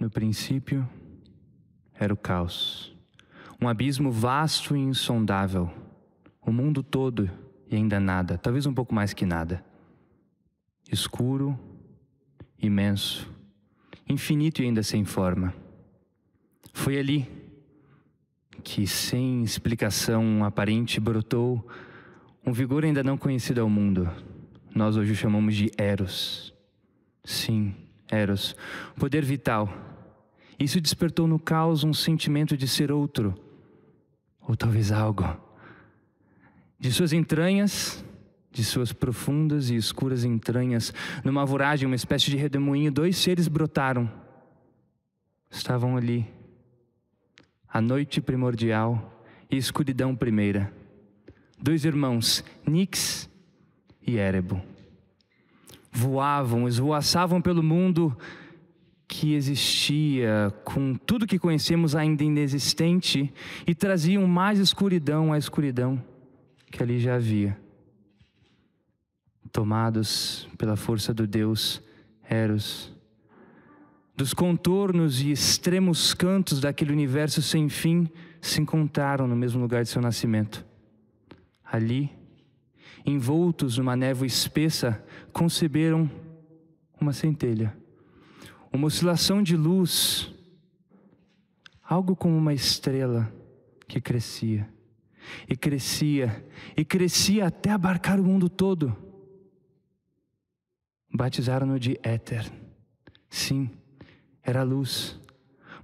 No 0.00 0.08
princípio 0.08 0.88
era 1.92 2.14
o 2.14 2.16
caos, 2.16 2.96
um 3.60 3.68
abismo 3.68 4.10
vasto 4.10 4.74
e 4.74 4.78
insondável, 4.78 5.70
o 6.40 6.50
mundo 6.50 6.82
todo 6.82 7.30
e 7.70 7.76
ainda 7.76 8.00
nada, 8.00 8.38
talvez 8.38 8.64
um 8.64 8.72
pouco 8.72 8.94
mais 8.94 9.12
que 9.12 9.26
nada. 9.26 9.62
Escuro, 10.90 11.60
imenso, 12.58 13.30
infinito 14.08 14.62
e 14.62 14.64
ainda 14.64 14.82
sem 14.82 15.04
forma. 15.04 15.54
Foi 16.72 16.98
ali 16.98 17.28
que, 18.64 18.86
sem 18.86 19.42
explicação 19.42 20.42
aparente, 20.42 20.98
brotou 20.98 21.68
um 22.46 22.54
vigor 22.54 22.86
ainda 22.86 23.04
não 23.04 23.18
conhecido 23.18 23.60
ao 23.60 23.68
mundo. 23.68 24.10
Nós 24.74 24.96
hoje 24.96 25.12
o 25.12 25.14
chamamos 25.14 25.54
de 25.54 25.70
Eros. 25.76 26.54
Sim, 27.22 27.74
Eros, 28.10 28.56
poder 28.96 29.24
vital. 29.24 29.72
Isso 30.58 30.80
despertou 30.80 31.26
no 31.26 31.38
caos 31.38 31.84
um 31.84 31.94
sentimento 31.94 32.56
de 32.56 32.66
ser 32.68 32.90
outro, 32.90 33.34
ou 34.40 34.56
talvez 34.56 34.92
algo. 34.92 35.24
De 36.78 36.92
suas 36.92 37.12
entranhas, 37.12 38.04
de 38.50 38.64
suas 38.64 38.92
profundas 38.92 39.70
e 39.70 39.76
escuras 39.76 40.24
entranhas, 40.24 40.92
numa 41.24 41.46
voragem, 41.46 41.86
uma 41.86 41.96
espécie 41.96 42.30
de 42.30 42.36
redemoinho, 42.36 42.90
dois 42.90 43.16
seres 43.16 43.48
brotaram. 43.48 44.10
Estavam 45.50 45.96
ali. 45.96 46.26
A 47.68 47.80
noite 47.80 48.20
primordial 48.20 49.24
e 49.48 49.56
escuridão 49.56 50.16
primeira. 50.16 50.72
Dois 51.58 51.84
irmãos, 51.84 52.44
Nix 52.66 53.30
e 54.04 54.16
Érebo 54.16 54.60
voavam, 55.90 56.68
esvoaçavam 56.68 57.40
pelo 57.40 57.62
mundo 57.62 58.16
que 59.08 59.34
existia, 59.34 60.54
com 60.64 60.94
tudo 60.94 61.26
que 61.26 61.38
conhecemos 61.38 61.96
ainda 61.96 62.22
inexistente, 62.22 63.32
e 63.66 63.74
traziam 63.74 64.24
mais 64.26 64.60
escuridão 64.60 65.32
à 65.32 65.38
escuridão 65.38 66.00
que 66.70 66.80
ali 66.80 67.00
já 67.00 67.16
havia. 67.16 67.58
Tomados 69.50 70.48
pela 70.56 70.76
força 70.76 71.12
do 71.12 71.26
Deus 71.26 71.82
Eros, 72.22 72.94
dos 74.16 74.32
contornos 74.32 75.20
e 75.20 75.32
extremos 75.32 76.14
cantos 76.14 76.60
daquele 76.60 76.92
universo 76.92 77.42
sem 77.42 77.68
fim, 77.68 78.08
se 78.40 78.60
encontraram 78.60 79.26
no 79.26 79.34
mesmo 79.34 79.60
lugar 79.60 79.82
de 79.82 79.88
seu 79.88 80.00
nascimento. 80.00 80.64
Ali, 81.64 82.12
envoltos 83.04 83.78
numa 83.78 83.96
névoa 83.96 84.26
espessa, 84.26 85.02
conceberam 85.32 86.10
uma 87.00 87.12
centelha, 87.12 87.76
uma 88.72 88.86
oscilação 88.86 89.42
de 89.42 89.56
luz, 89.56 90.32
algo 91.82 92.14
como 92.14 92.36
uma 92.36 92.52
estrela 92.52 93.32
que 93.88 94.00
crescia, 94.00 94.68
e 95.48 95.56
crescia, 95.56 96.44
e 96.76 96.84
crescia 96.84 97.46
até 97.46 97.70
abarcar 97.70 98.20
o 98.20 98.24
mundo 98.24 98.48
todo. 98.48 98.96
Batizaram-no 101.12 101.78
de 101.78 101.98
éter. 102.02 102.50
Sim, 103.28 103.70
era 104.42 104.62
luz. 104.62 105.18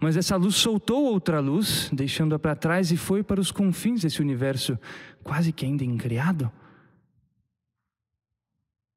Mas 0.01 0.17
essa 0.17 0.37
luz 0.37 0.57
soltou 0.57 1.05
outra 1.05 1.41
luz, 1.41 1.91
deixando-a 1.93 2.39
para 2.39 2.55
trás 2.55 2.93
e 2.93 2.97
foi 2.97 3.23
para 3.23 3.41
os 3.41 3.51
confins 3.51 4.03
desse 4.03 4.21
universo 4.21 4.79
quase 5.23 5.53
que 5.53 5.65
ainda 5.65 5.85
incriado. 5.85 6.51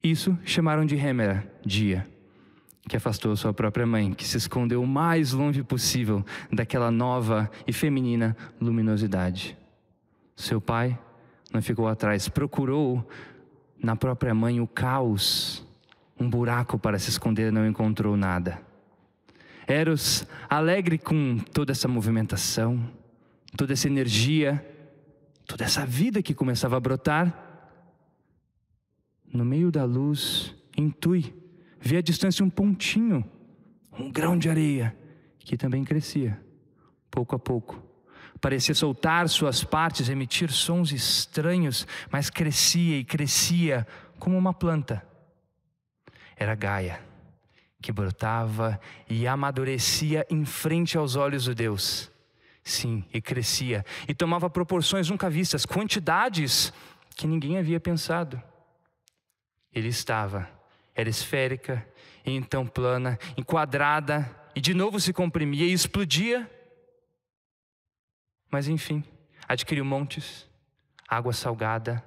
Isso 0.04 0.38
chamaram 0.46 0.86
de 0.86 0.96
Hemera, 0.96 1.46
dia, 1.66 2.08
que 2.88 2.96
afastou 2.96 3.36
sua 3.36 3.54
própria 3.54 3.86
mãe, 3.86 4.14
que 4.14 4.26
se 4.26 4.38
escondeu 4.38 4.82
o 4.82 4.88
mais 4.88 5.34
longe 5.34 5.62
possível 5.62 6.26
daquela 6.52 6.90
nova 6.90 7.52
e 7.68 7.74
feminina 7.74 8.36
luminosidade. 8.62 9.58
Seu 10.38 10.62
pai 10.62 10.98
não 11.54 11.62
ficou 11.62 11.88
atrás, 11.88 12.30
procurou 12.30 13.06
na 13.78 13.96
própria 13.96 14.34
mãe 14.34 14.62
o 14.62 14.68
caos, 14.68 15.68
um 16.18 16.30
buraco 16.30 16.80
para 16.80 16.98
se 16.98 17.10
esconder, 17.10 17.52
não 17.52 17.68
encontrou 17.68 18.16
nada. 18.16 18.62
Eros, 19.68 20.26
alegre 20.50 20.98
com 20.98 21.38
toda 21.38 21.74
essa 21.74 21.90
movimentação, 21.90 22.90
toda 23.58 23.74
essa 23.74 23.88
energia, 23.88 24.66
toda 25.46 25.66
essa 25.66 25.86
vida 25.86 26.24
que 26.24 26.34
começava 26.34 26.78
a 26.78 26.80
brotar, 26.80 27.49
no 29.32 29.46
meio 29.46 29.72
da 29.72 29.84
luz, 29.84 30.56
intui, 30.76 31.34
vê 31.80 31.98
à 31.98 32.02
distância 32.02 32.44
um 32.44 32.50
pontinho, 32.50 33.24
um 33.98 34.12
grão 34.12 34.38
de 34.38 34.50
areia, 34.50 34.96
que 35.40 35.58
também 35.58 35.84
crescia, 35.84 36.40
pouco 37.10 37.36
a 37.36 37.40
pouco. 37.40 37.82
Parecia 38.42 38.74
soltar 38.74 39.28
suas 39.28 39.64
partes, 39.64 40.08
emitir 40.08 40.52
sons 40.52 40.92
estranhos, 40.92 41.86
mas 42.10 42.30
crescia 42.30 42.98
e 42.98 43.04
crescia 43.04 43.86
como 44.18 44.38
uma 44.38 44.54
planta. 44.54 45.06
Era 46.38 46.56
Gaia, 46.56 47.02
que 47.82 47.92
brotava 47.92 48.80
e 49.10 49.28
amadurecia 49.28 50.26
em 50.30 50.46
frente 50.46 50.98
aos 50.98 51.16
olhos 51.16 51.44
de 51.44 51.54
Deus. 51.54 52.10
Sim, 52.64 53.04
e 53.14 53.22
crescia, 53.22 53.86
e 54.08 54.14
tomava 54.14 54.50
proporções 54.50 55.10
nunca 55.10 55.30
vistas, 55.30 55.66
quantidades 55.66 56.72
que 57.16 57.28
ninguém 57.28 57.58
havia 57.58 57.80
pensado. 57.80 58.42
Ele 59.74 59.88
estava, 59.88 60.50
era 60.96 61.10
esférica, 61.10 61.88
e 62.26 62.32
então 62.32 62.68
plana, 62.68 63.18
enquadrada, 63.38 64.30
e 64.56 64.62
de 64.62 64.74
novo 64.74 65.00
se 65.00 65.14
comprimia 65.14 65.66
e 65.66 65.74
explodia. 65.74 66.50
Mas 68.52 68.68
enfim, 68.68 69.04
adquiriu 69.48 69.86
montes, 69.86 70.50
água 71.08 71.34
salgada 71.34 72.04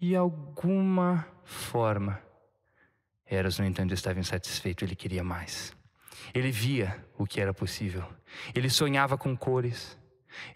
e 0.00 0.16
alguma 0.16 1.26
forma. 1.44 2.20
Eros, 3.26 3.58
no 3.58 3.64
entanto, 3.64 3.94
estava 3.94 4.18
insatisfeito, 4.18 4.84
ele 4.84 4.96
queria 4.96 5.22
mais. 5.22 5.76
Ele 6.34 6.50
via 6.50 7.04
o 7.16 7.26
que 7.26 7.40
era 7.40 7.54
possível. 7.54 8.04
Ele 8.54 8.68
sonhava 8.68 9.16
com 9.16 9.36
cores, 9.36 9.96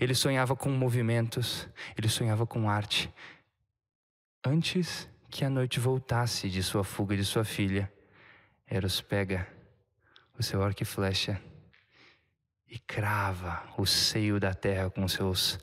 ele 0.00 0.14
sonhava 0.14 0.56
com 0.56 0.70
movimentos, 0.70 1.68
ele 1.96 2.08
sonhava 2.08 2.46
com 2.46 2.68
arte. 2.68 3.12
Antes 4.44 5.08
que 5.34 5.44
a 5.44 5.50
noite 5.50 5.80
voltasse 5.80 6.48
de 6.48 6.62
sua 6.62 6.84
fuga 6.84 7.16
de 7.16 7.24
sua 7.24 7.44
filha, 7.44 7.92
Eros 8.68 9.00
pega 9.00 9.48
o 10.38 10.44
seu 10.44 10.62
arco 10.62 10.84
e 10.84 10.86
flecha 10.86 11.42
e 12.68 12.78
crava 12.78 13.68
o 13.76 13.84
seio 13.84 14.38
da 14.38 14.54
terra 14.54 14.88
com, 14.90 15.08
seus, 15.08 15.58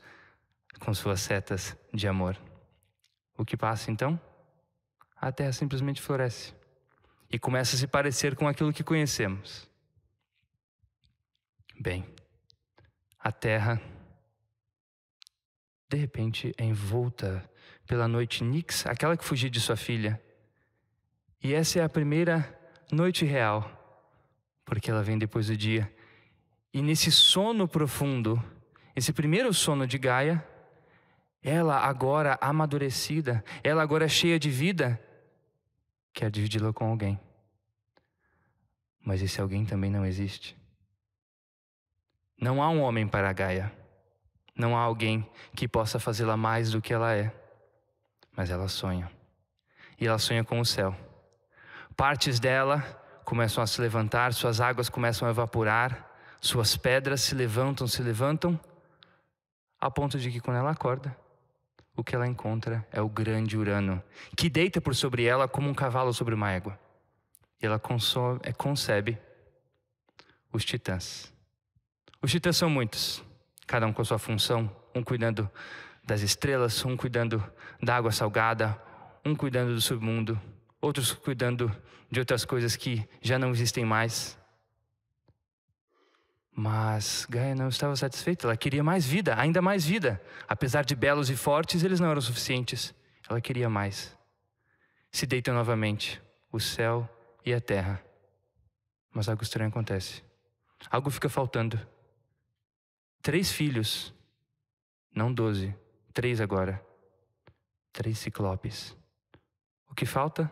com 0.78 0.92
suas 0.92 1.22
setas 1.22 1.74
de 1.90 2.06
amor. 2.06 2.38
O 3.34 3.46
que 3.46 3.56
passa 3.56 3.90
então? 3.90 4.20
A 5.16 5.32
terra 5.32 5.52
simplesmente 5.52 6.02
floresce 6.02 6.54
e 7.30 7.38
começa 7.38 7.74
a 7.74 7.78
se 7.78 7.86
parecer 7.86 8.36
com 8.36 8.46
aquilo 8.46 8.74
que 8.74 8.84
conhecemos. 8.84 9.66
Bem, 11.80 12.04
a 13.18 13.32
terra 13.32 13.80
de 15.88 15.96
repente 15.96 16.52
é 16.58 16.64
envolta 16.64 17.50
pela 17.92 18.08
noite 18.08 18.42
Nix, 18.42 18.86
aquela 18.86 19.18
que 19.18 19.22
fugiu 19.22 19.50
de 19.50 19.60
sua 19.60 19.76
filha. 19.76 20.18
E 21.44 21.52
essa 21.52 21.78
é 21.78 21.84
a 21.84 21.90
primeira 21.90 22.58
noite 22.90 23.22
real, 23.26 23.70
porque 24.64 24.90
ela 24.90 25.02
vem 25.02 25.18
depois 25.18 25.48
do 25.48 25.56
dia. 25.58 25.94
E 26.72 26.80
nesse 26.80 27.12
sono 27.12 27.68
profundo, 27.68 28.42
esse 28.96 29.12
primeiro 29.12 29.52
sono 29.52 29.86
de 29.86 29.98
Gaia, 29.98 30.42
ela 31.42 31.80
agora 31.80 32.38
amadurecida, 32.40 33.44
ela 33.62 33.82
agora 33.82 34.08
cheia 34.08 34.38
de 34.38 34.48
vida, 34.48 34.98
quer 36.14 36.30
dividi-la 36.30 36.72
com 36.72 36.86
alguém. 36.86 37.20
Mas 39.04 39.20
esse 39.20 39.38
alguém 39.38 39.66
também 39.66 39.90
não 39.90 40.06
existe. 40.06 40.56
Não 42.40 42.62
há 42.62 42.70
um 42.70 42.80
homem 42.80 43.06
para 43.06 43.30
Gaia. 43.34 43.70
Não 44.56 44.78
há 44.78 44.80
alguém 44.80 45.28
que 45.54 45.68
possa 45.68 46.00
fazê-la 46.00 46.38
mais 46.38 46.70
do 46.70 46.80
que 46.80 46.94
ela 46.94 47.12
é 47.12 47.41
mas 48.36 48.50
ela 48.50 48.68
sonha. 48.68 49.10
E 50.00 50.06
ela 50.06 50.18
sonha 50.18 50.42
com 50.42 50.58
o 50.58 50.64
céu. 50.64 50.96
Partes 51.96 52.40
dela 52.40 52.80
começam 53.24 53.62
a 53.62 53.66
se 53.66 53.80
levantar, 53.80 54.32
suas 54.32 54.60
águas 54.60 54.88
começam 54.88 55.28
a 55.28 55.30
evaporar, 55.30 56.10
suas 56.40 56.76
pedras 56.76 57.20
se 57.20 57.34
levantam, 57.34 57.86
se 57.86 58.02
levantam, 58.02 58.58
a 59.80 59.90
ponto 59.90 60.18
de 60.18 60.30
que 60.30 60.40
quando 60.40 60.56
ela 60.56 60.70
acorda, 60.70 61.16
o 61.94 62.02
que 62.02 62.14
ela 62.14 62.26
encontra 62.26 62.86
é 62.90 63.00
o 63.00 63.08
grande 63.08 63.56
Urano, 63.56 64.02
que 64.36 64.48
deita 64.48 64.80
por 64.80 64.94
sobre 64.94 65.24
ela 65.24 65.46
como 65.46 65.68
um 65.68 65.74
cavalo 65.74 66.12
sobre 66.12 66.34
uma 66.34 66.50
égua. 66.50 66.78
E 67.60 67.66
ela 67.66 67.80
é, 68.42 68.52
concebe 68.52 69.18
os 70.52 70.64
titãs. 70.64 71.32
Os 72.20 72.30
titãs 72.30 72.56
são 72.56 72.70
muitos, 72.70 73.22
cada 73.66 73.86
um 73.86 73.92
com 73.92 74.02
a 74.02 74.04
sua 74.04 74.18
função, 74.18 74.70
um 74.94 75.02
cuidando 75.02 75.50
das 76.04 76.22
estrelas, 76.22 76.84
um 76.84 76.96
cuidando 76.96 77.42
da 77.82 77.96
água 77.96 78.12
salgada, 78.12 78.80
um 79.24 79.34
cuidando 79.34 79.74
do 79.74 79.80
submundo, 79.80 80.40
outros 80.80 81.12
cuidando 81.12 81.74
de 82.10 82.20
outras 82.20 82.44
coisas 82.44 82.76
que 82.76 83.08
já 83.20 83.38
não 83.38 83.50
existem 83.50 83.84
mais. 83.84 84.38
Mas 86.54 87.26
Gaia 87.28 87.54
não 87.54 87.68
estava 87.68 87.96
satisfeita, 87.96 88.46
ela 88.46 88.56
queria 88.56 88.84
mais 88.84 89.06
vida, 89.06 89.34
ainda 89.38 89.62
mais 89.62 89.84
vida. 89.84 90.22
Apesar 90.46 90.84
de 90.84 90.94
belos 90.94 91.30
e 91.30 91.36
fortes, 91.36 91.82
eles 91.82 91.98
não 91.98 92.10
eram 92.10 92.20
suficientes. 92.20 92.94
Ela 93.28 93.40
queria 93.40 93.68
mais. 93.68 94.16
Se 95.10 95.26
deitam 95.26 95.54
novamente 95.54 96.20
o 96.52 96.60
céu 96.60 97.08
e 97.44 97.54
a 97.54 97.60
terra. 97.60 98.02
Mas 99.10 99.28
algo 99.28 99.42
estranho 99.42 99.70
acontece. 99.70 100.22
Algo 100.90 101.10
fica 101.10 101.28
faltando. 101.28 101.80
Três 103.22 103.50
filhos, 103.50 104.12
não 105.14 105.32
doze, 105.32 105.74
três 106.12 106.40
agora. 106.40 106.84
Três 107.92 108.18
ciclopes. 108.18 108.96
O 109.88 109.94
que 109.94 110.06
falta? 110.06 110.50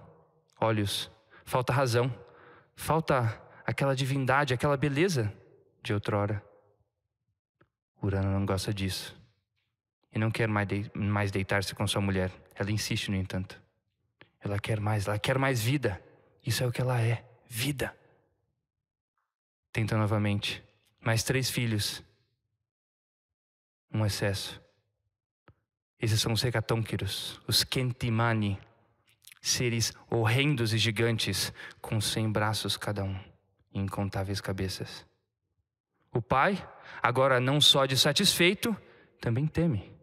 Olhos. 0.61 1.11
Falta 1.45 1.73
razão. 1.73 2.13
Falta 2.77 3.41
aquela 3.67 3.97
divindade, 3.97 4.53
aquela 4.53 4.77
beleza 4.77 5.33
de 5.83 5.95
outrora. 5.95 6.45
Urano 8.03 8.31
não 8.31 8.45
gosta 8.45 8.73
disso. 8.73 9.19
E 10.13 10.19
não 10.19 10.31
quer 10.31 10.49
mais 10.49 11.31
deitar-se 11.31 11.75
com 11.75 11.87
sua 11.87 12.01
mulher. 12.01 12.33
Ela 12.55 12.71
insiste, 12.71 13.11
no 13.11 13.17
entanto. 13.17 13.61
Ela 14.41 14.59
quer 14.59 14.81
mais, 14.81 15.07
ela 15.07 15.19
quer 15.19 15.39
mais 15.39 15.63
vida. 15.63 16.03
Isso 16.45 16.65
é 16.65 16.67
o 16.67 16.73
que 16.73 16.81
ela 16.81 17.01
é: 17.01 17.25
vida. 17.47 17.97
Tenta 19.73 19.97
novamente. 19.97 20.63
Mais 21.01 21.23
três 21.23 21.49
filhos. 21.49 22.03
Um 23.93 24.05
excesso. 24.05 24.61
Esses 26.01 26.21
são 26.21 26.33
os 26.33 26.43
hecatônquiros, 26.43 27.41
os 27.47 27.63
kentimani, 27.63 28.59
seres 29.41 29.93
horrendos 30.11 30.73
e 30.73 30.79
gigantes, 30.79 31.53
com 31.81 32.01
cem 32.01 32.31
braços 32.31 32.77
cada 32.77 33.05
um 33.05 33.19
e 33.73 33.79
incontáveis 33.79 34.41
cabeças. 34.41 35.07
O 36.13 36.21
pai, 36.21 36.67
agora 37.03 37.39
não 37.39 37.61
só 37.61 37.87
de 37.87 37.97
satisfeito, 37.97 38.77
também 39.21 39.47
teme. 39.47 39.95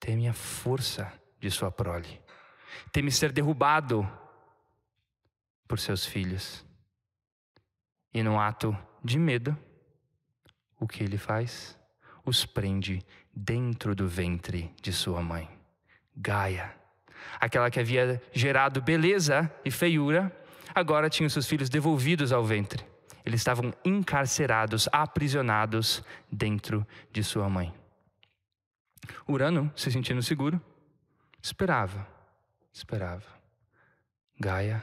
Teme 0.00 0.28
a 0.28 0.32
força 0.32 1.12
de 1.38 1.50
sua 1.50 1.70
prole. 1.70 2.20
Teme 2.90 3.12
ser 3.12 3.30
derrubado 3.32 4.08
por 5.66 5.78
seus 5.78 6.06
filhos. 6.06 6.64
E 8.12 8.22
num 8.22 8.40
ato 8.40 8.76
de 9.04 9.18
medo, 9.18 9.56
o 10.80 10.88
que 10.88 11.04
ele 11.04 11.18
faz? 11.18 11.78
Os 12.24 12.44
prende 12.44 13.04
dentro 13.38 13.94
do 13.94 14.08
ventre 14.08 14.74
de 14.82 14.92
sua 14.92 15.22
mãe, 15.22 15.48
Gaia. 16.16 16.74
Aquela 17.40 17.70
que 17.70 17.78
havia 17.78 18.20
gerado 18.32 18.82
beleza 18.82 19.50
e 19.64 19.70
feiura, 19.70 20.34
agora 20.74 21.08
tinha 21.08 21.30
seus 21.30 21.46
filhos 21.46 21.68
devolvidos 21.68 22.32
ao 22.32 22.44
ventre. 22.44 22.84
Eles 23.24 23.40
estavam 23.40 23.72
encarcerados, 23.84 24.88
aprisionados 24.90 26.02
dentro 26.30 26.86
de 27.12 27.22
sua 27.22 27.48
mãe. 27.48 27.72
Urano, 29.26 29.72
se 29.76 29.90
sentindo 29.92 30.22
seguro, 30.22 30.60
esperava, 31.40 32.06
esperava. 32.72 33.38
Gaia 34.40 34.82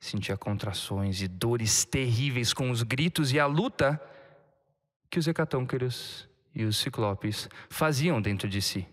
sentia 0.00 0.36
contrações 0.36 1.22
e 1.22 1.28
dores 1.28 1.84
terríveis 1.84 2.52
com 2.52 2.70
os 2.70 2.82
gritos 2.82 3.32
e 3.32 3.38
a 3.38 3.46
luta 3.46 4.00
que 5.08 5.18
os 5.18 5.28
hecatônqueros 5.28 6.28
e 6.54 6.64
os 6.64 6.76
ciclopes 6.76 7.48
faziam 7.68 8.20
dentro 8.22 8.48
de 8.48 8.62
si. 8.62 8.86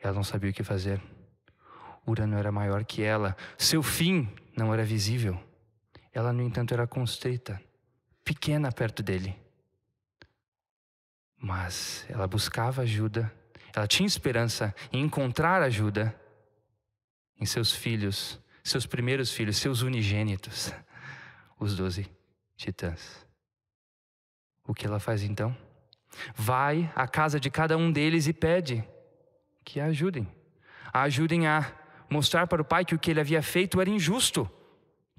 Ela 0.00 0.14
não 0.14 0.22
sabia 0.22 0.50
o 0.50 0.54
que 0.54 0.62
fazer. 0.62 1.02
Urano 2.06 2.36
era 2.36 2.52
maior 2.52 2.84
que 2.84 3.02
ela, 3.02 3.36
seu 3.56 3.82
fim 3.82 4.28
não 4.56 4.72
era 4.72 4.84
visível. 4.84 5.42
Ela, 6.12 6.32
no 6.32 6.42
entanto, 6.42 6.74
era 6.74 6.86
constrita, 6.86 7.60
pequena 8.22 8.70
perto 8.70 9.02
dele. 9.02 9.34
Mas 11.36 12.06
ela 12.08 12.26
buscava 12.26 12.82
ajuda, 12.82 13.32
ela 13.74 13.86
tinha 13.86 14.06
esperança 14.06 14.74
em 14.92 15.02
encontrar 15.02 15.62
ajuda 15.62 16.14
em 17.40 17.46
seus 17.46 17.72
filhos, 17.72 18.40
seus 18.62 18.86
primeiros 18.86 19.32
filhos, 19.32 19.56
seus 19.56 19.82
unigênitos, 19.82 20.72
os 21.58 21.74
doze 21.74 22.10
titãs. 22.56 23.26
O 24.66 24.72
que 24.72 24.86
ela 24.86 25.00
faz 25.00 25.22
então? 25.22 25.54
Vai 26.34 26.90
à 26.94 27.06
casa 27.06 27.38
de 27.40 27.50
cada 27.50 27.76
um 27.76 27.90
deles 27.90 28.26
e 28.26 28.32
pede 28.32 28.84
que 29.64 29.80
a 29.80 29.86
ajudem. 29.86 30.28
A 30.92 31.02
ajudem 31.02 31.46
a 31.46 31.72
mostrar 32.08 32.46
para 32.46 32.62
o 32.62 32.64
pai 32.64 32.84
que 32.84 32.94
o 32.94 32.98
que 32.98 33.10
ele 33.10 33.20
havia 33.20 33.42
feito 33.42 33.80
era 33.80 33.90
injusto 33.90 34.50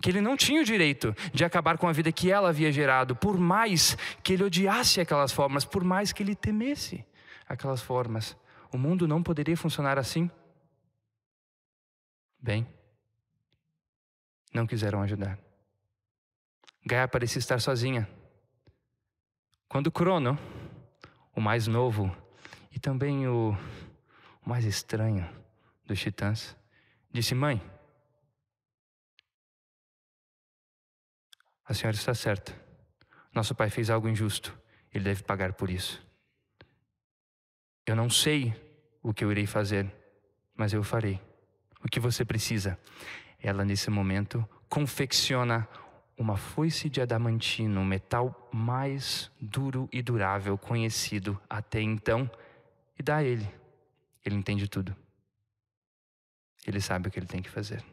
que 0.01 0.09
ele 0.09 0.21
não 0.21 0.36
tinha 0.36 0.62
o 0.62 0.65
direito 0.65 1.15
de 1.33 1.44
acabar 1.44 1.77
com 1.77 1.88
a 1.88 1.92
vida 1.92 2.12
que 2.12 2.30
ela 2.30 2.50
havia 2.50 2.71
gerado, 2.71 3.15
por 3.15 3.38
mais 3.38 3.97
que 4.24 4.33
ele 4.33 4.44
odiasse 4.44 5.00
aquelas 5.00 5.31
formas, 5.31 5.65
por 5.65 5.83
mais 5.83 6.12
que 6.12 6.21
ele 6.21 6.36
temesse 6.36 7.06
aquelas 7.47 7.81
formas. 7.81 8.36
O 8.71 8.77
mundo 8.77 9.07
não 9.07 9.24
poderia 9.24 9.56
funcionar 9.56 9.97
assim. 9.97 10.30
Bem, 12.39 12.68
não 14.53 14.68
quiseram 14.68 15.01
ajudar. 15.01 15.39
Gaia 16.86 17.07
parecia 17.07 17.39
estar 17.39 17.59
sozinha. 17.59 18.07
Quando 19.68 19.92
Crono, 19.92 20.38
o 21.36 21.42
mais 21.42 21.68
novo 21.68 22.16
e 22.72 22.80
também 22.80 23.28
o, 23.28 23.56
mais 24.46 24.66
estranho 24.66 25.28
dos 25.86 26.00
titãs, 26.00 26.56
disse: 27.12 27.36
Mãe, 27.36 27.62
A 31.68 31.74
senhora 31.74 31.96
está 31.96 32.14
certa. 32.14 32.54
Nosso 33.34 33.56
pai 33.56 33.70
fez 33.72 33.90
algo 33.90 34.08
injusto. 34.08 34.56
Ele 34.94 35.04
deve 35.04 35.24
pagar 35.24 35.54
por 35.54 35.70
isso. 35.70 36.02
Eu 37.86 37.96
não 37.96 38.10
sei 38.10 38.54
o 39.02 39.14
que 39.14 39.24
eu 39.24 39.31
irei 39.31 39.48
fazer, 39.48 39.92
mas 40.56 40.74
eu 40.74 40.84
farei. 40.84 41.20
O 41.84 41.88
que 41.88 42.00
você 42.00 42.24
precisa? 42.24 42.80
Ela, 43.42 43.66
nesse 43.66 43.90
momento, 43.90 44.48
confecciona 44.70 45.68
uma 46.18 46.38
foice 46.38 46.90
de 46.90 47.02
adamantino, 47.02 47.84
metal 47.84 48.50
mais 48.52 49.30
duro 49.40 49.90
e 49.92 50.02
durável 50.02 50.58
conhecido 50.58 51.40
até 51.50 51.82
então, 51.82 52.30
e 52.98 53.04
dá 53.04 53.18
a 53.18 53.24
ele. 53.24 53.48
Ele 54.24 54.36
entende 54.36 54.68
tudo. 54.68 54.96
Ele 56.66 56.80
sabe 56.80 57.08
o 57.08 57.12
que 57.12 57.20
ele 57.20 57.28
tem 57.28 57.42
que 57.42 57.50
fazer. 57.50 57.84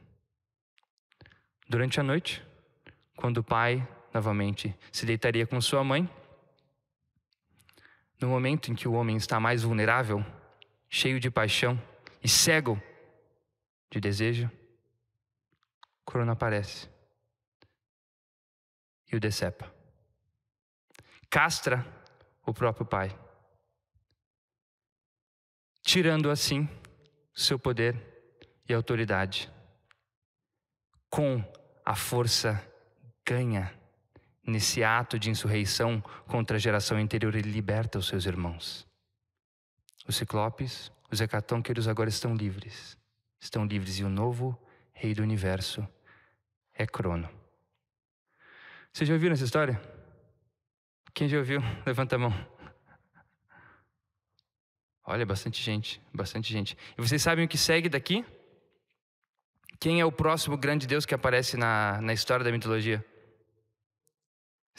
Durante 1.69 1.99
a 1.99 2.03
noite, 2.03 2.43
quando 3.17 3.39
o 3.39 3.45
pai, 3.45 3.87
novamente, 4.15 4.75
se 4.91 5.05
deitaria 5.05 5.47
com 5.47 5.61
sua 5.61 5.83
mãe. 5.83 6.09
No 8.21 8.29
momento 8.29 8.71
em 8.71 8.75
que 8.75 8.87
o 8.87 8.93
homem 8.93 9.17
está 9.17 9.41
mais 9.41 9.63
vulnerável, 9.63 10.25
cheio 10.89 11.19
de 11.19 11.31
paixão 11.31 11.81
e 12.23 12.29
cego 12.29 12.81
de 13.91 14.01
desejo, 14.01 14.51
Corona 16.05 16.33
aparece 16.33 16.92
e 19.13 19.17
o 19.17 19.21
decepa. 19.21 19.73
Castra 21.31 21.87
o 22.45 22.53
próprio 22.53 22.85
pai, 22.85 23.17
tirando 25.83 26.31
assim 26.31 26.69
seu 27.35 27.59
poder 27.59 27.95
e 28.69 28.75
autoridade, 28.75 29.51
com 31.09 31.45
a 31.85 31.95
força 31.95 32.61
ganha 33.25 33.73
nesse 34.47 34.83
ato 34.83 35.19
de 35.19 35.31
insurreição 35.31 36.01
contra 36.27 36.57
a 36.57 36.61
geração 36.61 36.97
anterior, 36.97 37.35
ele 37.35 37.51
liberta 37.51 37.99
os 37.99 38.09
seus 38.09 38.27
irmãos. 38.27 38.87
Os 40.07 40.17
ciclopes, 40.17 40.91
os 41.11 41.21
hecatônqueros 41.21 41.87
agora 41.87 42.09
estão 42.09 42.35
livres. 42.35 42.97
Estão 43.41 43.65
livres 43.65 43.99
e 43.99 44.05
o 44.05 44.09
novo 44.09 44.61
rei 44.93 45.15
do 45.15 45.23
universo 45.23 45.87
é 46.75 46.87
Crono. 46.87 47.42
Vocês 48.93 49.09
já 49.09 49.15
ouviram 49.15 49.33
essa 49.33 49.45
história? 49.45 49.81
Quem 51.15 51.27
já 51.27 51.39
ouviu? 51.39 51.63
Levanta 51.87 52.17
a 52.17 52.19
mão. 52.19 52.33
Olha, 55.05 55.25
bastante 55.25 55.63
gente, 55.63 56.01
bastante 56.13 56.53
gente. 56.53 56.77
E 56.97 57.01
vocês 57.01 57.23
sabem 57.23 57.47
o 57.47 57.49
que 57.49 57.57
segue 57.57 57.89
daqui? 57.89 58.23
Quem 59.81 59.99
é 59.99 60.05
o 60.05 60.13
próximo 60.13 60.59
grande 60.59 60.87
deus 60.87 61.07
que 61.07 61.15
aparece 61.15 61.57
na, 61.57 62.03
na 62.03 62.13
história 62.13 62.45
da 62.45 62.53
mitologia? 62.53 63.03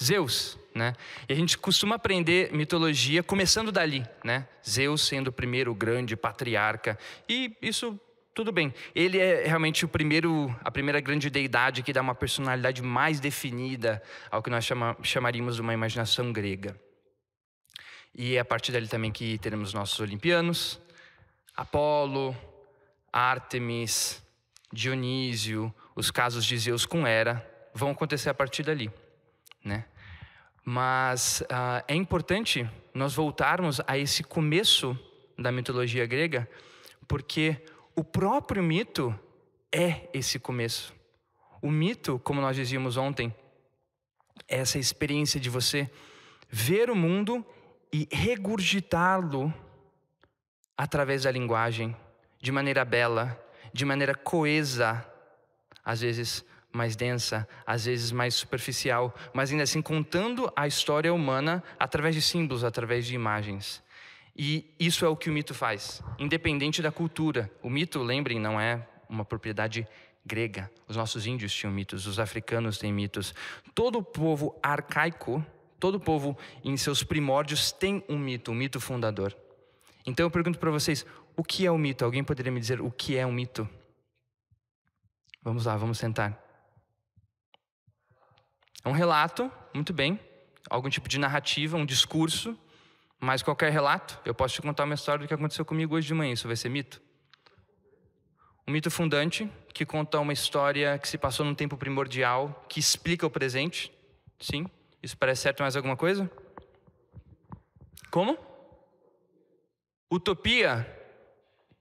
Zeus, 0.02 0.60
né? 0.76 0.94
E 1.28 1.34
a 1.34 1.36
gente 1.36 1.58
costuma 1.58 1.96
aprender 1.96 2.54
mitologia 2.54 3.24
começando 3.24 3.72
dali, 3.72 4.08
né? 4.24 4.48
Zeus 4.68 5.02
sendo 5.08 5.30
o 5.30 5.34
primeiro 5.34 5.74
grande 5.74 6.16
patriarca. 6.16 7.00
E 7.28 7.58
isso 7.62 8.00
tudo 8.34 8.52
bem. 8.52 8.74
Ele 8.96 9.18
é 9.20 9.46
realmente 9.46 9.86
o 9.86 9.88
primeiro, 9.88 10.54
a 10.64 10.72
primeira 10.72 11.00
grande 11.00 11.30
deidade 11.30 11.84
que 11.84 11.94
dá 11.94 12.02
uma 12.02 12.16
personalidade 12.16 12.82
mais 12.82 13.20
definida 13.20 14.02
ao 14.32 14.42
que 14.42 14.50
nós 14.50 14.66
chama, 14.66 14.98
chamaríamos 15.04 15.56
de 15.56 15.62
uma 15.62 15.74
imaginação 15.74 16.32
grega. 16.32 16.80
E 18.16 18.36
é 18.36 18.40
a 18.40 18.46
partir 18.46 18.72
dali 18.72 18.88
também 18.88 19.12
que 19.12 19.38
teremos 19.40 19.74
nossos 19.74 20.00
olimpianos, 20.00 20.80
Apolo, 21.56 22.36
Ártemis, 23.12 24.22
Dionísio, 24.72 25.74
os 25.96 26.12
casos 26.12 26.46
de 26.46 26.58
Zeus 26.58 26.86
com 26.86 27.06
Hera 27.06 27.46
vão 27.74 27.92
acontecer 27.92 28.30
a 28.30 28.34
partir 28.34 28.64
dali 28.64 28.92
né? 29.64 29.86
Mas 30.66 31.42
uh, 31.42 31.84
é 31.88 31.96
importante 31.96 32.70
nós 32.94 33.14
voltarmos 33.16 33.82
a 33.88 33.98
esse 33.98 34.24
começo 34.24 34.98
da 35.38 35.52
mitologia 35.52 36.06
grega, 36.06 36.48
porque 37.08 37.58
o 37.96 38.04
próprio 38.04 38.64
mito 38.64 39.18
é 39.72 40.10
esse 40.14 40.40
começo. 40.40 40.94
O 41.62 41.70
mito, 41.70 42.20
como 42.24 42.42
nós 42.42 42.56
dizíamos 42.56 42.98
ontem, 42.98 43.34
é 44.48 44.58
essa 44.58 44.80
experiência 44.80 45.40
de 45.40 45.50
você 45.50 45.90
ver 46.50 46.90
o 46.90 46.96
mundo 46.96 47.46
e 47.92 48.08
regurgitá-lo 48.12 49.54
através 50.78 51.24
da 51.24 51.32
linguagem, 51.32 51.96
de 52.40 52.52
maneira 52.52 52.84
bela, 52.84 53.40
de 53.72 53.86
maneira 53.86 54.16
coesa, 54.16 55.06
às 55.86 56.02
vezes 56.02 56.44
mais 56.72 56.96
densa, 56.96 57.48
às 57.66 57.86
vezes 57.86 58.12
mais 58.12 58.34
superficial, 58.34 59.14
mas 59.32 59.52
ainda 59.52 59.64
assim 59.64 59.82
contando 59.82 60.52
a 60.56 60.66
história 60.66 61.14
humana 61.14 61.64
através 61.78 62.16
de 62.16 62.22
símbolos, 62.22 62.64
através 62.64 63.06
de 63.06 63.14
imagens. 63.14 63.83
E 64.36 64.74
isso 64.80 65.06
é 65.06 65.08
o 65.08 65.16
que 65.16 65.30
o 65.30 65.34
mito 65.34 65.54
faz, 65.54 66.02
independente 66.18 66.82
da 66.82 66.92
cultura. 66.92 67.52
O 67.62 67.70
mito, 67.70 68.02
lembrem, 68.02 68.40
não 68.40 68.60
é 68.60 68.88
uma 69.08 69.24
propriedade 69.24 69.88
grega. 70.26 70.72
Os 70.88 70.96
nossos 70.96 71.28
índios 71.28 71.54
tinham 71.54 71.72
mitos, 71.72 72.08
os 72.08 72.20
africanos 72.20 72.78
têm 72.78 72.92
mitos. 72.92 73.34
Todo 73.76 74.02
povo 74.02 74.58
arcaico, 74.64 75.46
todo 75.80 76.00
povo 76.00 76.38
em 76.64 76.76
seus 76.78 77.04
primórdios 77.04 77.72
tem 77.72 78.04
um 78.10 78.18
mito, 78.18 78.52
um 78.52 78.56
mito 78.56 78.80
fundador. 78.80 79.36
Então 80.06 80.26
eu 80.26 80.32
pergunto 80.32 80.58
para 80.58 80.72
vocês, 80.72 81.06
o 81.36 81.44
que 81.44 81.66
é 81.66 81.72
o 81.72 81.76
um 81.76 81.78
mito? 81.78 82.04
Alguém 82.04 82.24
poderia 82.24 82.52
me 82.52 82.60
dizer 82.60 82.82
o 82.82 82.92
que 82.92 83.18
é 83.18 83.26
um 83.26 83.32
mito? 83.32 83.68
Vamos 85.42 85.66
lá, 85.66 85.76
vamos 85.76 85.98
sentar. 85.98 86.42
É 88.84 88.90
um 88.90 88.94
relato, 88.94 89.52
muito 89.74 89.94
bem, 89.94 90.20
algum 90.70 90.90
tipo 90.90 91.08
de 91.08 91.18
narrativa, 91.18 91.78
um 91.78 91.86
discurso, 91.86 92.58
mas 93.24 93.42
qualquer 93.42 93.72
relato, 93.72 94.20
eu 94.26 94.36
posso 94.36 94.56
te 94.56 94.62
contar 94.62 94.84
uma 94.84 94.96
história 94.96 95.24
do 95.24 95.28
que 95.30 95.34
aconteceu 95.34 95.64
comigo 95.64 95.96
hoje 95.96 96.08
de 96.08 96.14
manhã, 96.14 96.34
isso 96.34 96.46
vai 96.46 96.58
ser 96.58 96.68
mito? 96.68 97.02
Um 98.68 98.72
mito 98.74 98.92
fundante 98.92 99.50
que 99.74 99.86
conta 99.86 100.20
uma 100.20 100.34
história 100.34 101.00
que 101.00 101.08
se 101.08 101.18
passou 101.18 101.46
num 101.46 101.56
tempo 101.56 101.78
primordial, 101.78 102.66
que 102.68 102.82
explica 102.82 103.26
o 103.26 103.30
presente. 103.30 103.90
Sim, 104.38 104.66
isso 105.02 105.18
parece 105.18 105.44
certo 105.44 105.62
mais 105.62 105.74
alguma 105.78 105.96
coisa? 105.96 106.30
Como? 108.12 108.38
Utopia? 110.12 110.86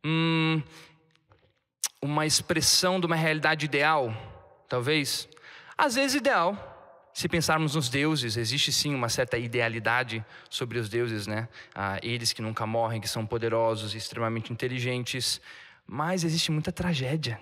Hum, 0.04 0.62
uma 2.00 2.24
expressão 2.24 3.00
de 3.00 3.06
uma 3.06 3.16
realidade 3.16 3.66
ideal, 3.66 4.14
talvez? 4.68 5.28
Às 5.76 5.96
vezes 5.96 6.14
ideal. 6.14 6.71
Se 7.14 7.28
pensarmos 7.28 7.74
nos 7.74 7.88
deuses, 7.88 8.36
existe 8.36 8.72
sim 8.72 8.94
uma 8.94 9.08
certa 9.08 9.36
idealidade 9.36 10.24
sobre 10.48 10.78
os 10.78 10.88
deuses, 10.88 11.26
né? 11.26 11.48
Ah, 11.74 11.98
eles 12.02 12.32
que 12.32 12.40
nunca 12.40 12.66
morrem, 12.66 13.00
que 13.00 13.08
são 13.08 13.26
poderosos, 13.26 13.94
extremamente 13.94 14.52
inteligentes. 14.52 15.40
Mas 15.86 16.24
existe 16.24 16.50
muita 16.50 16.72
tragédia 16.72 17.38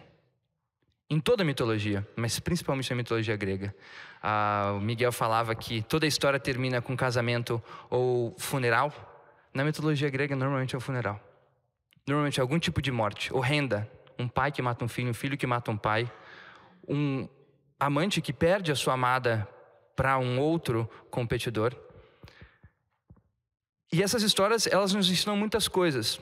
em 1.11 1.19
toda 1.19 1.43
a 1.43 1.45
mitologia, 1.45 2.07
mas 2.15 2.39
principalmente 2.39 2.89
na 2.91 2.97
mitologia 2.97 3.37
grega. 3.37 3.75
Ah, 4.23 4.75
o 4.77 4.81
Miguel 4.81 5.11
falava 5.11 5.55
que 5.57 5.83
toda 5.83 6.07
a 6.07 6.09
história 6.09 6.39
termina 6.39 6.81
com 6.81 6.97
casamento 6.97 7.61
ou 7.91 8.35
funeral. 8.39 8.93
Na 9.53 9.65
mitologia 9.65 10.09
grega, 10.09 10.37
normalmente 10.37 10.75
é 10.77 10.79
o 10.79 10.81
funeral. 10.81 11.21
Normalmente 12.07 12.39
é 12.39 12.43
algum 12.43 12.59
tipo 12.61 12.81
de 12.81 12.93
morte 12.93 13.35
horrenda. 13.35 13.91
Um 14.19 14.29
pai 14.29 14.53
que 14.53 14.63
mata 14.63 14.85
um 14.85 14.89
filho, 14.89 15.11
um 15.11 15.15
filho 15.15 15.37
que 15.37 15.47
mata 15.47 15.71
um 15.71 15.77
pai, 15.77 16.11
um 16.87 17.29
amante 17.79 18.21
que 18.21 18.33
perde 18.33 18.71
a 18.71 18.77
sua 18.77 18.95
amada 18.95 19.49
para 20.01 20.19
um 20.19 20.41
outro 20.41 20.89
competidor. 21.11 21.77
E 23.93 24.03
essas 24.03 24.23
histórias, 24.23 24.67
elas 24.67 24.95
nos 24.95 25.11
ensinam 25.11 25.37
muitas 25.37 25.69
coisas. 25.69 26.19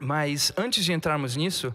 Mas 0.00 0.52
antes 0.56 0.84
de 0.84 0.92
entrarmos 0.92 1.34
nisso, 1.34 1.74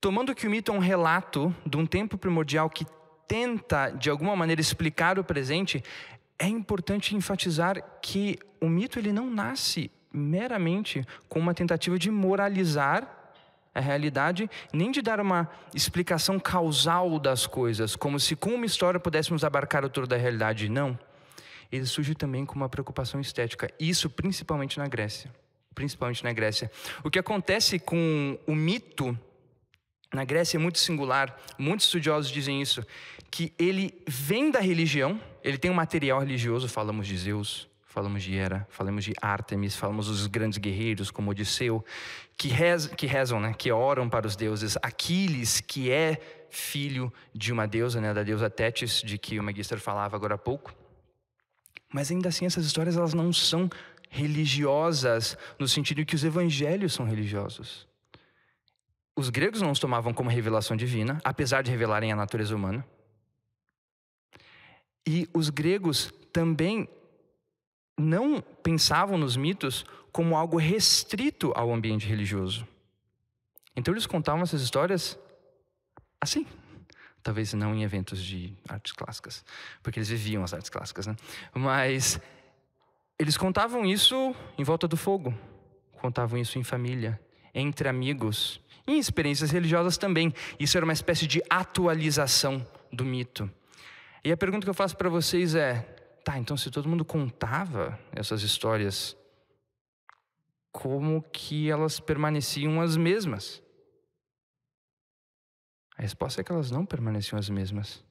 tomando 0.00 0.34
que 0.34 0.46
o 0.46 0.50
mito 0.50 0.72
é 0.72 0.74
um 0.74 0.78
relato 0.78 1.54
de 1.66 1.76
um 1.76 1.84
tempo 1.84 2.16
primordial 2.16 2.70
que 2.70 2.86
tenta, 3.28 3.90
de 3.90 4.08
alguma 4.08 4.34
maneira, 4.34 4.62
explicar 4.62 5.18
o 5.18 5.24
presente, 5.24 5.84
é 6.38 6.46
importante 6.46 7.14
enfatizar 7.14 7.76
que 8.00 8.38
o 8.62 8.66
mito 8.66 8.98
ele 8.98 9.12
não 9.12 9.28
nasce 9.28 9.90
meramente 10.10 11.06
com 11.28 11.38
uma 11.38 11.52
tentativa 11.52 11.98
de 11.98 12.10
moralizar 12.10 13.19
a 13.80 13.82
realidade, 13.82 14.48
nem 14.72 14.90
de 14.90 15.02
dar 15.02 15.20
uma 15.20 15.48
explicação 15.74 16.38
causal 16.38 17.18
das 17.18 17.46
coisas, 17.46 17.96
como 17.96 18.20
se 18.20 18.36
com 18.36 18.54
uma 18.54 18.66
história 18.66 19.00
pudéssemos 19.00 19.44
abarcar 19.44 19.84
o 19.84 19.90
todo 19.90 20.06
da 20.06 20.16
realidade. 20.16 20.68
Não. 20.68 20.98
Ele 21.72 21.86
surge 21.86 22.14
também 22.14 22.46
com 22.46 22.54
uma 22.54 22.68
preocupação 22.68 23.20
estética, 23.20 23.70
isso 23.78 24.08
principalmente 24.08 24.78
na 24.78 24.86
Grécia 24.86 25.30
principalmente 25.74 26.22
na 26.24 26.32
Grécia. 26.32 26.70
O 27.02 27.10
que 27.10 27.18
acontece 27.18 27.78
com 27.78 28.38
o 28.46 28.54
mito 28.54 29.18
na 30.12 30.24
Grécia 30.24 30.58
é 30.58 30.60
muito 30.60 30.78
singular, 30.78 31.38
muitos 31.56 31.86
estudiosos 31.86 32.30
dizem 32.30 32.60
isso, 32.60 32.84
que 33.30 33.52
ele 33.58 34.02
vem 34.06 34.50
da 34.50 34.60
religião, 34.60 35.20
ele 35.42 35.56
tem 35.56 35.70
um 35.70 35.74
material 35.74 36.20
religioso, 36.20 36.68
falamos 36.68 37.06
de 37.06 37.16
Zeus, 37.16 37.68
falamos 37.90 38.22
de 38.22 38.36
Hera, 38.36 38.66
falamos 38.70 39.04
de 39.04 39.12
Ártemis, 39.20 39.74
falamos 39.74 40.06
dos 40.06 40.28
grandes 40.28 40.58
guerreiros 40.58 41.10
como 41.10 41.32
Odisseu, 41.32 41.84
que, 42.38 42.46
rez, 42.46 42.86
que 42.86 43.04
rezam, 43.04 43.40
né, 43.40 43.52
que 43.52 43.72
oram 43.72 44.08
para 44.08 44.28
os 44.28 44.36
deuses. 44.36 44.78
Aquiles, 44.80 45.60
que 45.60 45.90
é 45.90 46.46
filho 46.50 47.12
de 47.34 47.52
uma 47.52 47.66
deusa, 47.66 48.00
né, 48.00 48.14
da 48.14 48.22
deusa 48.22 48.48
Tétis, 48.48 49.02
de 49.02 49.18
que 49.18 49.40
o 49.40 49.42
Magister 49.42 49.80
falava 49.80 50.14
agora 50.14 50.36
há 50.36 50.38
pouco. 50.38 50.72
Mas 51.92 52.12
ainda 52.12 52.28
assim 52.28 52.46
essas 52.46 52.64
histórias 52.64 52.96
elas 52.96 53.12
não 53.12 53.32
são 53.32 53.68
religiosas, 54.08 55.36
no 55.58 55.66
sentido 55.66 56.04
que 56.04 56.14
os 56.14 56.22
evangelhos 56.22 56.92
são 56.92 57.04
religiosos. 57.04 57.88
Os 59.16 59.30
gregos 59.30 59.60
não 59.60 59.72
os 59.72 59.80
tomavam 59.80 60.14
como 60.14 60.30
revelação 60.30 60.76
divina, 60.76 61.20
apesar 61.24 61.62
de 61.62 61.72
revelarem 61.72 62.12
a 62.12 62.16
natureza 62.16 62.54
humana. 62.54 62.86
E 65.04 65.28
os 65.34 65.50
gregos 65.50 66.12
também 66.32 66.88
não 68.00 68.40
pensavam 68.62 69.18
nos 69.18 69.36
mitos 69.36 69.84
como 70.12 70.36
algo 70.36 70.56
restrito 70.56 71.52
ao 71.54 71.72
ambiente 71.72 72.06
religioso. 72.06 72.66
Então 73.76 73.94
eles 73.94 74.06
contavam 74.06 74.42
essas 74.42 74.62
histórias 74.62 75.18
assim. 76.20 76.46
Talvez 77.22 77.52
não 77.52 77.74
em 77.74 77.82
eventos 77.82 78.22
de 78.22 78.52
artes 78.68 78.92
clássicas, 78.92 79.44
porque 79.82 79.98
eles 79.98 80.08
viviam 80.08 80.42
as 80.42 80.54
artes 80.54 80.70
clássicas, 80.70 81.06
né? 81.06 81.14
Mas 81.54 82.18
eles 83.18 83.36
contavam 83.36 83.84
isso 83.84 84.34
em 84.56 84.64
volta 84.64 84.88
do 84.88 84.96
fogo, 84.96 85.34
contavam 86.00 86.40
isso 86.40 86.58
em 86.58 86.64
família, 86.64 87.20
entre 87.54 87.88
amigos, 87.88 88.58
em 88.86 88.98
experiências 88.98 89.50
religiosas 89.50 89.98
também. 89.98 90.32
Isso 90.58 90.78
era 90.78 90.84
uma 90.84 90.94
espécie 90.94 91.26
de 91.26 91.42
atualização 91.50 92.66
do 92.90 93.04
mito. 93.04 93.50
E 94.24 94.32
a 94.32 94.36
pergunta 94.36 94.64
que 94.64 94.70
eu 94.70 94.74
faço 94.74 94.96
para 94.96 95.10
vocês 95.10 95.54
é: 95.54 95.86
tá, 96.24 96.38
então 96.38 96.56
se 96.56 96.70
todo 96.70 96.88
mundo 96.88 97.04
contava 97.04 97.98
essas 98.12 98.42
histórias, 98.42 99.16
como 100.72 101.22
que 101.22 101.70
elas 101.70 101.98
permaneciam 101.98 102.80
as 102.80 102.96
mesmas? 102.96 103.62
A 105.96 106.02
resposta 106.02 106.40
é 106.40 106.44
que 106.44 106.52
elas 106.52 106.70
não 106.70 106.86
permaneciam 106.86 107.38
as 107.38 107.50
mesmas. 107.50 108.02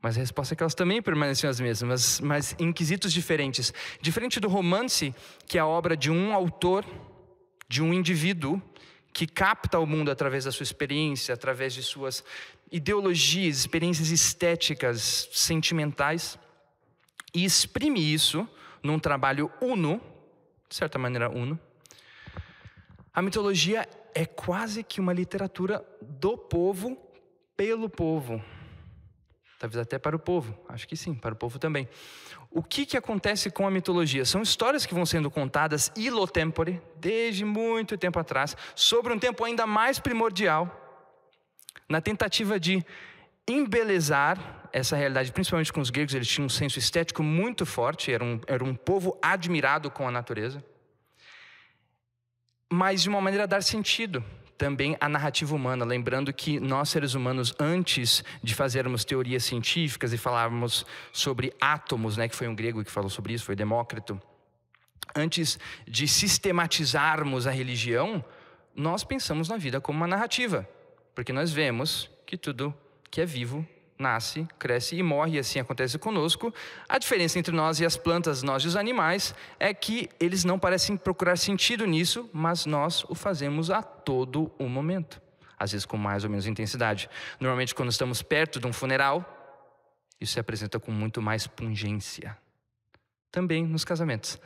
Mas 0.00 0.16
a 0.16 0.20
resposta 0.20 0.54
é 0.54 0.56
que 0.56 0.62
elas 0.62 0.74
também 0.74 1.00
permaneciam 1.00 1.50
as 1.50 1.60
mesmas, 1.60 2.20
mas 2.20 2.56
em 2.58 2.72
quesitos 2.72 3.12
diferentes. 3.12 3.72
Diferente 4.00 4.40
do 4.40 4.48
romance, 4.48 5.14
que 5.46 5.58
é 5.58 5.60
a 5.60 5.66
obra 5.66 5.96
de 5.96 6.10
um 6.10 6.34
autor, 6.34 6.84
de 7.68 7.82
um 7.82 7.92
indivíduo, 7.92 8.60
que 9.12 9.26
capta 9.26 9.78
o 9.78 9.86
mundo 9.86 10.10
através 10.10 10.44
da 10.44 10.50
sua 10.50 10.64
experiência, 10.64 11.34
através 11.34 11.74
de 11.74 11.82
suas 11.82 12.24
ideologias, 12.70 13.58
experiências 13.58 14.08
estéticas, 14.08 15.28
sentimentais, 15.32 16.38
e 17.34 17.44
exprime 17.44 18.00
isso 18.00 18.48
num 18.82 18.98
trabalho 18.98 19.50
uno, 19.60 20.00
de 20.68 20.74
certa 20.74 20.98
maneira 20.98 21.30
uno. 21.30 21.58
A 23.14 23.22
mitologia 23.22 23.88
é 24.14 24.24
quase 24.26 24.82
que 24.82 25.00
uma 25.00 25.12
literatura 25.12 25.84
do 26.00 26.36
povo 26.36 26.96
pelo 27.56 27.88
povo. 27.88 28.42
Talvez 29.58 29.80
até 29.80 29.98
para 29.98 30.16
o 30.16 30.18
povo, 30.18 30.58
acho 30.68 30.88
que 30.88 30.96
sim, 30.96 31.14
para 31.14 31.34
o 31.34 31.36
povo 31.36 31.58
também. 31.58 31.88
O 32.50 32.62
que, 32.62 32.84
que 32.84 32.96
acontece 32.96 33.50
com 33.50 33.66
a 33.66 33.70
mitologia? 33.70 34.24
São 34.24 34.42
histórias 34.42 34.84
que 34.84 34.92
vão 34.92 35.06
sendo 35.06 35.30
contadas 35.30 35.92
ilo 35.96 36.26
tempore, 36.26 36.82
desde 36.96 37.44
muito 37.44 37.96
tempo 37.96 38.18
atrás, 38.18 38.56
sobre 38.74 39.12
um 39.12 39.18
tempo 39.18 39.44
ainda 39.44 39.66
mais 39.66 39.98
primordial, 39.98 40.68
na 41.88 42.00
tentativa 42.00 42.58
de 42.58 42.84
embelezar 43.48 44.61
essa 44.72 44.96
realidade, 44.96 45.30
principalmente 45.32 45.72
com 45.72 45.80
os 45.80 45.90
gregos, 45.90 46.14
eles 46.14 46.28
tinham 46.28 46.46
um 46.46 46.48
senso 46.48 46.78
estético 46.78 47.22
muito 47.22 47.66
forte, 47.66 48.10
era 48.10 48.24
um, 48.24 48.40
era 48.46 48.64
um 48.64 48.74
povo 48.74 49.18
admirado 49.20 49.90
com 49.90 50.08
a 50.08 50.10
natureza, 50.10 50.64
mas 52.70 53.02
de 53.02 53.08
uma 53.08 53.20
maneira 53.20 53.44
a 53.44 53.46
dar 53.46 53.62
sentido 53.62 54.24
também 54.56 54.96
a 55.00 55.08
narrativa 55.08 55.54
humana, 55.54 55.84
lembrando 55.84 56.32
que 56.32 56.60
nós 56.60 56.88
seres 56.88 57.14
humanos, 57.14 57.54
antes 57.58 58.24
de 58.42 58.54
fazermos 58.54 59.04
teorias 59.04 59.44
científicas 59.44 60.12
e 60.12 60.18
falarmos 60.18 60.86
sobre 61.12 61.52
átomos, 61.60 62.16
né, 62.16 62.28
que 62.28 62.36
foi 62.36 62.48
um 62.48 62.54
grego 62.54 62.84
que 62.84 62.90
falou 62.90 63.10
sobre 63.10 63.34
isso, 63.34 63.44
foi 63.44 63.56
Demócrito, 63.56 64.20
antes 65.14 65.58
de 65.86 66.06
sistematizarmos 66.08 67.46
a 67.46 67.50
religião, 67.50 68.24
nós 68.74 69.04
pensamos 69.04 69.48
na 69.48 69.56
vida 69.56 69.80
como 69.80 69.98
uma 69.98 70.06
narrativa, 70.06 70.66
porque 71.14 71.32
nós 71.32 71.52
vemos 71.52 72.08
que 72.24 72.38
tudo 72.38 72.74
que 73.10 73.20
é 73.20 73.26
vivo 73.26 73.66
nasce, 74.02 74.46
cresce 74.58 74.96
e 74.96 75.02
morre, 75.02 75.36
e 75.36 75.38
assim 75.38 75.58
acontece 75.58 75.98
conosco. 75.98 76.52
A 76.88 76.98
diferença 76.98 77.38
entre 77.38 77.54
nós 77.54 77.80
e 77.80 77.86
as 77.86 77.96
plantas, 77.96 78.42
nós 78.42 78.62
e 78.64 78.66
os 78.66 78.76
animais, 78.76 79.34
é 79.58 79.72
que 79.72 80.10
eles 80.20 80.44
não 80.44 80.58
parecem 80.58 80.96
procurar 80.96 81.36
sentido 81.36 81.86
nisso, 81.86 82.28
mas 82.32 82.66
nós 82.66 83.04
o 83.08 83.14
fazemos 83.14 83.70
a 83.70 83.82
todo 83.82 84.52
o 84.58 84.68
momento, 84.68 85.22
às 85.58 85.72
vezes 85.72 85.86
com 85.86 85.96
mais 85.96 86.24
ou 86.24 86.28
menos 86.28 86.46
intensidade. 86.46 87.08
Normalmente, 87.40 87.74
quando 87.74 87.90
estamos 87.90 88.20
perto 88.20 88.60
de 88.60 88.66
um 88.66 88.72
funeral, 88.72 89.24
isso 90.20 90.34
se 90.34 90.40
apresenta 90.40 90.78
com 90.78 90.92
muito 90.92 91.22
mais 91.22 91.46
pungência. 91.46 92.36
Também 93.30 93.64
nos 93.64 93.84
casamentos. 93.84 94.38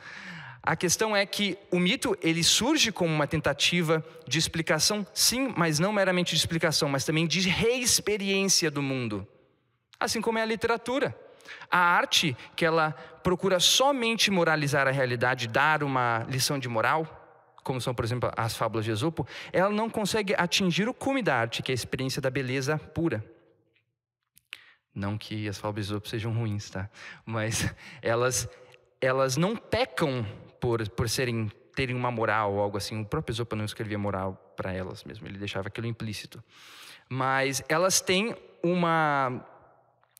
A 0.67 0.75
questão 0.75 1.15
é 1.15 1.25
que 1.25 1.57
o 1.71 1.79
mito 1.79 2.17
ele 2.21 2.43
surge 2.43 2.91
como 2.91 3.13
uma 3.13 3.25
tentativa 3.25 4.03
de 4.27 4.37
explicação, 4.37 5.07
sim, 5.13 5.53
mas 5.55 5.79
não 5.79 5.93
meramente 5.93 6.31
de 6.31 6.41
explicação, 6.41 6.89
mas 6.89 7.05
também 7.05 7.25
de 7.25 7.47
reexperiência 7.47 8.69
do 8.69 8.81
mundo. 8.81 9.25
Assim 9.99 10.21
como 10.21 10.37
é 10.37 10.41
a 10.41 10.45
literatura. 10.45 11.17
A 11.71 11.77
arte, 11.79 12.35
que 12.55 12.65
ela 12.65 12.91
procura 13.23 13.59
somente 13.59 14.29
moralizar 14.29 14.87
a 14.87 14.91
realidade, 14.91 15.47
dar 15.47 15.83
uma 15.83 16.25
lição 16.29 16.59
de 16.59 16.67
moral, 16.67 17.27
como 17.63 17.81
são, 17.81 17.93
por 17.93 18.05
exemplo, 18.05 18.31
as 18.35 18.55
fábulas 18.55 18.85
de 18.85 18.91
Esopo, 18.91 19.27
ela 19.51 19.69
não 19.69 19.89
consegue 19.89 20.33
atingir 20.37 20.87
o 20.87 20.93
cume 20.93 21.21
da 21.21 21.35
arte, 21.35 21.61
que 21.61 21.71
é 21.71 21.73
a 21.73 21.75
experiência 21.75 22.21
da 22.21 22.29
beleza 22.29 22.77
pura. 22.77 23.23
Não 24.95 25.17
que 25.17 25.47
as 25.47 25.57
fábulas 25.57 25.87
de 25.87 25.91
Esopo 25.91 26.07
sejam 26.07 26.33
ruins, 26.33 26.69
tá? 26.69 26.89
Mas 27.25 27.73
elas, 28.01 28.49
elas 29.01 29.35
não 29.35 29.55
pecam 29.55 30.25
por, 30.59 30.87
por 30.89 31.09
serem 31.09 31.51
terem 31.75 31.95
uma 31.95 32.09
moral 32.09 32.53
ou 32.53 32.59
algo 32.59 32.77
assim. 32.77 32.99
O 33.01 33.05
próprio 33.05 33.33
Esopo 33.33 33.55
não 33.55 33.63
escrevia 33.63 33.99
moral 33.99 34.33
para 34.55 34.73
elas 34.73 35.03
mesmo, 35.03 35.27
ele 35.27 35.37
deixava 35.37 35.67
aquilo 35.67 35.85
implícito. 35.85 36.43
Mas 37.07 37.63
elas 37.69 38.01
têm 38.01 38.35
uma 38.63 39.45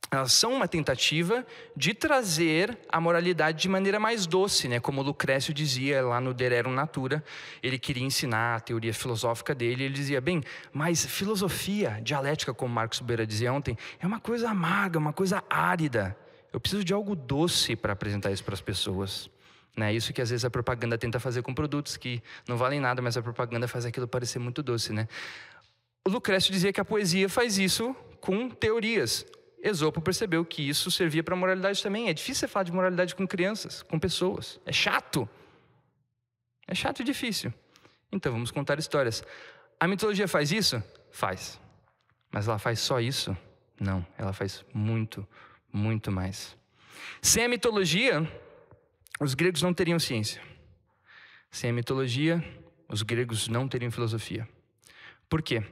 elas 0.09 0.31
são 0.31 0.53
uma 0.53 0.67
tentativa 0.67 1.45
de 1.75 1.93
trazer 1.93 2.77
a 2.89 2.99
moralidade 2.99 3.61
de 3.61 3.67
maneira 3.67 3.99
mais 3.99 4.25
doce, 4.25 4.67
né? 4.67 4.79
Como 4.79 5.01
Lucrécio 5.01 5.53
dizia 5.53 6.01
lá 6.05 6.21
no 6.21 6.33
De 6.33 6.47
Rerum 6.47 6.71
Natura, 6.71 7.23
ele 7.61 7.77
queria 7.77 8.03
ensinar 8.03 8.55
a 8.55 8.59
teoria 8.59 8.93
filosófica 8.93 9.53
dele, 9.53 9.83
ele 9.83 9.93
dizia, 9.93 10.21
bem, 10.21 10.41
mas 10.71 11.05
filosofia, 11.05 11.99
dialética, 12.01 12.53
como 12.53 12.73
Marcos 12.73 13.01
Beira 13.01 13.27
dizia 13.27 13.51
ontem, 13.51 13.77
é 13.99 14.07
uma 14.07 14.19
coisa 14.19 14.49
amarga, 14.49 14.97
uma 14.97 15.11
coisa 15.11 15.43
árida. 15.49 16.17
Eu 16.53 16.59
preciso 16.59 16.83
de 16.83 16.93
algo 16.93 17.13
doce 17.13 17.75
para 17.75 17.91
apresentar 17.91 18.31
isso 18.31 18.43
para 18.43 18.53
as 18.53 18.61
pessoas. 18.61 19.29
Né? 19.75 19.93
Isso 19.93 20.13
que 20.13 20.21
às 20.21 20.29
vezes 20.29 20.45
a 20.45 20.49
propaganda 20.49 20.97
tenta 20.97 21.19
fazer 21.19 21.41
com 21.41 21.53
produtos 21.53 21.97
que 21.97 22.23
não 22.47 22.55
valem 22.55 22.79
nada, 22.79 23.01
mas 23.01 23.17
a 23.17 23.21
propaganda 23.21 23.67
faz 23.67 23.85
aquilo 23.85 24.07
parecer 24.07 24.39
muito 24.39 24.63
doce. 24.63 24.93
Né? 24.93 25.07
O 26.05 26.09
Lucrécio 26.09 26.51
dizia 26.51 26.71
que 26.71 26.79
a 26.79 26.85
poesia 26.85 27.27
faz 27.27 27.57
isso 27.57 27.93
com 28.21 28.49
teorias. 28.49 29.25
Esopo 29.61 30.01
percebeu 30.01 30.45
que 30.45 30.67
isso 30.67 30.91
servia 30.91 31.23
para 31.23 31.35
moralidade 31.35 31.81
também. 31.81 32.09
É 32.09 32.13
difícil 32.13 32.41
você 32.41 32.47
falar 32.47 32.63
de 32.63 32.71
moralidade 32.71 33.15
com 33.15 33.27
crianças, 33.27 33.81
com 33.81 33.99
pessoas. 33.99 34.59
É 34.65 34.71
chato. 34.71 35.27
É 36.67 36.75
chato 36.75 37.01
e 37.01 37.03
difícil. 37.03 37.53
Então 38.11 38.31
vamos 38.31 38.51
contar 38.51 38.77
histórias. 38.77 39.23
A 39.79 39.87
mitologia 39.87 40.27
faz 40.27 40.51
isso? 40.51 40.81
Faz. 41.11 41.59
Mas 42.31 42.47
ela 42.47 42.59
faz 42.59 42.79
só 42.79 42.99
isso? 42.99 43.35
Não, 43.79 44.05
ela 44.17 44.33
faz 44.33 44.63
muito, 44.73 45.27
muito 45.71 46.11
mais. 46.11 46.57
Sem 47.21 47.45
a 47.45 47.49
mitologia, 47.49 48.29
os 49.19 49.33
gregos 49.33 49.61
não 49.61 49.73
teriam 49.73 49.99
ciência. 49.99 50.41
Sem 51.49 51.69
a 51.69 51.73
mitologia, 51.73 52.43
os 52.87 53.01
gregos 53.01 53.47
não 53.47 53.67
teriam 53.67 53.91
filosofia. 53.91 54.47
Por 55.29 55.41
quê? 55.41 55.63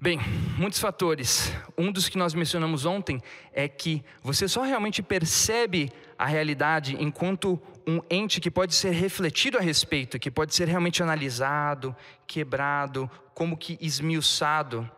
Bem, 0.00 0.18
muitos 0.58 0.80
fatores. 0.80 1.52
Um 1.78 1.90
dos 1.90 2.08
que 2.08 2.18
nós 2.18 2.34
mencionamos 2.34 2.84
ontem 2.84 3.22
é 3.52 3.68
que 3.68 4.04
você 4.22 4.46
só 4.46 4.62
realmente 4.62 5.02
percebe 5.02 5.90
a 6.18 6.26
realidade 6.26 6.96
enquanto 7.00 7.58
um 7.86 8.00
ente 8.10 8.40
que 8.40 8.50
pode 8.50 8.74
ser 8.74 8.90
refletido 8.90 9.56
a 9.56 9.60
respeito, 9.60 10.18
que 10.18 10.30
pode 10.30 10.54
ser 10.54 10.68
realmente 10.68 11.02
analisado, 11.02 11.96
quebrado, 12.26 13.10
como 13.34 13.56
que 13.56 13.78
esmiuçado, 13.80 14.90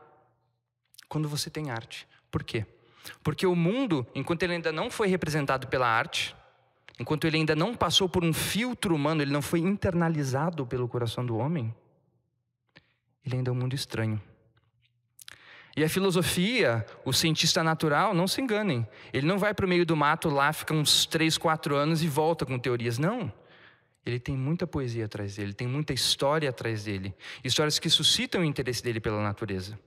quando 1.09 1.29
você 1.29 1.51
tem 1.51 1.71
arte. 1.71 2.09
Por 2.31 2.43
quê? 2.43 2.67
Porque 3.23 3.47
o 3.47 3.55
mundo, 3.55 4.05
enquanto 4.15 4.43
ele 4.43 4.55
ainda 4.55 4.73
não 4.73 4.91
foi 4.91 5.09
representado 5.09 5.69
pela 5.69 5.87
arte, 5.87 6.35
enquanto 6.99 7.27
ele 7.27 7.37
ainda 7.37 7.55
não 7.55 7.77
passou 7.77 8.09
por 8.09 8.25
um 8.25 8.33
filtro 8.33 8.95
humano, 8.95 9.23
ele 9.23 9.33
não 9.33 9.43
foi 9.43 9.61
internalizado 9.61 10.67
pelo 10.67 10.89
coração 10.89 11.25
do 11.25 11.37
homem, 11.37 11.73
ele 13.25 13.37
ainda 13.37 13.51
é 13.51 13.53
um 13.53 13.57
mundo 13.57 13.75
estranho. 13.75 14.21
E 15.77 15.85
a 15.85 15.89
filosofia, 15.91 16.87
o 17.05 17.13
cientista 17.13 17.63
natural, 17.63 18.15
não 18.15 18.27
se 18.27 18.41
enganem. 18.41 18.89
Ele 19.13 19.27
não 19.27 19.39
vai 19.39 19.53
para 19.53 19.67
o 19.67 19.69
meio 19.69 19.85
do 19.85 19.95
mato 19.95 20.31
lá, 20.31 20.51
fica 20.51 20.73
uns 20.73 21.05
três, 21.05 21.37
quatro 21.37 21.77
anos 21.77 22.03
e 22.03 22.09
volta 22.09 22.47
com 22.47 22.59
teorias. 22.59 22.97
Não. 22.97 23.31
Ele 24.05 24.19
tem 24.19 24.35
muita 24.35 24.67
poesia 24.67 25.05
atrás 25.05 25.37
dele, 25.37 25.53
tem 25.53 25.67
muita 25.67 25.93
história 25.93 26.49
atrás 26.49 26.85
dele. 26.85 27.15
Histórias 27.45 27.79
que 27.79 27.91
suscitam 27.91 28.41
o 28.41 28.45
interesse 28.45 28.83
dele 28.83 29.01
pela 29.01 29.23
natureza. 29.23 29.79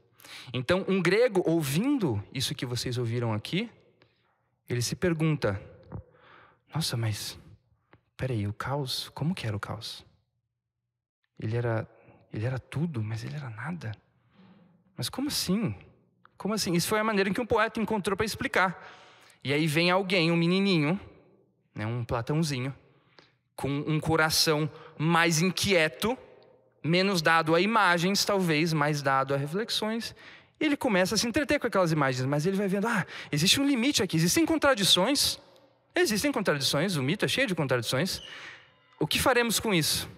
Então, 0.53 0.85
um 0.87 1.01
grego, 1.01 1.41
ouvindo 1.43 2.23
isso 2.31 2.53
que 2.53 2.67
vocês 2.67 2.99
ouviram 2.99 3.33
aqui, 3.33 3.71
ele 4.67 4.83
se 4.83 4.95
pergunta: 4.95 5.59
Nossa, 6.71 6.95
mas 6.95 7.39
peraí, 8.15 8.45
o 8.45 8.53
caos, 8.53 9.09
como 9.15 9.33
que 9.33 9.47
era 9.47 9.57
o 9.57 9.59
caos? 9.59 10.05
Ele 11.39 11.55
era, 11.55 11.89
ele 12.31 12.45
era 12.45 12.59
tudo, 12.59 13.01
mas 13.01 13.23
ele 13.23 13.35
era 13.35 13.49
nada. 13.49 13.91
Mas 14.99 15.07
como 15.07 15.29
assim? 15.29 15.73
Como 16.37 16.53
assim? 16.53 16.73
Isso 16.73 16.89
foi 16.89 16.99
a 16.99 17.03
maneira 17.05 17.31
que 17.31 17.39
um 17.39 17.45
poeta 17.45 17.79
encontrou 17.79 18.17
para 18.17 18.25
explicar. 18.25 18.85
E 19.41 19.53
aí 19.53 19.65
vem 19.65 19.89
alguém, 19.89 20.29
um 20.29 20.35
menininho, 20.35 20.99
né, 21.73 21.85
um 21.85 22.03
Platãozinho, 22.03 22.75
com 23.55 23.69
um 23.69 23.97
coração 23.97 24.69
mais 24.97 25.41
inquieto, 25.41 26.17
menos 26.83 27.21
dado 27.21 27.55
a 27.55 27.61
imagens, 27.61 28.25
talvez, 28.25 28.73
mais 28.73 29.01
dado 29.01 29.33
a 29.33 29.37
reflexões. 29.37 30.13
E 30.59 30.65
ele 30.65 30.75
começa 30.75 31.15
a 31.15 31.17
se 31.17 31.25
entreter 31.25 31.61
com 31.61 31.67
aquelas 31.67 31.93
imagens, 31.93 32.25
mas 32.25 32.45
ele 32.45 32.57
vai 32.57 32.67
vendo, 32.67 32.85
ah, 32.89 33.07
existe 33.31 33.61
um 33.61 33.65
limite 33.65 34.03
aqui, 34.03 34.17
existem 34.17 34.45
contradições. 34.45 35.39
Existem 35.95 36.29
contradições, 36.29 36.97
o 36.97 37.01
mito 37.01 37.23
é 37.23 37.27
cheio 37.29 37.47
de 37.47 37.55
contradições. 37.55 38.21
O 38.99 39.07
que 39.07 39.17
faremos 39.17 39.61
com 39.61 39.73
isso? 39.73 40.09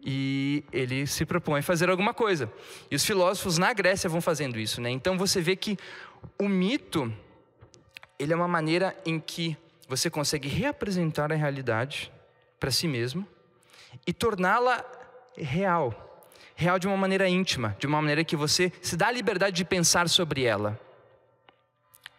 E 0.00 0.64
ele 0.72 1.06
se 1.06 1.24
propõe 1.24 1.60
a 1.60 1.62
fazer 1.62 1.90
alguma 1.90 2.14
coisa. 2.14 2.50
E 2.90 2.96
os 2.96 3.04
filósofos 3.04 3.58
na 3.58 3.72
Grécia 3.72 4.08
vão 4.08 4.20
fazendo 4.20 4.58
isso, 4.58 4.80
né? 4.80 4.90
Então 4.90 5.18
você 5.18 5.40
vê 5.40 5.56
que 5.56 5.76
o 6.38 6.48
mito 6.48 7.12
ele 8.18 8.32
é 8.32 8.36
uma 8.36 8.48
maneira 8.48 8.96
em 9.06 9.20
que 9.20 9.56
você 9.88 10.10
consegue 10.10 10.48
reapresentar 10.48 11.32
a 11.32 11.36
realidade 11.36 12.12
para 12.58 12.70
si 12.70 12.88
mesmo 12.88 13.26
e 14.06 14.12
torná-la 14.12 14.84
real. 15.36 16.04
Real 16.54 16.78
de 16.78 16.88
uma 16.88 16.96
maneira 16.96 17.28
íntima, 17.28 17.76
de 17.78 17.86
uma 17.86 18.00
maneira 18.00 18.24
que 18.24 18.36
você 18.36 18.72
se 18.82 18.96
dá 18.96 19.06
a 19.06 19.12
liberdade 19.12 19.54
de 19.56 19.64
pensar 19.64 20.08
sobre 20.08 20.44
ela. 20.44 20.78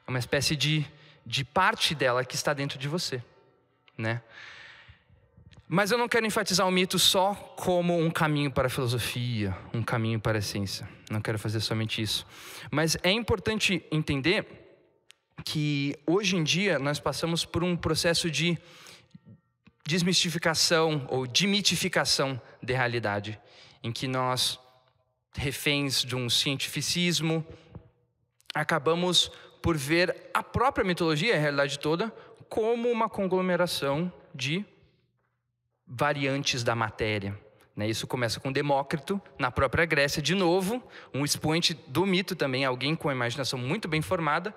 É 0.07 0.09
uma 0.09 0.19
espécie 0.19 0.55
de, 0.55 0.85
de 1.25 1.43
parte 1.43 1.93
dela 1.93 2.23
que 2.23 2.35
está 2.35 2.53
dentro 2.53 2.79
de 2.79 2.87
você, 2.87 3.21
né? 3.97 4.21
Mas 5.71 5.91
eu 5.91 5.99
não 5.99 6.09
quero 6.09 6.25
enfatizar 6.25 6.67
o 6.67 6.71
mito 6.71 6.97
só 6.97 7.35
como 7.35 7.95
um 7.95 8.09
caminho 8.09 8.49
para 8.49 8.65
a 8.65 8.69
filosofia, 8.71 9.55
um 9.71 9.83
caminho 9.83 10.19
para 10.19 10.39
a 10.39 10.41
ciência. 10.41 10.89
Não 11.11 11.21
quero 11.21 11.37
fazer 11.37 11.59
somente 11.59 12.01
isso. 12.01 12.25
Mas 12.71 12.97
é 13.03 13.11
importante 13.11 13.85
entender 13.91 14.47
que 15.45 15.95
hoje 16.07 16.35
em 16.35 16.43
dia 16.43 16.79
nós 16.79 16.99
passamos 16.99 17.45
por 17.45 17.63
um 17.63 17.77
processo 17.77 18.31
de 18.31 18.57
desmistificação 19.85 21.05
ou 21.07 21.27
dimitificação 21.27 22.41
da 22.63 22.73
realidade, 22.73 23.39
em 23.83 23.91
que 23.91 24.07
nós, 24.07 24.59
reféns 25.35 26.03
de 26.03 26.15
um 26.15 26.31
cientificismo, 26.31 27.45
acabamos 28.55 29.31
por 29.61 29.77
ver 29.77 30.31
a 30.33 30.41
própria 30.41 30.83
mitologia, 30.83 31.35
a 31.35 31.39
realidade 31.39 31.77
toda, 31.77 32.09
como 32.49 32.89
uma 32.89 33.07
conglomeração 33.07 34.11
de 34.33 34.65
variantes 35.89 36.63
da 36.63 36.75
matéria. 36.75 37.37
Né? 37.75 37.89
Isso 37.89 38.05
começa 38.05 38.39
com 38.39 38.51
Demócrito, 38.51 39.19
na 39.39 39.49
própria 39.49 39.85
Grécia, 39.85 40.21
de 40.21 40.35
novo, 40.35 40.83
um 41.13 41.25
expoente 41.25 41.73
do 41.87 42.05
mito 42.05 42.35
também, 42.35 42.63
alguém 42.63 42.95
com 42.95 43.09
a 43.09 43.13
imaginação 43.13 43.57
muito 43.57 43.87
bem 43.87 44.01
formada, 44.01 44.53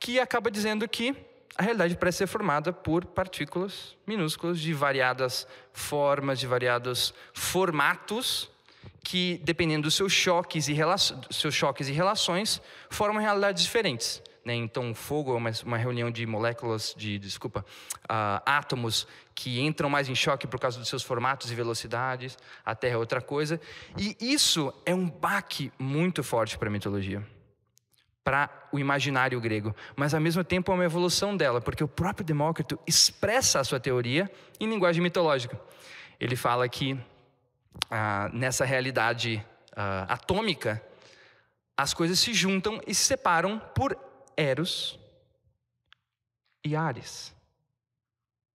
que 0.00 0.18
acaba 0.18 0.50
dizendo 0.50 0.88
que 0.88 1.14
a 1.56 1.62
realidade 1.62 1.96
parece 1.96 2.18
ser 2.18 2.26
formada 2.26 2.72
por 2.72 3.04
partículas 3.04 3.94
minúsculas 4.06 4.58
de 4.58 4.72
variadas 4.72 5.46
formas, 5.72 6.38
de 6.38 6.46
variados 6.46 7.12
formatos, 7.34 8.50
que, 9.04 9.40
dependendo 9.44 9.82
dos 9.82 9.94
seus 9.94 10.12
choques 10.12 10.68
e, 10.68 10.76
seus 11.30 11.54
choques 11.54 11.88
e 11.88 11.92
relações, 11.92 12.62
formam 12.88 13.20
realidades 13.20 13.62
diferentes. 13.62 14.22
Né? 14.44 14.54
Então, 14.54 14.90
o 14.90 14.94
fogo 14.94 15.32
é 15.32 15.36
uma, 15.36 15.50
uma, 15.64 15.76
reunião 15.76 16.10
de 16.10 16.26
moléculas, 16.26 16.94
de 16.96 17.18
desculpa, 17.18 17.64
uh, 18.04 18.42
átomos 18.44 19.06
que 19.34 19.60
entram 19.60 19.88
mais 19.88 20.08
em 20.08 20.14
choque 20.14 20.46
por 20.46 20.58
causa 20.58 20.78
dos 20.78 20.88
seus 20.88 21.02
formatos 21.02 21.50
e 21.50 21.54
velocidades. 21.54 22.36
A 22.64 22.74
Terra 22.74 22.94
é 22.94 22.98
outra 22.98 23.20
coisa. 23.20 23.60
E 23.96 24.16
isso 24.20 24.72
é 24.84 24.94
um 24.94 25.08
baque 25.08 25.72
muito 25.78 26.22
forte 26.24 26.58
para 26.58 26.68
a 26.68 26.72
mitologia, 26.72 27.24
para 28.24 28.50
o 28.72 28.78
imaginário 28.78 29.40
grego. 29.40 29.74
Mas, 29.94 30.12
ao 30.12 30.20
mesmo 30.20 30.42
tempo, 30.42 30.72
é 30.72 30.74
uma 30.74 30.84
evolução 30.84 31.36
dela, 31.36 31.60
porque 31.60 31.84
o 31.84 31.88
próprio 31.88 32.26
Demócrito 32.26 32.78
expressa 32.86 33.60
a 33.60 33.64
sua 33.64 33.78
teoria 33.78 34.30
em 34.58 34.68
linguagem 34.68 35.02
mitológica. 35.02 35.60
Ele 36.18 36.34
fala 36.34 36.68
que 36.68 36.98
ah, 37.90 38.28
nessa 38.32 38.64
realidade 38.64 39.44
ah, 39.76 40.06
atômica, 40.08 40.82
as 41.76 41.94
coisas 41.94 42.18
se 42.18 42.34
juntam 42.34 42.80
e 42.86 42.94
se 42.94 43.04
separam 43.04 43.58
por 43.74 43.96
Eros 44.36 44.98
e 46.64 46.76
Ares. 46.76 47.34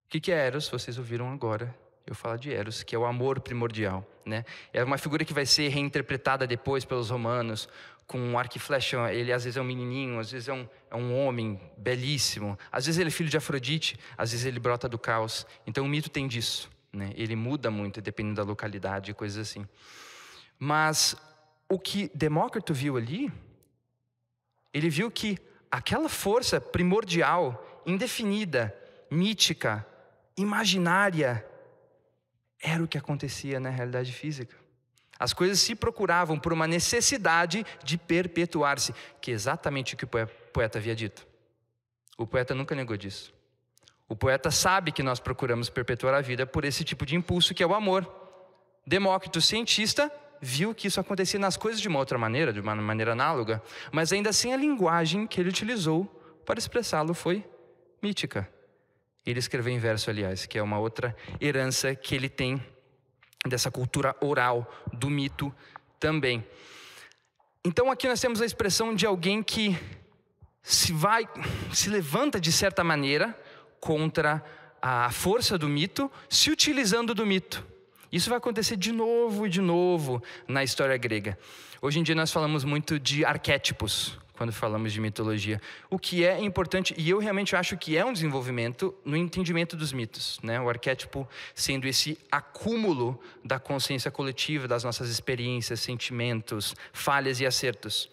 O 0.06 0.20
que 0.20 0.32
é 0.32 0.48
Eros? 0.48 0.70
Vocês 0.70 0.98
ouviram 0.98 1.32
agora 1.32 1.76
eu 2.06 2.16
falar 2.16 2.38
de 2.38 2.54
Eros, 2.54 2.84
que 2.84 2.96
é 2.96 3.00
o 3.00 3.06
amor 3.06 3.42
primordial. 3.42 4.06
Né? 4.26 4.46
É 4.72 4.84
uma 4.84 4.98
figura 4.98 5.26
que 5.26 5.34
vai 5.34 5.46
ser 5.46 5.68
reinterpretada 5.68 6.48
depois 6.48 6.86
pelos 6.86 7.10
romanos, 7.10 7.68
com 8.08 8.18
um 8.18 8.40
arco 8.40 8.56
e 8.56 8.60
flecha. 8.60 9.14
Ele 9.14 9.34
às 9.34 9.44
vezes 9.44 9.58
é 9.58 9.62
um 9.62 9.66
menininho, 9.66 10.20
às 10.20 10.32
vezes 10.32 10.48
é 10.48 10.54
um, 10.54 10.68
é 10.90 10.96
um 10.96 11.18
homem 11.20 11.60
belíssimo, 11.78 12.58
às 12.72 12.86
vezes 12.86 13.00
ele 13.00 13.10
é 13.10 13.12
filho 13.12 13.30
de 13.30 13.36
Afrodite, 13.36 14.00
às 14.18 14.32
vezes 14.32 14.46
ele 14.46 14.60
brota 14.60 14.88
do 14.88 14.98
caos. 14.98 15.46
Então 15.66 15.84
o 15.84 15.88
mito 15.88 16.10
tem 16.10 16.28
disso. 16.28 16.70
Né? 16.94 17.12
Ele 17.16 17.36
muda 17.36 17.70
muito 17.70 18.02
dependendo 18.02 18.36
da 18.36 18.44
localidade 18.44 19.12
e 19.12 19.14
coisas 19.14 19.50
assim. 19.50 19.68
Mas 20.58 21.16
o 21.70 21.78
que 21.78 22.10
Demócrito 22.16 22.74
viu 22.74 22.96
ali, 22.96 23.32
ele 24.74 24.90
viu 24.90 25.12
que 25.12 25.38
aquela 25.72 26.10
força 26.10 26.60
primordial, 26.60 27.84
indefinida, 27.86 28.76
mítica, 29.10 29.86
imaginária, 30.36 31.46
era 32.62 32.84
o 32.84 32.88
que 32.88 32.98
acontecia 32.98 33.60
na 33.60 33.70
realidade 33.70 34.12
física. 34.12 34.56
As 35.20 35.34
coisas 35.34 35.60
se 35.60 35.74
procuravam 35.74 36.38
por 36.38 36.54
uma 36.54 36.68
necessidade 36.68 37.66
de 37.84 37.98
perpetuar-se, 37.98 38.94
que 39.20 39.32
é 39.32 39.34
exatamente 39.34 39.96
o 39.96 39.98
que 39.98 40.06
o 40.06 40.10
poeta 40.54 40.78
havia 40.78 40.96
dito. 40.96 41.26
O 42.18 42.28
poeta 42.28 42.54
nunca 42.54 42.76
negou 42.76 42.96
disso. 42.96 43.34
O 44.08 44.16
poeta 44.16 44.52
sabe 44.52 44.92
que 44.92 45.04
nós 45.04 45.20
procuramos 45.20 45.70
perpetuar 45.70 46.14
a 46.14 46.22
vida 46.22 46.46
por 46.46 46.64
esse 46.64 46.84
tipo 46.84 47.06
de 47.06 47.16
impulso 47.16 47.54
que 47.54 47.64
é 47.64 47.68
o 47.68 47.74
amor. 47.74 48.10
Demócrito, 48.86 49.42
cientista, 49.42 50.12
viu 50.42 50.74
que 50.74 50.88
isso 50.88 51.00
acontecia 51.00 51.40
nas 51.40 51.58
coisas 51.58 51.82
de 51.82 51.88
uma 51.88 52.00
outra 52.00 52.18
maneira, 52.18 52.54
de 52.54 52.60
uma 52.60 52.76
maneira 52.76 53.14
análoga, 53.14 53.62
mas 53.92 54.12
ainda 54.12 54.30
assim 54.30 54.54
a 54.54 54.58
linguagem 54.58 55.26
que 55.28 55.40
ele 55.40 55.50
utilizou 55.50 56.06
para 56.46 56.60
expressá-lo 56.60 57.14
foi 57.14 57.44
mítica. 58.02 58.50
Ele 59.26 59.40
escreveu 59.40 59.74
em 59.74 59.80
verso, 59.80 60.10
aliás, 60.10 60.46
que 60.46 60.58
é 60.58 60.64
uma 60.64 60.80
outra 60.80 61.16
herança 61.42 61.94
que 61.94 62.16
ele 62.16 62.30
tem 62.30 62.64
dessa 63.46 63.70
cultura 63.70 64.16
oral, 64.22 64.72
do 64.94 65.10
mito 65.10 65.54
também. 66.00 66.46
Então 67.64 67.92
aqui 67.92 68.08
nós 68.08 68.22
temos 68.22 68.42
a 68.42 68.46
expressão 68.46 68.96
de 68.96 69.06
alguém 69.06 69.44
que 69.44 69.78
se 70.62 70.94
vai, 70.94 71.28
se 71.74 71.90
levanta 71.90 72.40
de 72.40 72.52
certa 72.52 72.84
maneira 72.84 73.38
contra 73.80 74.44
a 74.82 75.10
força 75.12 75.58
do 75.58 75.68
mito, 75.68 76.12
se 76.30 76.50
utilizando 76.50 77.14
do 77.14 77.26
mito. 77.26 77.66
Isso 78.12 78.30
vai 78.30 78.38
acontecer 78.38 78.78
de 78.78 78.92
novo 78.92 79.46
e 79.46 79.50
de 79.50 79.62
novo 79.62 80.22
na 80.48 80.64
história 80.64 80.96
grega. 80.98 81.38
Hoje 81.82 82.00
em 82.00 82.04
dia 82.04 82.16
nós 82.16 82.32
falamos 82.32 82.64
muito 82.64 83.00
de 83.00 83.26
arquétipos 83.26 84.18
quando 84.38 84.54
falamos 84.54 84.94
de 84.94 85.02
mitologia, 85.02 85.60
o 85.90 85.98
que 85.98 86.24
é 86.24 86.40
importante 86.40 86.94
e 86.96 87.10
eu 87.10 87.18
realmente 87.18 87.56
acho 87.56 87.76
que 87.76 87.98
é 87.98 88.06
um 88.06 88.14
desenvolvimento 88.14 88.94
no 89.04 89.18
entendimento 89.18 89.76
dos 89.76 89.92
mitos, 89.92 90.40
né? 90.44 90.62
O 90.62 90.70
arquétipo 90.70 91.28
sendo 91.56 91.88
esse 91.88 92.20
acúmulo 92.32 93.20
da 93.44 93.60
consciência 93.60 94.12
coletiva, 94.12 94.68
das 94.68 94.84
nossas 94.84 95.10
experiências, 95.10 95.80
sentimentos, 95.80 96.76
falhas 96.94 97.40
e 97.40 97.48
acertos. 97.48 98.10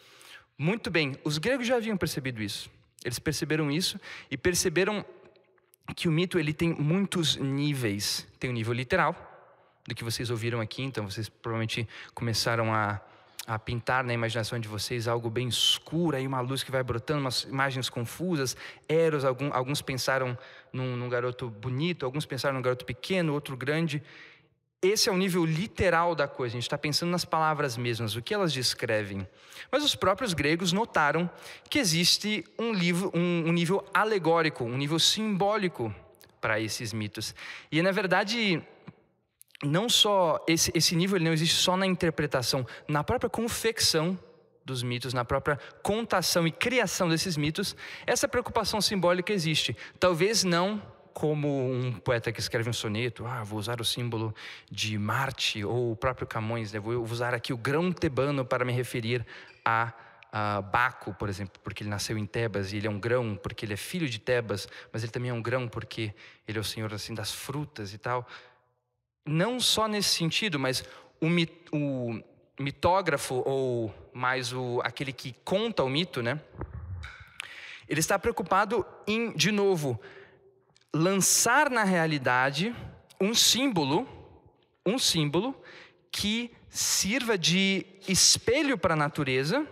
Muito 0.57 0.91
bem, 0.91 1.15
os 1.25 1.37
gregos 1.37 1.67
já 1.67 1.77
haviam 1.77 1.97
percebido 1.97 2.43
isso. 2.43 2.71
Eles 3.05 3.19
perceberam 3.19 3.71
isso 3.71 4.01
e 4.31 4.37
perceberam 4.39 5.05
que 5.95 6.09
o 6.09 6.13
mito 6.13 6.39
ele 6.39 6.55
tem 6.55 6.75
muitos 6.75 7.37
níveis. 7.37 8.27
Tem 8.41 8.49
o 8.49 8.53
nível 8.53 8.73
literal, 8.73 9.34
do 9.87 9.95
que 9.95 10.03
vocês 10.03 10.31
ouviram 10.31 10.61
aqui, 10.61 10.83
então 10.83 11.09
vocês 11.09 11.29
provavelmente 11.29 11.87
começaram 12.15 12.73
a, 12.73 13.01
a 13.47 13.59
pintar 13.59 14.03
na 14.03 14.15
imaginação 14.15 14.59
de 14.59 14.67
vocês 14.67 15.07
algo 15.07 15.29
bem 15.29 15.49
escuro, 15.49 16.17
aí 16.17 16.27
uma 16.27 16.41
luz 16.41 16.63
que 16.63 16.71
vai 16.71 16.83
brotando, 16.83 17.21
umas 17.21 17.43
imagens 17.43 17.89
confusas. 17.91 18.57
Eros, 18.89 19.25
algum, 19.25 19.53
alguns 19.53 19.83
pensaram 19.83 20.37
num, 20.73 20.97
num 20.97 21.09
garoto 21.09 21.51
bonito, 21.51 22.07
alguns 22.07 22.25
pensaram 22.25 22.55
num 22.55 22.63
garoto 22.63 22.85
pequeno, 22.85 23.35
outro 23.35 23.57
grande. 23.57 24.03
Esse 24.81 25.09
é 25.09 25.13
o 25.13 25.17
nível 25.17 25.45
literal 25.47 26.15
da 26.15 26.29
coisa, 26.29 26.55
a 26.55 26.59
gente 26.59 26.65
está 26.65 26.77
pensando 26.77 27.11
nas 27.11 27.25
palavras 27.25 27.77
mesmas, 27.77 28.17
o 28.17 28.23
que 28.23 28.35
elas 28.35 28.53
descrevem. 28.53 29.27
Mas 29.71 29.83
os 29.83 29.95
próprios 29.95 30.35
gregos 30.35 30.73
notaram 30.73 31.29
que 31.71 31.79
existe 31.79 32.45
um, 32.59 32.73
livro, 32.73 33.11
um, 33.15 33.49
um 33.49 33.53
nível 33.53 33.83
alegórico, 33.95 34.65
um 34.65 34.77
nível 34.77 34.99
simbólico 34.99 35.95
para 36.39 36.61
esses 36.61 36.93
mitos. 36.93 37.35
E 37.73 37.81
na 37.81 37.93
verdade, 37.93 38.63
não 39.65 39.89
só 39.89 40.45
esse, 40.47 40.71
esse 40.75 40.95
nível 40.95 41.19
não 41.21 41.33
existe 41.33 41.57
só 41.57 41.77
na 41.77 41.87
interpretação, 41.87 42.67
na 42.87 43.03
própria 43.03 43.31
confecção 43.31 44.19
dos 44.65 44.83
mitos, 44.83 45.13
na 45.13 45.25
própria 45.25 45.59
contação 45.83 46.47
e 46.47 46.51
criação 46.51 47.09
desses 47.09 47.37
mitos, 47.37 47.77
essa 48.07 48.27
preocupação 48.27 48.81
simbólica 48.81 49.33
existe. 49.33 49.77
Talvez 50.01 50.43
não 50.43 50.83
como 51.13 51.71
um 51.71 51.93
poeta 51.93 52.33
que 52.33 52.41
escreve 52.41 52.69
um 52.69 52.73
soneto, 52.73 53.25
ah, 53.25 53.45
vou 53.45 53.59
usar 53.59 53.81
o 53.81 53.85
símbolo 53.85 54.35
de 54.69 54.99
Marte, 54.99 55.65
ou 55.65 55.93
o 55.93 55.97
próprio 55.97 56.27
Camões, 56.27 56.73
né? 56.73 56.81
vou 56.81 57.01
usar 57.05 57.33
aqui 57.33 57.53
o 57.53 57.57
grão 57.57 57.93
tebano 57.93 58.45
para 58.45 58.65
me 58.65 58.73
referir 58.73 59.25
a, 59.65 59.93
a 60.33 60.61
Baco, 60.61 61.15
por 61.15 61.29
exemplo, 61.29 61.61
porque 61.63 61.85
ele 61.85 61.91
nasceu 61.91 62.19
em 62.19 62.27
Tebas 62.27 62.73
e 62.73 62.79
ele 62.79 62.89
é 62.89 62.91
um 62.91 62.99
grão 62.99 63.39
porque 63.41 63.65
ele 63.65 63.75
é 63.75 63.77
filho 63.77 64.09
de 64.09 64.19
Tebas, 64.19 64.67
mas 64.93 65.05
ele 65.05 65.13
também 65.13 65.31
é 65.31 65.33
um 65.33 65.41
grão 65.41 65.69
porque 65.69 66.13
ele 66.49 66.59
é 66.59 66.61
o 66.61 66.65
senhor 66.65 66.93
assim 66.93 67.15
das 67.15 67.33
frutas 67.33 67.95
e 67.95 67.99
tal. 67.99 68.27
Não 69.27 69.59
só 69.59 69.89
nesse 69.89 70.11
sentido, 70.11 70.59
mas 70.59 70.85
o, 71.21 71.29
mit, 71.29 71.53
o 71.73 72.23
mitógrafo 72.59 73.43
ou 73.47 73.95
mais 74.13 74.53
o 74.53 74.81
aquele 74.85 75.13
que 75.13 75.35
conta 75.45 75.83
o 75.83 75.89
mito, 75.89 76.23
né? 76.23 76.41
Ele 77.89 78.01
está 78.01 78.19
preocupado 78.19 78.87
em, 79.07 79.33
de 79.33 79.51
novo, 79.51 80.01
lançar 80.93 81.71
na 81.71 81.85
realidade 81.85 82.75
um 83.21 83.35
símbolo, 83.35 84.07
um 84.87 84.99
símbolo 84.99 85.55
que 86.11 86.51
sirva 86.69 87.37
de 87.37 87.87
espelho 88.09 88.79
para 88.79 88.95
a 88.95 88.97
natureza, 88.97 89.67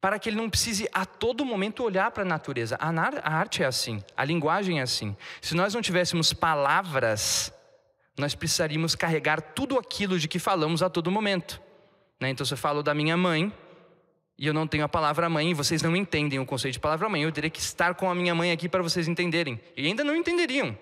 para 0.00 0.18
que 0.18 0.28
ele 0.28 0.36
não 0.36 0.48
precise 0.48 0.88
a 0.92 1.04
todo 1.04 1.44
momento 1.44 1.84
olhar 1.84 2.10
para 2.10 2.22
a 2.22 2.26
natureza. 2.26 2.76
A 2.80 2.90
arte 3.30 3.62
é 3.62 3.66
assim, 3.66 4.02
a 4.16 4.24
linguagem 4.24 4.80
é 4.80 4.82
assim. 4.82 5.16
Se 5.40 5.54
nós 5.54 5.74
não 5.74 5.82
tivéssemos 5.82 6.32
palavras, 6.32 7.52
nós 8.20 8.34
precisaríamos 8.34 8.94
carregar 8.94 9.40
tudo 9.40 9.78
aquilo 9.78 10.18
de 10.18 10.28
que 10.28 10.38
falamos 10.38 10.82
a 10.82 10.90
todo 10.90 11.10
momento. 11.10 11.60
Né? 12.20 12.30
Então, 12.30 12.44
se 12.44 12.52
eu 12.52 12.58
falo 12.58 12.82
da 12.82 12.94
minha 12.94 13.16
mãe, 13.16 13.52
e 14.38 14.46
eu 14.46 14.54
não 14.54 14.66
tenho 14.66 14.84
a 14.84 14.88
palavra 14.88 15.28
mãe, 15.28 15.50
e 15.50 15.54
vocês 15.54 15.82
não 15.82 15.96
entendem 15.96 16.38
o 16.38 16.46
conceito 16.46 16.74
de 16.74 16.80
palavra 16.80 17.08
mãe, 17.08 17.22
eu 17.22 17.32
teria 17.32 17.50
que 17.50 17.60
estar 17.60 17.94
com 17.94 18.08
a 18.08 18.14
minha 18.14 18.34
mãe 18.34 18.52
aqui 18.52 18.68
para 18.68 18.82
vocês 18.82 19.08
entenderem. 19.08 19.60
E 19.76 19.86
ainda 19.86 20.04
não 20.04 20.14
entenderiam, 20.14 20.78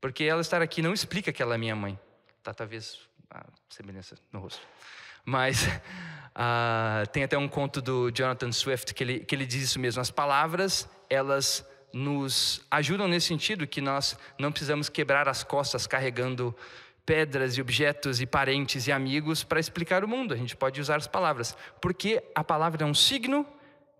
porque 0.00 0.24
ela 0.24 0.40
estar 0.40 0.62
aqui 0.62 0.80
não 0.80 0.92
explica 0.92 1.32
que 1.32 1.42
ela 1.42 1.54
é 1.54 1.58
minha 1.58 1.76
mãe. 1.76 1.98
Tá, 2.42 2.54
talvez 2.54 2.98
a 3.30 3.44
semelhança 3.68 4.16
no 4.32 4.40
rosto. 4.40 4.60
Mas 5.24 5.66
uh, 5.66 7.06
tem 7.12 7.24
até 7.24 7.36
um 7.38 7.48
conto 7.48 7.80
do 7.80 8.10
Jonathan 8.10 8.50
Swift 8.50 8.94
que 8.94 9.04
ele, 9.04 9.20
que 9.20 9.34
ele 9.34 9.46
diz 9.46 9.62
isso 9.62 9.78
mesmo. 9.78 10.00
As 10.00 10.10
palavras, 10.10 10.88
elas 11.08 11.64
nos 11.92 12.62
ajudam 12.70 13.06
nesse 13.06 13.26
sentido, 13.26 13.66
que 13.66 13.80
nós 13.80 14.16
não 14.38 14.50
precisamos 14.50 14.88
quebrar 14.88 15.28
as 15.28 15.44
costas 15.44 15.86
carregando 15.86 16.54
pedras 17.04 17.56
e 17.56 17.60
objetos 17.60 18.20
e 18.20 18.26
parentes 18.26 18.86
e 18.86 18.92
amigos 18.92 19.44
para 19.44 19.60
explicar 19.60 20.04
o 20.04 20.08
mundo. 20.08 20.32
A 20.32 20.36
gente 20.36 20.56
pode 20.56 20.80
usar 20.80 20.96
as 20.96 21.06
palavras, 21.06 21.56
porque 21.80 22.22
a 22.34 22.44
palavra 22.44 22.84
é 22.84 22.86
um 22.86 22.94
signo 22.94 23.46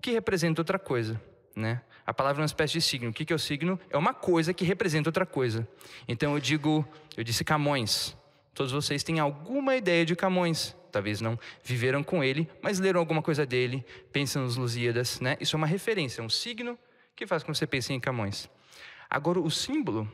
que 0.01 0.11
representa 0.11 0.61
outra 0.61 0.79
coisa, 0.79 1.21
né? 1.55 1.83
A 2.05 2.13
palavra 2.13 2.41
é 2.41 2.43
uma 2.43 2.47
espécie 2.47 2.73
de 2.75 2.81
signo. 2.81 3.11
O 3.11 3.13
que 3.13 3.33
é 3.33 3.37
o 3.37 3.39
signo? 3.39 3.79
É 3.89 3.97
uma 3.97 4.13
coisa 4.13 4.53
que 4.53 4.65
representa 4.65 5.09
outra 5.09 5.25
coisa. 5.25 5.69
Então 6.09 6.35
eu 6.35 6.41
digo, 6.41 6.87
eu 7.17 7.23
disse 7.23 7.45
Camões. 7.45 8.17
Todos 8.55 8.73
vocês 8.73 9.05
têm 9.05 9.21
alguma 9.21 9.77
ideia 9.77 10.05
de 10.05 10.17
Camões. 10.17 10.77
Talvez 10.91 11.21
não 11.21 11.39
viveram 11.65 12.03
com 12.03 12.23
ele, 12.23 12.51
mas 12.61 12.79
leram 12.79 13.01
alguma 13.01 13.23
coisa 13.23 13.47
dele, 13.47 13.85
pensam 14.13 14.43
nos 14.43 14.57
Lusíadas, 14.57 15.21
né? 15.21 15.37
Isso 15.41 15.57
é 15.57 15.59
uma 15.59 15.67
referência, 15.67 16.21
é 16.21 16.25
um 16.25 16.29
signo 16.29 16.79
que 17.17 17.27
faz 17.27 17.43
com 17.43 17.53
que 17.53 17.59
você 17.59 17.67
pense 17.67 17.93
em 17.93 18.01
Camões. 18.01 18.49
Agora, 19.09 19.41
o 19.41 19.51
símbolo 19.51 20.11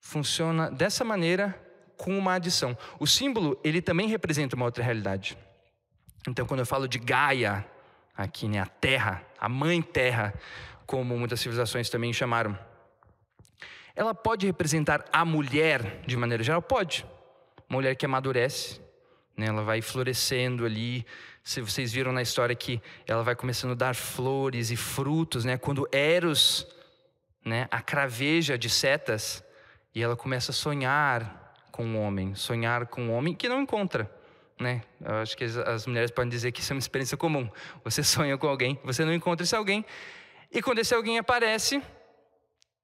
funciona 0.00 0.70
dessa 0.70 1.04
maneira 1.04 1.58
com 1.96 2.16
uma 2.16 2.34
adição. 2.34 2.76
O 2.98 3.06
símbolo, 3.06 3.60
ele 3.62 3.82
também 3.82 4.08
representa 4.08 4.56
uma 4.56 4.64
outra 4.64 4.82
realidade. 4.82 5.36
Então, 6.26 6.46
quando 6.46 6.60
eu 6.60 6.66
falo 6.66 6.88
de 6.88 6.98
Gaia, 6.98 7.66
aqui, 8.16 8.48
né, 8.48 8.60
a 8.60 8.66
Terra, 8.66 9.24
a 9.38 9.48
Mãe 9.48 9.82
Terra, 9.82 10.34
como 10.86 11.16
muitas 11.18 11.40
civilizações 11.40 11.88
também 11.90 12.12
chamaram, 12.12 12.58
ela 13.94 14.14
pode 14.14 14.46
representar 14.46 15.04
a 15.12 15.24
mulher 15.24 16.02
de 16.06 16.16
maneira 16.16 16.42
geral? 16.42 16.62
Pode. 16.62 17.04
Uma 17.68 17.76
mulher 17.76 17.94
que 17.94 18.06
amadurece, 18.06 18.80
né, 19.36 19.46
ela 19.46 19.62
vai 19.62 19.82
florescendo 19.82 20.64
ali. 20.64 21.06
Se 21.42 21.60
vocês 21.60 21.92
viram 21.92 22.12
na 22.12 22.22
história 22.22 22.54
que 22.54 22.80
ela 23.06 23.22
vai 23.22 23.34
começando 23.34 23.72
a 23.72 23.74
dar 23.74 23.94
flores 23.94 24.70
e 24.70 24.76
frutos, 24.76 25.44
né? 25.44 25.56
Quando 25.56 25.88
Eros, 25.90 26.66
né, 27.44 27.66
a 27.70 27.80
craveja 27.80 28.58
de 28.58 28.68
setas, 28.68 29.42
e 29.94 30.02
ela 30.02 30.16
começa 30.16 30.52
a 30.52 30.54
sonhar 30.54 31.54
com 31.72 31.84
um 31.84 31.98
homem, 32.00 32.34
sonhar 32.34 32.86
com 32.86 33.02
um 33.02 33.12
homem 33.12 33.34
que 33.34 33.48
não 33.48 33.62
encontra. 33.62 34.10
Né? 34.58 34.82
Eu 35.00 35.14
acho 35.14 35.36
que 35.36 35.44
as 35.44 35.86
mulheres 35.86 36.10
podem 36.10 36.28
dizer 36.28 36.52
que 36.52 36.60
isso 36.60 36.72
é 36.72 36.74
uma 36.74 36.80
experiência 36.80 37.16
comum. 37.16 37.50
Você 37.82 38.02
sonha 38.04 38.36
com 38.36 38.46
alguém, 38.46 38.78
você 38.84 39.04
não 39.04 39.14
encontra 39.14 39.44
esse 39.44 39.56
alguém, 39.56 39.84
e 40.52 40.60
quando 40.60 40.80
esse 40.80 40.94
alguém 40.94 41.18
aparece, 41.18 41.82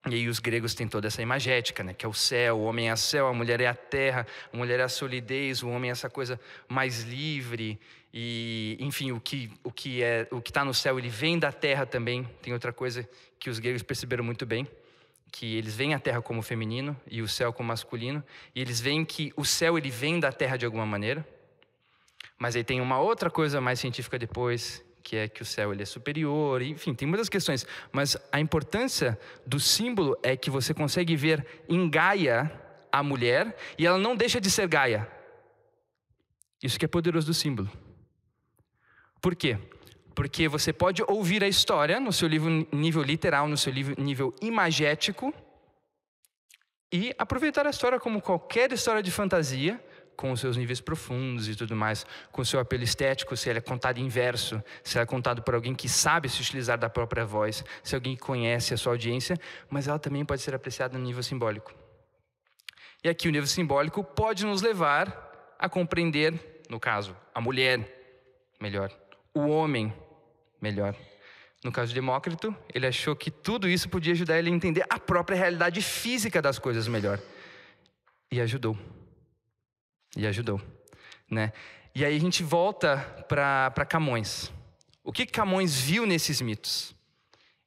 e 0.09 0.15
aí 0.15 0.29
os 0.29 0.39
gregos 0.39 0.75
têm 0.75 0.87
toda 0.87 1.09
essa 1.09 1.21
imagética, 1.21 1.83
né? 1.83 1.93
que 1.93 2.07
é 2.07 2.09
o 2.09 2.15
céu, 2.15 2.59
o 2.59 2.65
homem 2.65 2.89
é 2.89 2.93
o 2.93 2.97
céu, 2.97 3.27
a 3.27 3.35
mulher 3.35 3.61
é 3.61 3.67
a 3.67 3.75
terra, 3.75 4.27
a 4.53 4.57
mulher 4.57 4.81
é 4.81 4.85
a 4.85 4.89
solidez, 4.89 5.63
o 5.63 5.69
homem 5.69 5.91
é 5.91 5.93
essa 5.93 6.09
coisa 6.09 6.41
mais 6.69 7.03
livre, 7.03 7.79
e 8.19 8.79
enfim, 8.81 9.13
o 9.13 9.21
que 9.21 9.53
o 9.63 9.71
que 9.71 10.03
é 10.03 10.27
o 10.31 10.41
que 10.41 10.49
está 10.49 10.65
no 10.65 10.73
céu, 10.73 10.99
ele 10.99 11.11
vem 11.11 11.39
da 11.39 11.53
terra 11.53 11.85
também. 11.85 12.25
Tem 12.41 12.51
outra 12.51 12.73
coisa 12.73 13.07
que 13.39 13.51
os 13.51 13.59
gregos 13.59 13.83
perceberam 13.83 14.25
muito 14.25 14.47
bem, 14.47 14.67
que 15.31 15.55
eles 15.55 15.77
veem 15.77 15.93
a 15.93 15.99
terra 15.99 16.23
como 16.23 16.41
feminino 16.41 16.99
e 17.07 17.21
o 17.21 17.29
céu 17.29 17.53
como 17.53 17.69
masculino, 17.69 18.25
e 18.55 18.61
eles 18.63 18.81
veem 18.81 19.05
que 19.05 19.35
o 19.37 19.45
céu 19.45 19.77
ele 19.77 19.91
vem 19.91 20.19
da 20.19 20.33
terra 20.33 20.57
de 20.57 20.65
alguma 20.65 20.87
maneira. 20.87 21.29
Mas 22.39 22.57
aí 22.57 22.65
tem 22.65 22.81
uma 22.81 22.99
outra 22.99 23.31
coisa 23.31 23.61
mais 23.61 23.79
científica 23.81 24.19
depois, 24.19 24.83
que 25.03 25.17
é 25.17 25.29
que 25.29 25.43
o 25.43 25.45
céu 25.45 25.71
ele 25.71 25.83
é 25.83 25.87
superior, 25.87 26.63
enfim, 26.63 26.95
tem 26.95 27.07
muitas 27.07 27.29
questões. 27.29 27.67
Mas 27.93 28.17
a 28.33 28.41
importância 28.41 29.21
do 29.47 29.61
símbolo 29.61 30.17
é 30.23 30.35
que 30.39 30.49
você 30.49 30.73
consegue 30.73 31.15
ver 31.17 31.47
em 31.69 31.87
Gaia 31.91 32.51
a 32.91 33.03
mulher 33.03 33.55
e 33.77 33.87
ela 33.87 33.99
não 33.99 34.17
deixa 34.17 34.41
de 34.41 34.51
ser 34.51 34.67
Gaia. 34.69 35.07
Isso 36.63 36.79
que 36.79 36.87
é 36.87 36.89
poderoso 36.89 37.27
do 37.27 37.35
símbolo. 37.35 37.71
Por 39.21 39.35
quê? 39.35 39.59
Porque 40.15 40.49
você 40.49 40.73
pode 40.73 41.03
ouvir 41.07 41.45
a 41.45 41.49
história 41.49 42.01
no 42.01 42.13
seu 42.13 42.29
livro 42.29 42.67
nível 42.73 43.03
literal, 43.03 43.49
no 43.49 43.57
seu 43.57 43.73
nível 43.73 44.35
imagético, 44.41 45.33
e 46.93 47.15
aproveitar 47.19 47.67
a 47.67 47.71
história 47.71 47.99
como 47.99 48.23
qualquer 48.23 48.73
história 48.73 49.03
de 49.03 49.11
fantasia, 49.11 49.83
com 50.17 50.33
os 50.33 50.41
seus 50.41 50.57
níveis 50.57 50.81
profundos 50.81 51.49
e 51.49 51.55
tudo 51.55 51.77
mais, 51.77 52.07
com 52.33 52.41
o 52.41 52.45
seu 52.45 52.59
apelo 52.59 52.83
estético, 52.83 53.37
se 53.37 53.51
ela 53.51 53.59
é 53.59 53.61
contada 53.61 54.01
em 54.01 54.09
verso, 54.09 54.63
se 54.83 54.97
ela 54.97 55.03
é 55.03 55.07
contada 55.07 55.43
por 55.43 55.55
alguém 55.55 55.75
que 55.75 55.89
sabe 55.89 56.29
se 56.29 56.41
utilizar 56.41 56.79
da 56.79 56.89
própria 56.89 57.25
voz, 57.25 57.63
se 57.83 57.95
alguém 57.95 58.17
conhece 58.17 58.73
a 58.73 58.77
sua 58.77 58.93
audiência, 58.93 59.39
mas 59.69 59.87
ela 59.87 59.99
também 59.99 60.25
pode 60.25 60.41
ser 60.41 60.55
apreciada 60.55 60.97
no 60.97 61.05
nível 61.05 61.23
simbólico. 61.23 61.75
E 63.05 63.09
aqui 63.09 63.29
o 63.29 63.31
nível 63.31 63.47
simbólico 63.47 64.03
pode 64.03 64.47
nos 64.47 64.63
levar 64.63 65.55
a 65.59 65.69
compreender, 65.69 66.63
no 66.71 66.81
caso, 66.81 67.15
a 67.35 67.41
mulher 67.41 67.87
melhor, 68.61 68.91
o 69.39 69.49
homem 69.49 69.93
melhor. 70.61 70.95
No 71.65 71.73
caso 71.73 71.89
de 71.89 71.95
Demócrito, 71.95 72.55
ele 72.73 72.87
achou 72.87 73.17
que 73.17 73.31
tudo 73.31 73.69
isso 73.69 73.89
podia 73.89 74.13
ajudar 74.13 74.39
ele 74.39 74.51
a 74.51 74.53
entender 74.53 74.85
a 74.89 74.99
própria 74.99 75.37
realidade 75.37 75.83
física 75.83 76.41
das 76.41 76.59
coisas 76.59 76.87
melhor. 76.87 77.21
E 78.31 78.41
ajudou 78.41 78.77
e 80.17 80.27
ajudou, 80.27 80.61
né? 81.31 81.53
E 81.95 82.05
aí 82.05 82.17
a 82.17 82.21
gente 82.21 82.43
volta 82.43 82.99
para 83.29 83.87
Camões. 83.87 84.51
O 85.05 85.13
que 85.13 85.27
Camões 85.27 85.79
viu 85.79 86.07
nesses 86.07 86.41
mitos? 86.41 86.95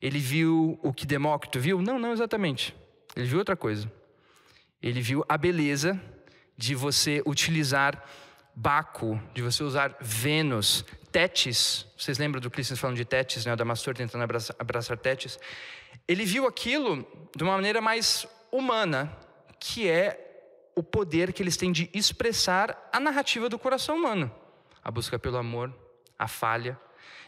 Ele 0.01 0.19
viu 0.19 0.79
o 0.81 0.93
que 0.93 1.05
Demócrito 1.05 1.59
viu? 1.59 1.81
Não, 1.81 1.99
não 1.99 2.11
exatamente. 2.11 2.75
Ele 3.15 3.27
viu 3.27 3.39
outra 3.39 3.55
coisa. 3.55 3.91
Ele 4.81 5.01
viu 5.01 5.23
a 5.27 5.37
beleza 5.37 5.99
de 6.57 6.73
você 6.75 7.21
utilizar 7.25 8.03
Baco, 8.61 9.17
de 9.33 9.41
você 9.41 9.63
usar 9.63 9.95
Vênus, 10.01 10.83
Tétis. 11.13 11.87
Vocês 11.97 12.17
lembram 12.17 12.41
do 12.41 12.51
Clístenes 12.51 12.77
falando 12.77 12.97
de 12.97 13.05
Tétis, 13.05 13.45
né? 13.45 13.53
O 13.53 13.55
Damastor 13.55 13.95
tentando 13.95 14.21
abraçar, 14.21 14.53
abraçar 14.59 14.97
Tétis. 14.97 15.39
Ele 16.05 16.25
viu 16.25 16.45
aquilo 16.45 17.07
de 17.33 17.41
uma 17.41 17.53
maneira 17.53 17.79
mais 17.79 18.27
humana, 18.51 19.15
que 19.61 19.87
é 19.87 20.71
o 20.75 20.83
poder 20.83 21.31
que 21.31 21.41
eles 21.41 21.55
têm 21.55 21.71
de 21.71 21.89
expressar 21.93 22.89
a 22.91 22.99
narrativa 22.99 23.47
do 23.47 23.57
coração 23.57 23.95
humano. 23.95 24.29
A 24.83 24.91
busca 24.91 25.17
pelo 25.17 25.37
amor, 25.37 25.73
a 26.17 26.27
falha. 26.27 26.77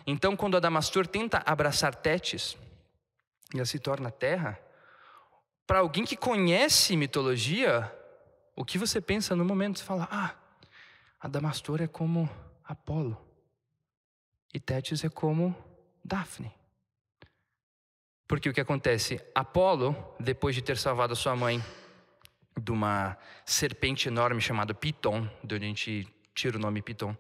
Então, 0.06 0.36
quando 0.36 0.58
Adamastor 0.58 1.08
tenta 1.08 1.42
abraçar 1.46 1.96
Tétis, 1.96 2.58
e 3.54 3.58
ela 3.58 3.66
se 3.66 3.80
torna 3.80 4.12
terra, 4.12 4.60
para 5.66 5.80
alguém 5.80 6.04
que 6.04 6.18
conhece 6.18 6.98
mitologia, 6.98 7.90
o 8.54 8.66
que 8.66 8.78
você 8.78 9.00
pensa 9.00 9.34
no 9.34 9.46
momento? 9.46 9.80
Você 9.80 9.86
fala, 9.86 10.10
ah, 10.12 10.41
Adamastor 11.22 11.84
é 11.84 11.88
como 11.88 12.28
Apolo, 12.64 13.16
e 14.52 14.60
Tétis 14.60 15.04
é 15.04 15.10
como 15.10 15.56
Daphne. 16.04 16.52
Porque 18.28 18.50
o 18.50 18.54
que 18.54 18.60
acontece? 18.60 19.22
Apolo, 19.36 19.96
depois 20.20 20.56
de 20.56 20.64
ter 20.64 20.78
salvado 20.78 21.16
sua 21.16 21.36
mãe 21.36 21.64
de 22.60 22.72
uma 22.72 23.16
serpente 23.46 24.08
enorme 24.08 24.42
chamada 24.42 24.74
Piton, 24.74 25.30
de 25.44 25.56
onde 25.56 25.66
a 25.66 25.68
gente 25.68 26.08
tira 26.34 26.58
o 26.58 26.60
nome 26.60 26.82
Piton. 26.82 27.16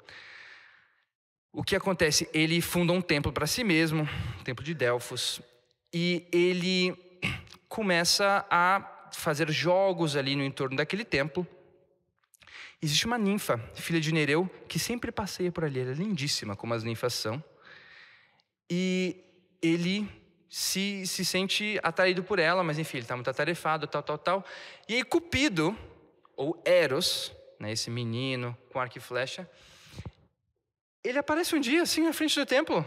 O 1.54 1.64
que 1.64 1.76
acontece? 1.76 2.28
Ele 2.34 2.60
funda 2.60 2.94
um 2.94 3.02
templo 3.02 3.32
para 3.32 3.46
si 3.46 3.64
mesmo, 3.64 4.10
o 4.40 4.44
templo 4.44 4.66
de 4.66 4.74
Delfos, 4.74 5.42
e 5.94 6.28
ele 6.32 6.98
começa 7.70 8.48
a 8.50 9.10
fazer 9.14 9.52
jogos 9.52 10.16
ali 10.16 10.36
no 10.36 10.44
entorno 10.44 10.76
daquele 10.76 11.06
templo. 11.06 11.46
Existe 12.82 13.06
uma 13.06 13.18
ninfa, 13.18 13.60
filha 13.76 14.02
de 14.02 14.12
Nereu, 14.12 14.50
que 14.68 14.80
sempre 14.80 15.12
passeia 15.12 15.52
por 15.52 15.64
ali, 15.64 15.80
ela 15.80 15.92
é 15.92 15.94
lindíssima, 15.94 16.56
como 16.56 16.74
as 16.74 16.84
ninfas 16.84 17.14
são. 17.14 17.44
E 18.68 19.24
ele 19.62 20.10
se, 20.50 21.06
se 21.06 21.24
sente 21.24 21.80
atraído 21.84 22.24
por 22.24 22.40
ela, 22.40 22.64
mas 22.64 22.80
enfim, 22.80 22.98
ele 22.98 23.06
está 23.06 23.16
muito 23.16 23.30
atarefado, 23.30 23.86
tal, 23.86 24.02
tal, 24.02 24.18
tal. 24.18 24.46
E 24.90 24.96
aí 24.96 25.04
Cupido, 25.04 25.78
ou 26.36 26.62
Eros, 26.66 27.32
né, 27.60 27.72
esse 27.72 27.90
menino 27.90 28.58
com 28.72 28.80
arco 28.80 28.98
e 28.98 29.02
flecha, 29.02 29.50
ele 31.04 31.18
aparece 31.18 31.56
um 31.56 31.60
dia 31.60 31.84
assim 31.84 32.04
na 32.04 32.14
frente 32.14 32.38
do 32.38 32.46
templo, 32.46 32.86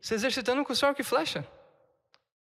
se 0.00 0.14
exercitando 0.14 0.64
com 0.64 0.74
seu 0.74 0.88
arco 0.88 1.00
e 1.00 1.04
flecha. 1.04 1.46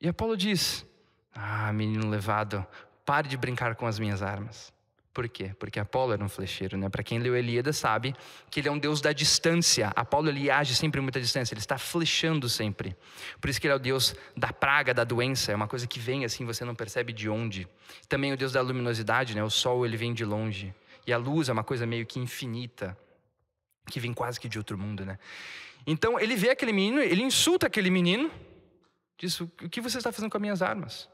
E 0.02 0.08
Apolo 0.08 0.36
diz: 0.36 0.86
Ah, 1.34 1.72
menino 1.72 2.10
levado, 2.10 2.66
pare 3.06 3.28
de 3.28 3.38
brincar 3.38 3.76
com 3.76 3.86
as 3.86 4.00
minhas 4.00 4.24
armas. 4.24 4.73
Por 5.14 5.30
quê? 5.30 5.52
Porque 5.60 5.80
Apolo 5.80 6.12
era 6.12 6.24
um 6.24 6.28
flecheiro, 6.28 6.76
né? 6.76 6.90
Para 6.90 7.04
quem 7.04 7.20
leu 7.20 7.36
Elíada 7.36 7.72
sabe 7.72 8.16
que 8.50 8.60
ele 8.60 8.68
é 8.68 8.72
um 8.72 8.80
deus 8.80 9.00
da 9.00 9.14
distância. 9.14 9.90
Apolo 9.96 10.30
ele 10.30 10.50
age 10.50 10.76
sempre 10.76 11.00
em 11.00 11.04
muita 11.04 11.22
distância, 11.22 11.54
ele 11.54 11.60
está 11.60 11.78
flechando 11.78 12.50
sempre. 12.50 12.98
Por 13.40 13.48
isso 13.48 13.62
que 13.62 13.68
ele 13.68 13.74
é 13.74 13.76
o 13.76 13.80
deus 13.80 14.16
da 14.36 14.52
praga, 14.52 14.92
da 14.92 15.04
doença, 15.04 15.52
é 15.52 15.56
uma 15.56 15.68
coisa 15.68 15.86
que 15.86 16.00
vem 16.00 16.26
assim, 16.26 16.46
você 16.46 16.66
não 16.66 16.74
percebe 16.74 17.14
de 17.14 17.30
onde. 17.30 17.68
Também 18.10 18.34
o 18.34 18.38
deus 18.38 18.52
da 18.54 18.62
luminosidade, 18.62 19.36
né? 19.36 19.44
O 19.44 19.52
sol 19.52 19.86
ele 19.86 19.96
vem 19.96 20.16
de 20.16 20.26
longe. 20.26 20.74
E 21.06 21.14
a 21.14 21.18
luz 21.18 21.48
é 21.48 21.54
uma 21.54 21.64
coisa 21.64 21.86
meio 21.86 22.08
que 22.08 22.20
infinita, 22.20 22.98
que 23.92 24.00
vem 24.00 24.14
quase 24.14 24.40
que 24.40 24.50
de 24.50 24.58
outro 24.58 24.80
mundo, 24.80 25.06
né? 25.06 25.20
Então 25.86 26.20
ele 26.20 26.36
vê 26.36 26.50
aquele 26.50 26.74
menino, 26.74 27.00
ele 27.00 27.22
insulta 27.22 27.68
aquele 27.68 27.92
menino, 27.92 28.32
diz: 29.16 29.40
"O 29.40 29.48
que 29.48 29.80
você 29.80 30.00
está 30.00 30.12
fazendo 30.12 30.32
com 30.32 30.38
as 30.38 30.42
minhas 30.42 30.62
armas? 30.64 31.08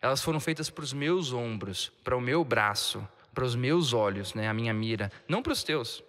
Elas 0.00 0.22
foram 0.22 0.38
feitas 0.38 0.70
para 0.70 0.84
os 0.84 0.92
meus 0.92 1.32
ombros, 1.32 1.90
para 2.04 2.16
o 2.16 2.20
meu 2.20 2.44
braço." 2.44 3.04
Para 3.40 3.46
os 3.46 3.56
meus 3.56 3.94
olhos, 3.94 4.34
né, 4.34 4.46
a 4.46 4.52
minha 4.52 4.74
mira, 4.74 5.10
não 5.26 5.42
para 5.42 5.54
os 5.54 5.64
teus. 5.64 6.04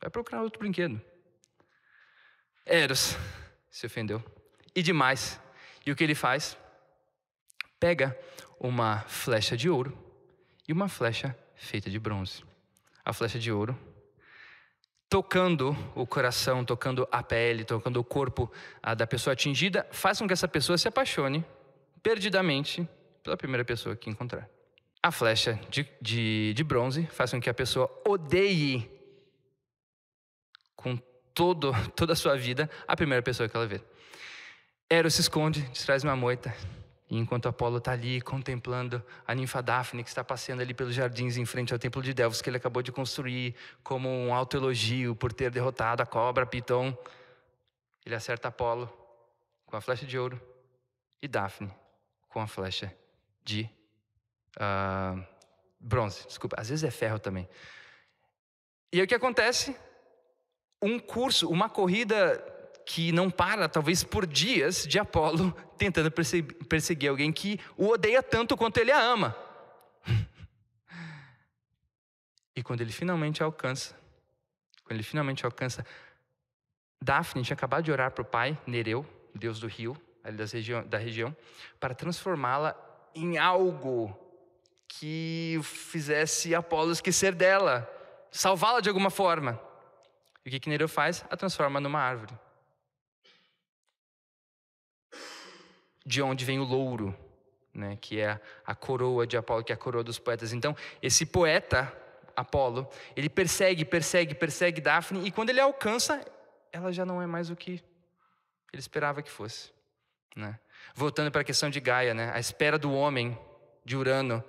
Vai 0.00 0.08
procurar 0.08 0.42
outro 0.42 0.60
brinquedo. 0.60 1.00
Eros 2.64 3.16
se 3.68 3.84
ofendeu. 3.84 4.22
E 4.72 4.80
demais. 4.80 5.40
E 5.84 5.90
o 5.90 5.96
que 5.96 6.04
ele 6.04 6.14
faz? 6.14 6.56
Pega 7.80 8.16
uma 8.60 9.00
flecha 9.08 9.56
de 9.56 9.68
ouro 9.68 9.98
e 10.68 10.72
uma 10.72 10.88
flecha 10.88 11.36
feita 11.56 11.90
de 11.90 11.98
bronze. 11.98 12.44
A 13.04 13.12
flecha 13.12 13.40
de 13.40 13.50
ouro, 13.50 13.76
tocando 15.08 15.76
o 15.96 16.06
coração, 16.06 16.64
tocando 16.64 17.08
a 17.10 17.24
pele, 17.24 17.64
tocando 17.64 17.98
o 17.98 18.04
corpo 18.04 18.48
ah, 18.80 18.94
da 18.94 19.04
pessoa 19.04 19.32
atingida, 19.32 19.84
faz 19.90 20.20
com 20.20 20.28
que 20.28 20.32
essa 20.32 20.46
pessoa 20.46 20.78
se 20.78 20.86
apaixone 20.86 21.44
perdidamente 22.04 22.88
pela 23.24 23.36
primeira 23.36 23.64
pessoa 23.64 23.96
que 23.96 24.08
encontrar. 24.08 24.48
A 25.02 25.12
flecha 25.12 25.60
de, 25.70 25.88
de, 26.00 26.52
de 26.54 26.64
bronze 26.64 27.06
faz 27.06 27.30
com 27.30 27.40
que 27.40 27.48
a 27.48 27.54
pessoa 27.54 27.90
odeie 28.06 28.90
com 30.74 30.96
todo, 31.34 31.72
toda 31.94 32.12
a 32.12 32.16
sua 32.16 32.36
vida 32.36 32.68
a 32.86 32.96
primeira 32.96 33.22
pessoa 33.22 33.48
que 33.48 33.56
ela 33.56 33.66
vê. 33.66 33.80
Eros 34.90 35.14
se 35.14 35.20
esconde, 35.20 35.68
traz 35.84 36.02
uma 36.02 36.16
moita 36.16 36.54
E 37.10 37.16
enquanto 37.16 37.48
Apolo 37.48 37.78
está 37.78 37.92
ali 37.92 38.20
contemplando 38.20 39.02
a 39.26 39.34
ninfa 39.34 39.62
Daphne, 39.62 40.02
que 40.02 40.08
está 40.08 40.24
passeando 40.24 40.62
ali 40.62 40.74
pelos 40.74 40.94
jardins 40.94 41.36
em 41.36 41.44
frente 41.44 41.72
ao 41.72 41.78
templo 41.78 42.02
de 42.02 42.12
Delfos, 42.12 42.42
que 42.42 42.50
ele 42.50 42.56
acabou 42.56 42.82
de 42.82 42.90
construir 42.90 43.54
como 43.82 44.08
um 44.08 44.34
autoelogio 44.34 45.14
por 45.14 45.32
ter 45.32 45.50
derrotado 45.50 46.02
a 46.02 46.06
cobra 46.06 46.44
Piton, 46.44 46.96
ele 48.04 48.14
acerta 48.14 48.48
Apolo 48.48 48.92
com 49.66 49.76
a 49.76 49.80
flecha 49.80 50.06
de 50.06 50.18
ouro 50.18 50.40
e 51.20 51.28
Daphne 51.28 51.70
com 52.28 52.40
a 52.40 52.46
flecha 52.46 52.92
de 53.44 53.70
uh, 54.56 55.24
bronze. 55.78 56.26
Desculpa, 56.26 56.56
às 56.58 56.68
vezes 56.68 56.84
é 56.84 56.90
ferro 56.90 57.18
também. 57.18 57.48
E 58.92 58.98
aí 58.98 59.04
o 59.04 59.08
que 59.08 59.14
acontece? 59.14 59.76
Um 60.82 60.98
curso, 60.98 61.48
uma 61.48 61.68
corrida 61.68 62.42
que 62.86 63.12
não 63.12 63.30
para, 63.30 63.68
talvez 63.68 64.02
por 64.02 64.26
dias, 64.26 64.86
de 64.86 64.98
Apolo 64.98 65.52
tentando 65.76 66.10
perseguir 66.10 67.10
alguém 67.10 67.30
que 67.30 67.60
o 67.76 67.88
odeia 67.88 68.22
tanto 68.22 68.56
quanto 68.56 68.78
ele 68.78 68.92
a 68.92 69.00
ama. 69.00 69.36
E 72.56 72.62
quando 72.62 72.80
ele 72.80 72.90
finalmente 72.90 73.40
alcança, 73.40 73.96
quando 74.82 74.96
ele 74.96 75.04
finalmente 75.04 75.46
alcança, 75.46 75.86
Daphne 77.00 77.44
tinha 77.44 77.54
acabado 77.54 77.84
de 77.84 77.92
orar 77.92 78.10
para 78.10 78.22
o 78.22 78.24
pai, 78.24 78.58
Nereu, 78.66 79.06
deus 79.32 79.60
do 79.60 79.68
rio, 79.68 79.96
ali 80.24 80.44
região, 80.44 80.84
da 80.84 80.98
região, 80.98 81.36
para 81.78 81.94
transformá-la 81.94 82.76
em 83.14 83.38
algo 83.38 84.27
que 84.88 85.60
fizesse 85.62 86.54
Apolo 86.54 86.90
esquecer 86.90 87.34
dela, 87.34 87.88
salvá-la 88.30 88.80
de 88.80 88.88
alguma 88.88 89.10
forma. 89.10 89.60
E 90.44 90.48
o 90.48 90.50
que, 90.52 90.58
que 90.58 90.70
Nereu 90.70 90.88
faz? 90.88 91.24
A 91.30 91.36
transforma 91.36 91.78
numa 91.78 92.00
árvore. 92.00 92.36
De 96.04 96.22
onde 96.22 96.44
vem 96.44 96.58
o 96.58 96.64
louro, 96.64 97.14
né, 97.74 97.98
que 98.00 98.18
é 98.18 98.40
a 98.66 98.74
coroa 98.74 99.26
de 99.26 99.36
Apolo, 99.36 99.62
que 99.62 99.72
é 99.72 99.74
a 99.74 99.78
coroa 99.78 100.02
dos 100.02 100.18
poetas. 100.18 100.54
Então, 100.54 100.74
esse 101.02 101.26
poeta, 101.26 101.94
Apolo, 102.34 102.88
ele 103.14 103.28
persegue, 103.28 103.84
persegue, 103.84 104.34
persegue 104.34 104.80
Daphne, 104.80 105.26
e 105.26 105.30
quando 105.30 105.50
ele 105.50 105.60
alcança, 105.60 106.24
ela 106.72 106.90
já 106.90 107.04
não 107.04 107.20
é 107.20 107.26
mais 107.26 107.50
o 107.50 107.56
que 107.56 107.82
ele 108.72 108.80
esperava 108.80 109.22
que 109.22 109.30
fosse. 109.30 109.70
Né? 110.34 110.58
Voltando 110.94 111.30
para 111.30 111.42
a 111.42 111.44
questão 111.44 111.68
de 111.68 111.78
Gaia, 111.78 112.14
né? 112.14 112.30
a 112.32 112.40
espera 112.40 112.78
do 112.78 112.92
homem, 112.92 113.38
de 113.84 113.96
Urano, 113.96 114.42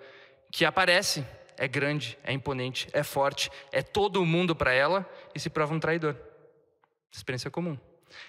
que 0.52 0.66
aparece, 0.66 1.26
é 1.58 1.68
grande, 1.68 2.18
é 2.24 2.32
imponente, 2.32 2.88
é 2.94 3.04
forte, 3.04 3.52
é 3.72 3.82
todo 3.82 4.22
o 4.22 4.26
mundo 4.26 4.56
para 4.56 4.72
ela 4.72 5.08
e 5.36 5.40
se 5.40 5.50
prova 5.50 5.74
um 5.74 5.80
traidor. 5.80 6.16
Experiência 7.12 7.52
comum. 7.52 7.78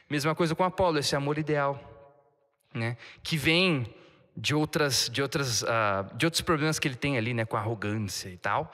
Mesma 0.08 0.34
coisa 0.34 0.54
com 0.54 0.64
Apolo, 0.64 0.98
esse 0.98 1.14
amor 1.16 1.38
ideal, 1.38 1.80
né? 2.74 2.96
que 3.22 3.36
vem 3.36 3.94
de 4.36 4.54
outras, 4.54 5.08
de 5.10 5.22
outras, 5.22 5.62
uh, 5.62 6.16
de 6.16 6.26
outros 6.26 6.40
problemas 6.40 6.78
que 6.78 6.88
ele 6.88 6.94
tem 6.94 7.16
ali, 7.16 7.34
né, 7.34 7.44
com 7.44 7.56
arrogância 7.56 8.28
e 8.28 8.36
tal. 8.36 8.72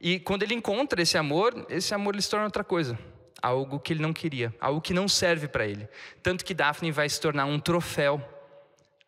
E 0.00 0.20
quando 0.20 0.42
ele 0.44 0.54
encontra 0.54 1.02
esse 1.02 1.18
amor, 1.18 1.66
esse 1.68 1.92
amor 1.92 2.14
ele 2.14 2.22
se 2.22 2.30
torna 2.30 2.44
outra 2.44 2.62
coisa, 2.62 2.96
algo 3.42 3.80
que 3.80 3.92
ele 3.92 4.00
não 4.00 4.12
queria, 4.12 4.54
algo 4.60 4.80
que 4.80 4.94
não 4.94 5.08
serve 5.08 5.48
para 5.48 5.66
ele. 5.66 5.88
Tanto 6.22 6.44
que 6.44 6.54
Daphne 6.54 6.92
vai 6.92 7.08
se 7.08 7.20
tornar 7.20 7.46
um 7.46 7.58
troféu 7.58 8.22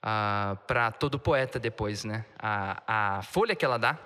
ah, 0.02 0.56
para 0.66 0.90
todo 0.90 1.18
poeta 1.18 1.58
depois, 1.58 2.04
né? 2.04 2.24
A, 2.38 3.18
a 3.18 3.22
folha 3.22 3.54
que 3.54 3.64
ela 3.64 3.78
dá, 3.78 3.98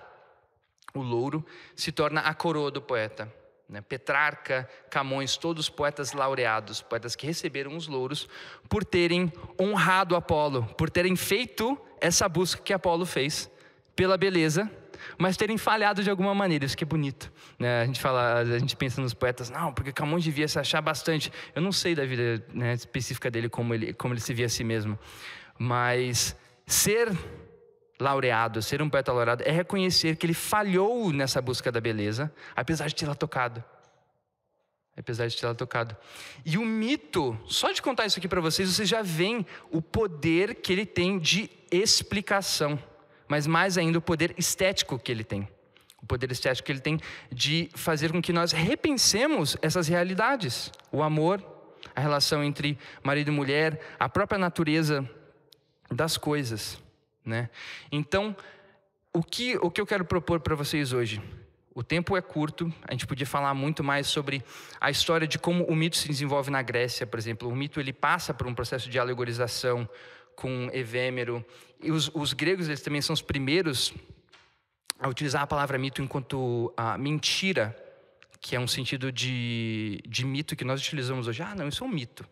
o 0.95 1.03
louro, 1.03 1.45
se 1.75 1.93
torna 1.93 2.21
a 2.21 2.35
coroa 2.35 2.71
do 2.71 2.81
poeta. 2.81 3.33
Né? 3.69 3.81
Petrarca, 3.81 4.69
Camões, 4.91 5.37
todos 5.37 5.69
poetas 5.69 6.13
laureados, 6.13 6.83
poetas 6.83 7.17
que 7.17 7.27
receberam 7.27 7.77
os 7.77 7.89
louros 7.89 8.29
por 8.69 8.85
terem 8.85 9.33
honrado 9.61 10.15
Apolo, 10.15 10.65
por 10.77 10.91
terem 10.91 11.17
feito 11.17 11.79
essa 12.01 12.29
busca 12.29 12.63
que 12.63 12.73
Apolo 12.73 13.07
fez 13.07 13.51
pela 13.97 14.17
beleza, 14.17 14.71
mas 15.19 15.37
terem 15.37 15.57
falhado 15.57 16.03
de 16.03 16.11
alguma 16.11 16.35
maneira. 16.35 16.65
Isso 16.65 16.77
que 16.77 16.85
é 16.85 16.87
bonito. 16.87 17.33
Né? 17.59 17.83
A 17.83 17.87
gente 17.87 18.01
fala, 18.01 18.39
a 18.39 18.59
gente 18.59 18.77
pensa 18.77 19.01
nos 19.01 19.15
poetas, 19.15 19.51
não, 19.51 19.73
porque 19.73 19.93
Camões 19.93 20.25
devia 20.25 20.47
se 20.49 20.59
achar 20.59 20.81
bastante. 20.81 21.33
Eu 21.55 21.63
não 21.63 21.73
sei 21.73 21.95
da 21.95 22.05
vida 22.05 22.45
né, 22.53 22.75
específica 22.75 23.31
dele 23.31 23.49
como 23.49 23.75
ele, 23.75 23.93
como 23.95 24.15
ele 24.15 24.21
se 24.21 24.35
via 24.35 24.47
a 24.47 24.49
si 24.49 24.65
mesmo. 24.65 24.99
Mas 25.59 26.37
ser 26.67 27.17
laureado, 27.99 28.61
ser 28.61 28.83
um 28.83 28.91
poeta 28.91 29.13
laureado, 29.13 29.43
é 29.47 29.51
reconhecer 29.51 30.17
que 30.17 30.27
ele 30.27 30.35
falhou 30.35 31.13
nessa 31.13 31.41
busca 31.41 31.71
da 31.71 31.81
beleza, 31.81 32.33
apesar 32.55 32.89
de 32.89 32.95
tê-la 32.95 33.15
tocado. 33.15 33.63
Apesar 34.97 35.27
de 35.27 35.37
tê-la 35.37 35.55
tocado. 35.55 35.97
E 36.45 36.57
o 36.57 36.65
mito, 36.65 37.39
só 37.47 37.73
de 37.73 37.83
contar 37.83 38.07
isso 38.07 38.19
aqui 38.19 38.29
para 38.29 38.41
vocês, 38.41 38.69
vocês 38.69 38.89
já 38.89 39.03
veem 39.03 39.45
o 39.71 39.83
poder 39.83 40.57
que 40.57 40.73
ele 40.73 40.87
tem 40.87 41.19
de 41.19 41.51
explicação, 41.71 42.79
mas 43.27 43.47
mais 43.47 43.77
ainda 43.77 43.99
o 43.99 44.03
poder 44.03 44.35
estético 44.39 44.99
que 44.99 45.11
ele 45.11 45.25
tem. 45.25 45.49
O 46.01 46.07
poder 46.07 46.31
estético 46.31 46.67
que 46.67 46.73
ele 46.73 46.81
tem 46.81 47.01
de 47.33 47.71
fazer 47.75 48.13
com 48.13 48.21
que 48.21 48.33
nós 48.33 48.53
repensemos 48.53 49.57
essas 49.63 49.89
realidades. 49.89 50.71
O 50.93 51.03
amor, 51.03 51.43
a 51.97 52.01
relação 52.01 52.45
entre 52.45 52.79
marido 53.03 53.29
e 53.29 53.31
mulher, 53.31 53.81
a 53.99 54.09
própria 54.09 54.39
natureza 54.39 55.09
das 55.91 56.17
coisas, 56.17 56.81
né? 57.25 57.49
Então, 57.91 58.37
o 59.13 59.23
que, 59.23 59.57
o 59.59 59.71
que 59.71 59.81
eu 59.81 59.87
quero 59.87 60.05
propor 60.05 60.41
para 60.41 60.55
vocês 60.55 60.93
hoje? 60.93 61.23
O 61.75 61.83
tempo 61.83 62.17
é 62.17 62.23
curto, 62.23 62.73
a 62.83 62.93
gente 62.93 63.07
podia 63.07 63.27
falar 63.27 63.53
muito 63.53 63.83
mais 63.83 64.07
sobre 64.07 64.45
a 64.81 64.91
história 64.91 65.27
de 65.27 65.39
como 65.39 65.65
o 65.65 65.75
mito 65.75 65.97
se 65.97 66.07
desenvolve 66.07 66.51
na 66.51 66.63
Grécia, 66.63 67.05
por 67.05 67.19
exemplo. 67.19 67.49
O 67.49 67.57
mito 67.57 67.81
ele 67.81 67.93
passa 67.93 68.33
por 68.33 68.47
um 68.47 68.55
processo 68.55 68.89
de 68.89 68.99
alegorização 68.99 69.89
com 70.37 70.71
Evêmero. 70.73 71.45
E 71.83 71.91
os, 71.91 72.11
os 72.15 72.33
gregos 72.33 72.69
eles 72.69 72.81
também 72.81 73.03
são 73.03 73.13
os 73.13 73.23
primeiros 73.23 73.93
a 75.01 75.09
utilizar 75.09 75.43
a 75.43 75.47
palavra 75.47 75.77
mito 75.77 76.01
enquanto 76.01 76.73
a 76.77 76.97
mentira, 76.97 77.77
que 78.41 78.55
é 78.55 78.61
um 78.61 78.69
sentido 78.69 79.11
de, 79.11 80.01
de 80.07 80.25
mito 80.25 80.55
que 80.55 80.65
nós 80.65 80.81
utilizamos 80.81 81.27
hoje. 81.27 81.43
Ah, 81.43 81.55
não, 81.57 81.67
isso 81.67 81.83
é 81.83 81.87
um 81.87 81.91
mito. 81.91 82.25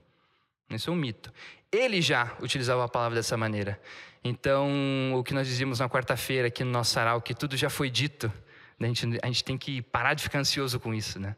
Isso 0.76 0.90
é 0.90 0.92
um 0.92 0.96
mito. 0.96 1.32
Ele 1.70 2.02
já 2.02 2.36
utilizava 2.40 2.84
a 2.84 2.88
palavra 2.88 3.16
dessa 3.16 3.36
maneira. 3.36 3.80
Então, 4.24 5.14
o 5.14 5.24
que 5.24 5.34
nós 5.34 5.46
dizíamos 5.46 5.80
na 5.80 5.88
quarta-feira 5.88 6.48
aqui 6.48 6.62
no 6.62 6.70
nosso 6.70 6.92
sarau, 6.92 7.20
que 7.20 7.34
tudo 7.34 7.56
já 7.56 7.68
foi 7.68 7.90
dito, 7.90 8.32
né? 8.78 8.88
a, 8.88 8.92
gente, 8.92 9.18
a 9.22 9.26
gente 9.26 9.44
tem 9.44 9.58
que 9.58 9.82
parar 9.82 10.14
de 10.14 10.22
ficar 10.22 10.38
ansioso 10.38 10.78
com 10.78 10.94
isso, 10.94 11.18
né? 11.18 11.34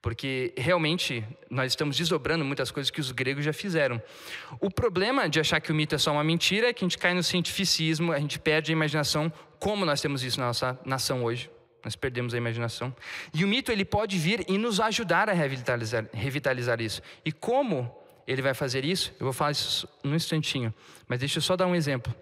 Porque 0.00 0.54
realmente 0.56 1.24
nós 1.50 1.72
estamos 1.72 1.96
desdobrando 1.96 2.44
muitas 2.44 2.70
coisas 2.70 2.88
que 2.88 3.00
os 3.00 3.10
gregos 3.10 3.44
já 3.44 3.52
fizeram. 3.52 4.00
O 4.60 4.70
problema 4.70 5.28
de 5.28 5.40
achar 5.40 5.60
que 5.60 5.72
o 5.72 5.74
mito 5.74 5.94
é 5.94 5.98
só 5.98 6.12
uma 6.12 6.22
mentira 6.22 6.68
é 6.68 6.72
que 6.72 6.84
a 6.84 6.86
gente 6.86 6.96
cai 6.96 7.14
no 7.14 7.22
cientificismo, 7.22 8.12
a 8.12 8.20
gente 8.20 8.38
perde 8.38 8.70
a 8.70 8.74
imaginação, 8.74 9.32
como 9.58 9.84
nós 9.84 10.00
temos 10.00 10.22
isso 10.22 10.38
na 10.38 10.46
nossa 10.46 10.78
nação 10.84 11.24
hoje. 11.24 11.50
Nós 11.84 11.96
perdemos 11.96 12.32
a 12.32 12.36
imaginação. 12.36 12.94
E 13.34 13.44
o 13.44 13.48
mito 13.48 13.72
ele 13.72 13.84
pode 13.84 14.16
vir 14.18 14.44
e 14.48 14.56
nos 14.56 14.78
ajudar 14.78 15.28
a 15.28 15.32
revitalizar, 15.32 16.06
revitalizar 16.12 16.80
isso. 16.80 17.02
E 17.24 17.32
como 17.32 17.92
ele 18.28 18.42
vai 18.42 18.52
fazer 18.52 18.84
isso. 18.84 19.10
Eu 19.18 19.24
vou 19.24 19.32
falar 19.32 19.52
isso 19.52 19.88
num 20.04 20.14
instantinho, 20.14 20.72
mas 21.08 21.18
deixa 21.18 21.38
eu 21.38 21.42
só 21.42 21.56
dar 21.56 21.66
um 21.66 21.74
exemplo. 21.74 22.14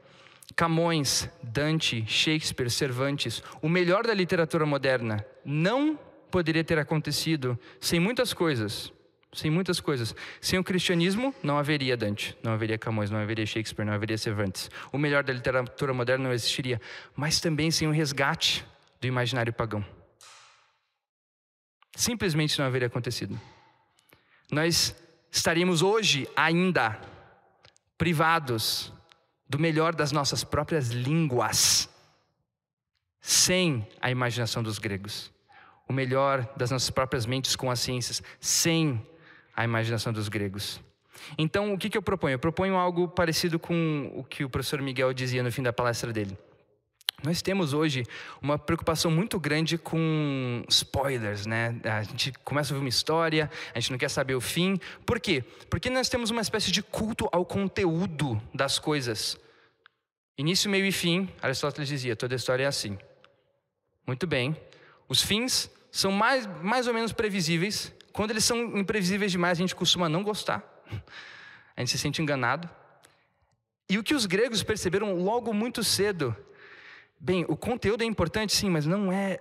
Camões, 0.54 1.28
Dante, 1.42 2.04
Shakespeare, 2.06 2.70
Cervantes, 2.70 3.42
o 3.60 3.68
melhor 3.68 4.06
da 4.06 4.14
literatura 4.14 4.64
moderna 4.64 5.26
não 5.44 5.98
poderia 6.30 6.62
ter 6.62 6.78
acontecido 6.78 7.58
sem 7.80 7.98
muitas 7.98 8.32
coisas. 8.32 8.92
Sem 9.32 9.50
muitas 9.50 9.80
coisas. 9.80 10.14
Sem 10.40 10.58
o 10.58 10.64
cristianismo, 10.64 11.34
não 11.42 11.58
haveria 11.58 11.96
Dante, 11.96 12.38
não 12.42 12.52
haveria 12.52 12.78
Camões, 12.78 13.10
não 13.10 13.18
haveria 13.18 13.44
Shakespeare, 13.44 13.84
não 13.84 13.92
haveria 13.92 14.16
Cervantes. 14.16 14.70
O 14.92 14.98
melhor 14.98 15.24
da 15.24 15.32
literatura 15.32 15.92
moderna 15.92 16.28
não 16.28 16.32
existiria. 16.32 16.80
Mas 17.14 17.40
também 17.40 17.70
sem 17.70 17.88
o 17.88 17.90
resgate 17.90 18.64
do 19.00 19.06
imaginário 19.06 19.52
pagão. 19.52 19.84
Simplesmente 21.96 22.58
não 22.58 22.66
haveria 22.66 22.86
acontecido. 22.86 23.38
Nós 24.50 24.94
estaríamos 25.36 25.82
hoje 25.82 26.26
ainda 26.34 26.98
privados 27.98 28.92
do 29.48 29.58
melhor 29.58 29.94
das 29.94 30.10
nossas 30.10 30.42
próprias 30.42 30.88
línguas, 30.88 31.88
sem 33.20 33.86
a 34.00 34.10
imaginação 34.10 34.62
dos 34.62 34.78
gregos. 34.78 35.30
O 35.88 35.92
melhor 35.92 36.52
das 36.56 36.70
nossas 36.70 36.90
próprias 36.90 37.26
mentes 37.26 37.54
com 37.54 37.70
as 37.70 37.78
ciências, 37.78 38.22
sem 38.40 39.00
a 39.54 39.62
imaginação 39.62 40.12
dos 40.12 40.28
gregos. 40.28 40.80
Então, 41.38 41.72
o 41.72 41.78
que, 41.78 41.88
que 41.88 41.96
eu 41.96 42.02
proponho? 42.02 42.34
Eu 42.34 42.38
proponho 42.38 42.74
algo 42.74 43.06
parecido 43.06 43.58
com 43.58 44.10
o 44.14 44.24
que 44.24 44.44
o 44.44 44.50
professor 44.50 44.82
Miguel 44.82 45.12
dizia 45.12 45.42
no 45.42 45.52
fim 45.52 45.62
da 45.62 45.72
palestra 45.72 46.12
dele. 46.12 46.36
Nós 47.26 47.42
temos 47.42 47.72
hoje 47.72 48.06
uma 48.40 48.56
preocupação 48.56 49.10
muito 49.10 49.40
grande 49.40 49.76
com 49.76 50.62
spoilers, 50.68 51.44
né? 51.44 51.74
A 51.82 52.04
gente 52.04 52.32
começa 52.44 52.72
a 52.72 52.74
ouvir 52.74 52.84
uma 52.84 52.88
história, 52.88 53.50
a 53.74 53.80
gente 53.80 53.90
não 53.90 53.98
quer 53.98 54.08
saber 54.08 54.36
o 54.36 54.40
fim. 54.40 54.78
Por 55.04 55.18
quê? 55.18 55.42
Porque 55.68 55.90
nós 55.90 56.08
temos 56.08 56.30
uma 56.30 56.40
espécie 56.40 56.70
de 56.70 56.84
culto 56.84 57.28
ao 57.32 57.44
conteúdo 57.44 58.40
das 58.54 58.78
coisas. 58.78 59.36
Início, 60.38 60.70
meio 60.70 60.86
e 60.86 60.92
fim, 60.92 61.28
Aristóteles 61.42 61.88
dizia, 61.88 62.14
toda 62.14 62.36
história 62.36 62.62
é 62.62 62.66
assim. 62.68 62.96
Muito 64.06 64.24
bem. 64.24 64.56
Os 65.08 65.20
fins 65.20 65.68
são 65.90 66.12
mais, 66.12 66.46
mais 66.62 66.86
ou 66.86 66.94
menos 66.94 67.10
previsíveis. 67.12 67.92
Quando 68.12 68.30
eles 68.30 68.44
são 68.44 68.78
imprevisíveis 68.78 69.32
demais, 69.32 69.58
a 69.58 69.62
gente 69.62 69.74
costuma 69.74 70.08
não 70.08 70.22
gostar. 70.22 70.62
A 71.76 71.80
gente 71.80 71.90
se 71.90 71.98
sente 71.98 72.22
enganado. 72.22 72.70
E 73.90 73.98
o 73.98 74.04
que 74.04 74.14
os 74.14 74.26
gregos 74.26 74.62
perceberam 74.62 75.12
logo 75.16 75.52
muito 75.52 75.82
cedo 75.82 76.36
Bem, 77.18 77.44
o 77.48 77.56
conteúdo 77.56 78.02
é 78.02 78.04
importante 78.04 78.54
sim, 78.54 78.68
mas 78.68 78.86
não 78.86 79.10
é 79.10 79.40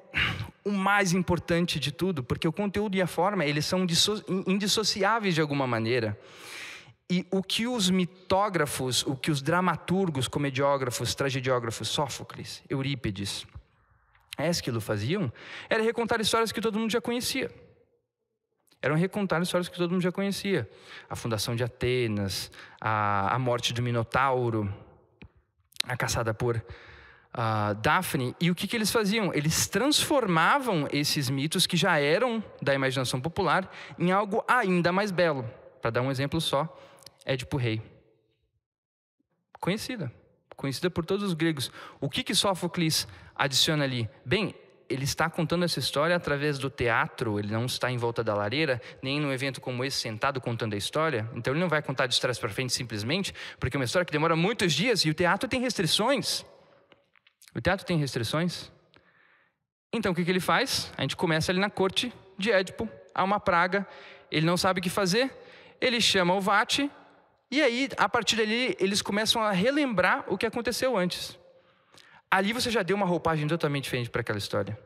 o 0.64 0.72
mais 0.72 1.14
importante 1.14 1.80
de 1.80 1.92
tudo, 1.92 2.24
porque 2.24 2.48
o 2.48 2.54
conteúdo 2.54 2.96
e 2.96 3.02
a 3.02 3.08
forma, 3.08 3.46
eles 3.46 3.66
são 3.66 3.86
indissociáveis 4.48 5.36
de 5.36 5.42
alguma 5.42 5.68
maneira. 5.68 6.18
E 7.10 7.26
o 7.30 7.44
que 7.44 7.68
os 7.68 7.90
mitógrafos, 7.90 9.06
o 9.06 9.16
que 9.16 9.30
os 9.30 9.42
dramaturgos, 9.42 10.28
comediógrafos, 10.28 11.14
tragediógrafos, 11.14 11.88
Sófocles, 11.88 12.64
Eurípides, 12.68 13.46
Ésquilo 14.38 14.82
faziam, 14.82 15.32
era 15.70 15.84
recontar 15.84 16.20
histórias 16.20 16.52
que 16.52 16.60
todo 16.60 16.80
mundo 16.80 16.92
já 16.92 17.00
conhecia. 17.00 17.52
Eram 18.82 18.96
recontar 18.96 19.42
histórias 19.42 19.70
que 19.70 19.78
todo 19.78 19.92
mundo 19.92 20.02
já 20.02 20.12
conhecia. 20.12 20.70
A 21.10 21.16
fundação 21.16 21.56
de 21.56 21.64
Atenas, 21.64 22.52
a, 22.82 23.36
a 23.36 23.40
morte 23.40 23.74
do 23.74 23.82
Minotauro, 23.82 24.72
a 25.84 25.96
caçada 25.96 26.34
por 26.34 26.64
uh, 27.36 27.76
Daphne. 27.76 28.36
E 28.40 28.50
o 28.50 28.56
que, 28.56 28.68
que 28.68 28.76
eles 28.76 28.92
faziam? 28.92 29.34
Eles 29.34 29.68
transformavam 29.68 30.88
esses 30.92 31.30
mitos 31.30 31.68
que 31.68 31.78
já 31.78 32.00
eram 32.00 32.44
da 32.62 32.74
imaginação 32.74 33.20
popular 33.20 33.70
em 34.00 34.12
algo 34.12 34.44
ainda 34.48 34.92
mais 34.92 35.12
belo. 35.12 35.48
Para 35.82 35.92
dar 35.92 36.02
um 36.02 36.10
exemplo 36.10 36.42
só, 36.42 36.76
Édipo 37.26 37.58
Rei. 37.58 37.82
Conhecida. 39.60 40.12
Conhecida 40.56 40.90
por 40.90 41.06
todos 41.06 41.24
os 41.24 41.34
gregos. 41.34 41.72
O 42.00 42.10
que, 42.10 42.24
que 42.24 42.34
Sófocles 42.34 43.08
adiciona 43.36 43.84
ali? 43.84 44.10
Bem, 44.26 44.56
ele 44.88 45.04
está 45.04 45.30
contando 45.30 45.66
essa 45.66 45.80
história 45.80 46.16
através 46.16 46.58
do 46.58 46.70
teatro, 46.70 47.40
ele 47.40 47.52
não 47.52 47.66
está 47.66 47.92
em 47.92 47.98
volta 47.98 48.24
da 48.24 48.34
lareira, 48.34 48.82
nem 49.02 49.20
num 49.20 49.32
evento 49.32 49.60
como 49.60 49.84
esse 49.84 49.98
sentado 49.98 50.40
contando 50.40 50.74
a 50.74 50.78
história. 50.78 51.30
Então 51.36 51.54
ele 51.54 51.60
não 51.60 51.68
vai 51.68 51.82
contar 51.82 52.08
de 52.08 52.20
trás 52.22 52.40
para 52.40 52.50
frente 52.50 52.72
simplesmente, 52.72 53.34
porque 53.60 53.76
é 53.76 53.80
uma 53.80 53.86
história 53.86 54.06
que 54.06 54.12
demora 54.12 54.36
muitos 54.36 54.74
dias 54.74 55.02
e 55.02 55.10
o 55.10 55.14
teatro 55.14 55.50
tem 55.50 55.60
restrições. 55.60 56.46
O 57.56 57.62
teatro 57.62 57.86
tem 57.86 57.98
restrições? 57.98 58.72
Então 59.94 60.12
o 60.12 60.16
que, 60.16 60.26
que 60.26 60.32
ele 60.32 60.42
faz? 60.42 60.92
A 60.98 61.02
gente 61.02 61.16
começa 61.16 61.52
ali 61.52 61.60
na 61.60 61.70
corte 61.70 62.14
de 62.38 62.52
Édipo, 62.52 62.90
há 63.14 63.24
uma 63.24 63.40
praga, 63.40 63.88
ele 64.30 64.46
não 64.46 64.58
sabe 64.58 64.80
o 64.80 64.84
que 64.84 64.90
fazer, 64.90 65.34
ele 65.80 66.02
chama 66.02 66.36
o 66.36 66.42
Vate, 66.42 66.92
e 67.50 67.62
aí, 67.62 67.90
a 67.96 68.10
partir 68.10 68.36
dali, 68.36 68.76
eles 68.80 69.02
começam 69.02 69.42
a 69.42 69.52
relembrar 69.52 70.26
o 70.28 70.38
que 70.38 70.46
aconteceu 70.46 70.98
antes. 70.98 71.40
Ali 72.30 72.52
você 72.52 72.70
já 72.70 72.84
deu 72.84 72.98
uma 72.98 73.06
roupagem 73.06 73.48
totalmente 73.48 73.84
diferente 73.84 74.10
para 74.10 74.22
aquela 74.22 74.38
história. 74.38 74.78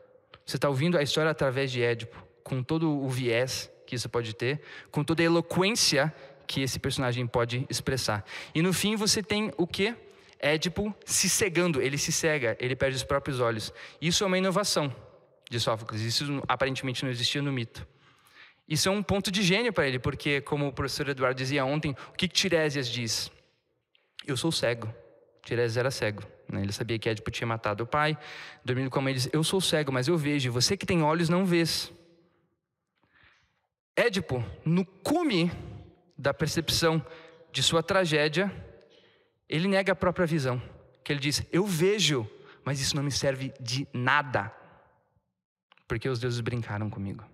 Você 0.46 0.56
está 0.56 0.68
ouvindo 0.68 0.96
a 0.96 1.02
história 1.02 1.30
através 1.30 1.72
de 1.72 1.82
Édipo, 1.82 2.22
com 2.44 2.62
todo 2.62 2.88
o 2.90 3.08
viés 3.08 3.70
que 3.86 3.96
isso 3.96 4.08
pode 4.08 4.34
ter, 4.34 4.60
com 4.92 5.02
toda 5.02 5.22
a 5.22 5.24
eloquência 5.24 6.14
que 6.46 6.60
esse 6.60 6.78
personagem 6.78 7.26
pode 7.26 7.66
expressar. 7.68 8.24
E 8.54 8.62
no 8.62 8.72
fim 8.72 8.94
você 8.94 9.22
tem 9.22 9.52
o 9.56 9.66
quê? 9.66 9.96
Édipo 10.40 10.94
se 11.04 11.28
cegando, 11.28 11.80
ele 11.80 11.98
se 11.98 12.10
cega, 12.10 12.56
ele 12.58 12.74
perde 12.74 12.96
os 12.96 13.04
próprios 13.04 13.40
olhos. 13.40 13.72
Isso 14.00 14.24
é 14.24 14.26
uma 14.26 14.38
inovação 14.38 14.94
de 15.50 15.60
Sófocles, 15.60 16.00
isso 16.00 16.42
aparentemente 16.48 17.04
não 17.04 17.10
existia 17.10 17.42
no 17.42 17.52
mito. 17.52 17.86
Isso 18.68 18.88
é 18.88 18.92
um 18.92 19.02
ponto 19.02 19.32
de 19.32 19.42
gênio 19.42 19.72
para 19.72 19.86
ele, 19.88 19.98
porque, 19.98 20.40
como 20.40 20.68
o 20.68 20.72
professor 20.72 21.08
Eduardo 21.08 21.36
dizia 21.36 21.64
ontem, 21.64 21.90
o 21.90 22.12
que, 22.12 22.28
Tiresias 22.28 22.88
diz? 22.88 23.30
Eu 24.24 24.36
sou 24.36 24.52
cego. 24.52 24.88
Tiresias 25.42 25.76
era 25.76 25.90
cego. 25.90 26.22
Né? 26.48 26.62
Ele 26.62 26.72
sabia 26.72 26.96
que 26.96 27.08
Édipo 27.08 27.32
tinha 27.32 27.48
matado 27.48 27.82
o 27.82 27.86
pai. 27.86 28.16
Dormindo 28.64 28.88
com 28.88 29.00
a 29.00 29.02
mãe, 29.02 29.12
ele 29.12 29.18
diz: 29.18 29.28
Eu 29.32 29.42
sou 29.42 29.60
cego, 29.60 29.90
mas 29.90 30.06
eu 30.06 30.16
vejo. 30.16 30.52
Você 30.52 30.76
que 30.76 30.86
tem 30.86 31.02
olhos, 31.02 31.28
não 31.28 31.44
vês. 31.44 31.92
Édipo, 33.96 34.44
no 34.64 34.84
cume 34.84 35.50
da 36.16 36.32
percepção 36.32 37.04
de 37.50 37.62
sua 37.64 37.82
tragédia, 37.82 38.52
ele 39.50 39.68
nega 39.68 39.92
a 39.92 39.96
própria 39.96 40.26
visão. 40.26 40.62
Que 41.04 41.12
ele 41.12 41.20
diz: 41.20 41.44
Eu 41.52 41.66
vejo, 41.66 42.26
mas 42.64 42.80
isso 42.80 42.94
não 42.94 43.02
me 43.02 43.10
serve 43.10 43.52
de 43.60 43.86
nada, 43.92 44.54
porque 45.88 46.08
os 46.08 46.20
deuses 46.20 46.40
brincaram 46.40 46.88
comigo. 46.88 47.24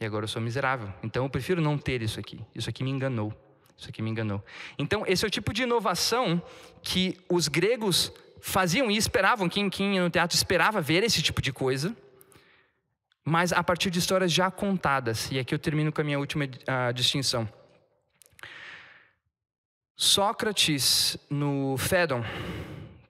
E 0.00 0.04
agora 0.04 0.24
eu 0.24 0.28
sou 0.28 0.42
miserável. 0.42 0.92
Então 1.02 1.24
eu 1.24 1.30
prefiro 1.30 1.62
não 1.62 1.78
ter 1.78 2.02
isso 2.02 2.18
aqui. 2.18 2.44
Isso 2.52 2.68
aqui 2.68 2.82
me 2.82 2.90
enganou. 2.90 3.32
Isso 3.78 3.88
aqui 3.88 4.02
me 4.02 4.10
enganou. 4.10 4.44
Então, 4.78 5.04
esse 5.06 5.24
é 5.24 5.28
o 5.28 5.30
tipo 5.30 5.52
de 5.52 5.62
inovação 5.62 6.42
que 6.82 7.18
os 7.28 7.48
gregos 7.48 8.12
faziam 8.40 8.90
e 8.90 8.96
esperavam. 8.96 9.48
Quem, 9.48 9.70
quem 9.70 10.00
no 10.00 10.10
teatro 10.10 10.36
esperava 10.36 10.80
ver 10.80 11.04
esse 11.04 11.22
tipo 11.22 11.40
de 11.40 11.52
coisa. 11.52 11.96
Mas 13.24 13.52
a 13.52 13.62
partir 13.62 13.90
de 13.90 14.00
histórias 14.00 14.32
já 14.32 14.50
contadas. 14.50 15.30
E 15.30 15.38
aqui 15.38 15.54
eu 15.54 15.58
termino 15.58 15.92
com 15.92 16.00
a 16.00 16.04
minha 16.04 16.18
última 16.18 16.44
uh, 16.44 16.92
distinção. 16.92 17.48
Sócrates, 20.02 21.16
no 21.30 21.76
Fédon, 21.78 22.24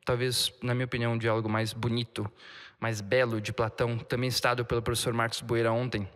talvez, 0.05 0.53
na 0.62 0.74
minha 0.74 0.84
opinião, 0.84 1.14
um 1.14 1.18
diálogo 1.18 1.49
mais 1.49 1.72
bonito, 1.72 2.30
mais 2.78 3.01
belo 3.01 3.40
de 3.40 3.51
Platão, 3.51 3.97
também 3.97 4.30
citado 4.30 4.62
pelo 4.62 4.82
professor 4.82 5.14
Marcos 5.14 5.40
Boeira 5.40 5.72
ontem, 5.72 6.07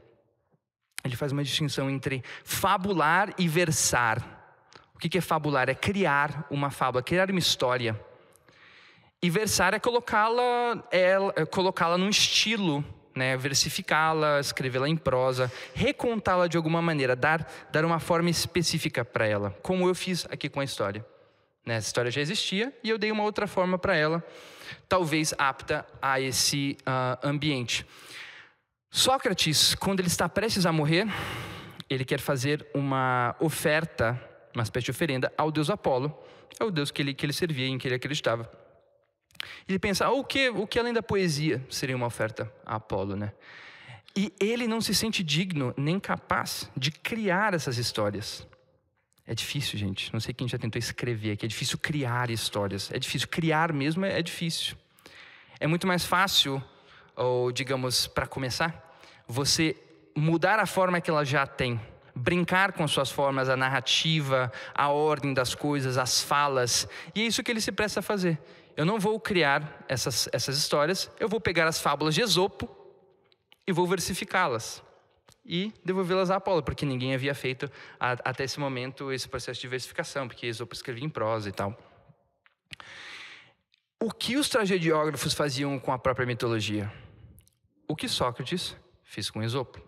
ele 1.03 1.16
faz 1.16 1.33
uma 1.33 1.43
distinção 1.43 1.89
entre 1.89 2.22
fabular 2.45 3.33
e 3.39 3.49
versar. 3.49 4.20
O 4.95 4.99
que 4.99 5.16
é 5.16 5.20
fabular? 5.22 5.70
É 5.70 5.74
criar 5.74 6.47
uma 6.51 6.70
fábula, 6.70 7.03
criar 7.03 7.31
uma 7.31 7.39
história. 7.39 7.99
E 9.22 9.31
versar 9.31 9.72
é 9.72 9.79
colocá-la 9.79 10.87
é, 10.93 11.16
é 11.37 11.47
colocá-la 11.47 11.97
num 11.97 12.11
estilo 12.11 12.85
né, 13.17 13.37
versificá-la, 13.37 14.39
escrevê-la 14.39 14.89
em 14.89 14.97
prosa, 14.97 15.51
recontá-la 15.75 16.47
de 16.47 16.59
alguma 16.59 16.83
maneira, 16.83 17.17
dar, 17.17 17.51
dar 17.73 17.85
uma 17.85 17.99
forma 17.99 18.29
específica 18.29 19.05
para 19.05 19.27
ela, 19.27 19.51
como 19.62 19.89
eu 19.89 19.95
fiz 19.95 20.27
aqui 20.31 20.51
com 20.51 20.61
a 20.61 20.64
história. 20.64 21.05
Né, 21.64 21.77
essa 21.77 21.89
história 21.89 22.11
já 22.11 22.21
existia 22.21 22.73
e 22.85 22.91
eu 22.91 22.99
dei 22.99 23.11
uma 23.11 23.25
outra 23.25 23.47
forma 23.47 23.79
para 23.79 23.97
ela, 23.97 24.23
talvez 24.89 25.35
apta 25.39 25.87
a 26.01 26.21
esse 26.21 26.77
uh, 26.83 27.27
ambiente. 27.27 27.87
Sócrates, 28.91 29.75
quando 29.75 30.01
ele 30.01 30.09
está 30.09 30.29
prestes 30.29 30.67
a 30.67 30.73
morrer, 30.73 31.07
ele 31.89 32.05
quer 32.05 32.21
fazer 32.21 32.67
uma 32.75 33.35
oferta, 33.41 34.21
uma 34.55 34.62
espécie 34.62 34.85
de 34.85 34.91
oferenda 34.91 35.33
ao 35.37 35.51
deus 35.51 35.71
Apolo, 35.71 36.17
é 36.61 36.64
o 36.64 36.71
deus 36.71 36.91
que 36.91 37.03
ele, 37.03 37.14
que 37.14 37.25
ele 37.25 37.33
servia, 37.33 37.67
em 37.67 37.79
que 37.79 37.89
ele 37.89 37.95
acreditava. 37.95 38.66
Ele 39.68 39.78
pensa, 39.78 40.07
ah, 40.07 40.12
o 40.12 40.24
que, 40.24 40.49
o 40.51 40.66
que 40.66 40.78
além 40.78 40.93
da 40.93 41.03
poesia 41.03 41.64
seria 41.70 41.97
uma 41.97 42.07
oferta 42.07 42.53
a 42.64 42.76
Apolo, 42.76 43.16
né? 43.16 43.32
E 44.16 44.32
ele 44.41 44.66
não 44.66 44.80
se 44.80 44.95
sente 44.95 45.22
digno 45.22 45.74
nem 45.76 46.01
capaz 46.01 46.70
de 46.74 46.91
criar 46.91 47.53
essas 47.53 47.76
histórias. 47.76 48.47
É 49.26 49.34
difícil, 49.34 49.78
gente. 49.78 50.11
Não 50.11 50.20
sei 50.20 50.32
quem 50.32 50.49
já 50.49 50.57
tentou 50.57 50.78
escrever 50.78 51.32
aqui. 51.32 51.45
É 51.45 51.49
difícil 51.49 51.76
criar 51.76 52.30
histórias. 52.30 52.91
É 52.91 52.99
difícil. 52.99 53.28
Criar 53.28 53.72
mesmo 53.72 54.07
é, 54.07 54.18
é 54.18 54.22
difícil. 54.22 54.74
É 55.61 55.66
muito 55.66 55.87
mais 55.87 56.05
fácil, 56.05 56.62
ou 57.14 57.53
digamos, 57.53 58.07
para 58.07 58.26
começar, 58.26 58.99
você 59.26 59.76
mudar 60.16 60.59
a 60.61 60.66
forma 60.66 61.01
que 61.01 61.11
ela 61.11 61.24
já 61.24 61.47
tem. 61.47 61.78
Brincar 62.14 62.72
com 62.72 62.89
suas 62.89 63.11
formas, 63.11 63.51
a 63.51 63.57
narrativa, 63.57 64.51
a 64.74 64.89
ordem 64.89 65.34
das 65.34 65.55
coisas, 65.55 65.99
as 65.99 66.22
falas. 66.22 66.89
E 67.14 67.20
é 67.20 67.26
isso 67.26 67.43
que 67.43 67.51
ele 67.51 67.61
se 67.61 67.72
presta 67.72 68.01
a 68.01 68.03
fazer 68.03 68.39
eu 68.77 68.85
não 68.85 69.01
vou 69.01 69.18
criar 69.18 69.85
essas, 69.89 70.29
essas 70.33 70.59
histórias, 70.59 71.11
eu 71.18 71.29
vou 71.29 71.41
pegar 71.41 71.66
as 71.66 71.81
fábulas 71.81 72.14
de 72.14 72.20
Esopo 72.20 72.68
e 73.66 73.72
vou 73.72 73.87
versificá-las 73.87 74.83
e 75.45 75.72
devolvê-las 75.85 76.31
a 76.31 76.37
Apolo, 76.37 76.62
porque 76.62 76.85
ninguém 76.85 77.14
havia 77.14 77.35
feito 77.35 77.70
a, 77.99 78.12
até 78.12 78.45
esse 78.45 78.61
momento 78.61 79.12
esse 79.12 79.29
processo 79.29 79.61
de 79.61 79.68
versificação, 79.68 80.29
porque 80.29 80.47
Esopo 80.47 80.74
escrevia 80.74 81.05
em 81.05 81.09
prosa 81.09 81.49
e 81.49 81.53
tal. 81.53 81.77
O 83.99 84.11
que 84.11 84.37
os 84.37 84.49
tragediógrafos 84.49 85.33
faziam 85.33 85.79
com 85.79 85.93
a 85.93 85.99
própria 85.99 86.27
mitologia? 86.27 86.93
O 87.89 87.97
que 87.97 88.09
Sócrates 88.09 88.77
fez 89.05 89.31
com 89.31 89.43
Esopo. 89.43 89.81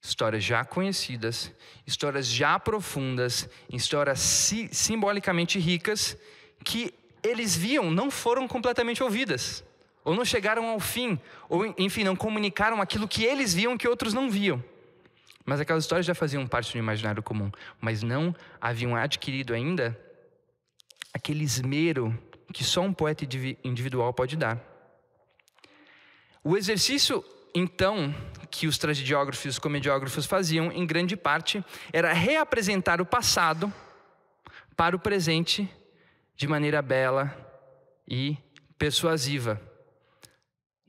Histórias 0.00 0.44
já 0.44 0.64
conhecidas, 0.64 1.52
histórias 1.86 2.26
já 2.26 2.58
profundas, 2.58 3.48
histórias 3.72 4.20
si, 4.20 4.68
simbolicamente 4.72 5.58
ricas, 5.58 6.16
que 6.64 6.92
eles 7.28 7.56
viam 7.56 7.90
não 7.90 8.10
foram 8.10 8.48
completamente 8.48 9.02
ouvidas, 9.02 9.64
ou 10.04 10.14
não 10.14 10.24
chegaram 10.24 10.68
ao 10.68 10.80
fim, 10.80 11.20
ou 11.48 11.66
enfim, 11.78 12.04
não 12.04 12.16
comunicaram 12.16 12.80
aquilo 12.80 13.06
que 13.06 13.24
eles 13.24 13.54
viam 13.54 13.76
que 13.76 13.86
outros 13.86 14.14
não 14.14 14.30
viam. 14.30 14.62
Mas 15.44 15.60
aquelas 15.60 15.84
histórias 15.84 16.04
já 16.04 16.14
faziam 16.14 16.46
parte 16.46 16.72
do 16.72 16.78
imaginário 16.78 17.22
comum, 17.22 17.50
mas 17.80 18.02
não 18.02 18.34
haviam 18.60 18.94
adquirido 18.94 19.54
ainda 19.54 19.98
aquele 21.12 21.42
esmero 21.42 22.16
que 22.52 22.64
só 22.64 22.82
um 22.82 22.92
poeta 22.92 23.26
individual 23.64 24.12
pode 24.12 24.36
dar. 24.36 24.58
O 26.42 26.56
exercício, 26.56 27.24
então, 27.54 28.14
que 28.50 28.66
os 28.66 28.78
tragediógrafos 28.78 29.44
e 29.44 29.48
os 29.48 29.58
comediógrafos 29.58 30.26
faziam, 30.26 30.70
em 30.72 30.86
grande 30.86 31.16
parte, 31.16 31.64
era 31.92 32.12
reapresentar 32.12 33.00
o 33.00 33.06
passado 33.06 33.72
para 34.76 34.94
o 34.94 34.98
presente 34.98 35.68
de 36.38 36.46
maneira 36.46 36.80
bela 36.80 37.36
e 38.06 38.38
persuasiva. 38.78 39.60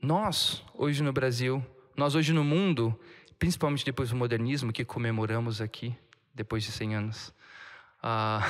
Nós, 0.00 0.64
hoje 0.72 1.02
no 1.02 1.12
Brasil, 1.12 1.60
nós 1.96 2.14
hoje 2.14 2.32
no 2.32 2.44
mundo, 2.44 2.98
principalmente 3.36 3.84
depois 3.84 4.10
do 4.10 4.16
modernismo, 4.16 4.72
que 4.72 4.84
comemoramos 4.84 5.60
aqui, 5.60 5.92
depois 6.32 6.62
de 6.62 6.70
100 6.70 6.94
anos, 6.94 7.34
uh, 7.98 8.40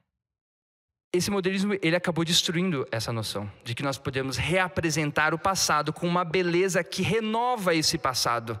esse 1.12 1.30
modernismo 1.30 1.74
ele 1.82 1.94
acabou 1.94 2.24
destruindo 2.24 2.88
essa 2.90 3.12
noção 3.12 3.52
de 3.62 3.74
que 3.74 3.82
nós 3.82 3.98
podemos 3.98 4.38
reapresentar 4.38 5.34
o 5.34 5.38
passado 5.38 5.92
com 5.92 6.08
uma 6.08 6.24
beleza 6.24 6.82
que 6.82 7.02
renova 7.02 7.74
esse 7.74 7.98
passado. 7.98 8.58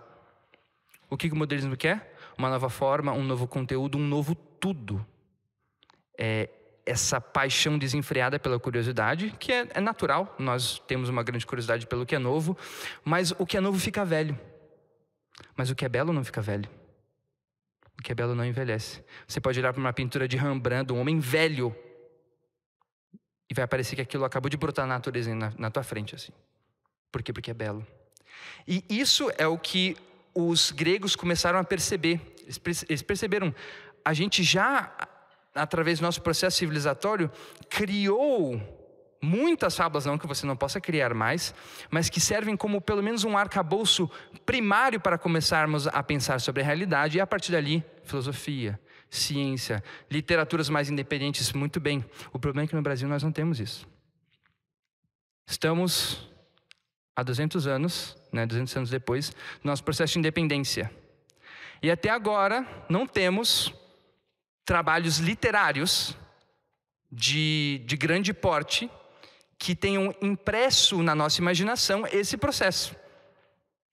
O 1.08 1.16
que 1.16 1.28
o 1.28 1.36
modernismo 1.36 1.74
quer? 1.74 2.14
Uma 2.36 2.50
nova 2.50 2.68
forma, 2.68 3.12
um 3.12 3.24
novo 3.24 3.48
conteúdo, 3.48 3.96
um 3.96 4.06
novo 4.06 4.34
tudo. 4.34 5.04
É 6.18 6.50
essa 6.84 7.20
paixão 7.20 7.78
desenfreada 7.78 8.38
pela 8.38 8.58
curiosidade, 8.58 9.34
que 9.38 9.52
é, 9.52 9.68
é 9.74 9.80
natural, 9.80 10.34
nós 10.38 10.78
temos 10.86 11.08
uma 11.08 11.22
grande 11.22 11.46
curiosidade 11.46 11.86
pelo 11.86 12.06
que 12.06 12.14
é 12.14 12.18
novo, 12.18 12.56
mas 13.04 13.32
o 13.32 13.46
que 13.46 13.56
é 13.56 13.60
novo 13.60 13.78
fica 13.78 14.04
velho. 14.04 14.38
Mas 15.56 15.70
o 15.70 15.74
que 15.74 15.84
é 15.84 15.88
belo 15.88 16.12
não 16.12 16.24
fica 16.24 16.40
velho. 16.40 16.68
O 17.98 18.02
que 18.02 18.12
é 18.12 18.14
belo 18.14 18.34
não 18.34 18.44
envelhece. 18.44 19.04
Você 19.28 19.40
pode 19.40 19.60
olhar 19.60 19.72
para 19.72 19.80
uma 19.80 19.92
pintura 19.92 20.26
de 20.26 20.36
Rembrandt, 20.36 20.92
um 20.92 20.98
homem 20.98 21.20
velho, 21.20 21.74
e 23.50 23.54
vai 23.54 23.66
parecer 23.66 23.96
que 23.96 24.02
aquilo 24.02 24.24
acabou 24.24 24.48
de 24.48 24.56
brotar 24.56 24.86
na 24.86 24.94
natureza 24.94 25.34
na, 25.34 25.52
na 25.58 25.70
tua 25.70 25.82
frente, 25.82 26.14
assim. 26.14 26.32
Por 27.10 27.22
quê? 27.22 27.32
Porque 27.32 27.50
é 27.50 27.54
belo. 27.54 27.86
E 28.66 28.84
isso 28.88 29.30
é 29.36 29.46
o 29.46 29.58
que 29.58 29.96
os 30.34 30.70
gregos 30.70 31.16
começaram 31.16 31.58
a 31.58 31.64
perceber. 31.64 32.20
Eles 32.88 33.02
perceberam, 33.02 33.54
a 34.04 34.14
gente 34.14 34.42
já, 34.42 34.92
através 35.60 35.98
do 35.98 36.02
nosso 36.02 36.22
processo 36.22 36.58
civilizatório, 36.58 37.30
criou 37.68 38.60
muitas 39.22 39.76
fábulas, 39.76 40.06
não 40.06 40.16
que 40.16 40.26
você 40.26 40.46
não 40.46 40.56
possa 40.56 40.80
criar 40.80 41.12
mais, 41.12 41.54
mas 41.90 42.08
que 42.08 42.20
servem 42.20 42.56
como 42.56 42.80
pelo 42.80 43.02
menos 43.02 43.24
um 43.24 43.36
arcabouço 43.36 44.10
primário 44.46 44.98
para 44.98 45.18
começarmos 45.18 45.86
a 45.86 46.02
pensar 46.02 46.40
sobre 46.40 46.62
a 46.62 46.64
realidade 46.64 47.18
e 47.18 47.20
a 47.20 47.26
partir 47.26 47.52
dali, 47.52 47.84
filosofia, 48.02 48.80
ciência, 49.10 49.84
literaturas 50.10 50.68
mais 50.68 50.88
independentes, 50.88 51.52
muito 51.52 51.78
bem. 51.78 52.04
O 52.32 52.38
problema 52.38 52.64
é 52.64 52.68
que 52.68 52.74
no 52.74 52.82
Brasil 52.82 53.08
nós 53.08 53.22
não 53.22 53.30
temos 53.30 53.60
isso. 53.60 53.86
Estamos 55.46 56.30
há 57.14 57.22
200 57.22 57.66
anos, 57.66 58.16
né, 58.32 58.46
200 58.46 58.76
anos 58.76 58.90
depois, 58.90 59.30
no 59.62 59.70
nosso 59.70 59.84
processo 59.84 60.14
de 60.14 60.20
independência. 60.20 60.90
E 61.82 61.90
até 61.90 62.08
agora 62.08 62.66
não 62.88 63.06
temos 63.06 63.74
trabalhos 64.64 65.18
literários 65.18 66.16
de, 67.10 67.82
de 67.86 67.96
grande 67.96 68.32
porte 68.32 68.90
que 69.58 69.74
tenham 69.74 70.14
impresso 70.22 71.02
na 71.02 71.14
nossa 71.14 71.40
imaginação 71.40 72.06
esse 72.06 72.36
processo. 72.36 72.96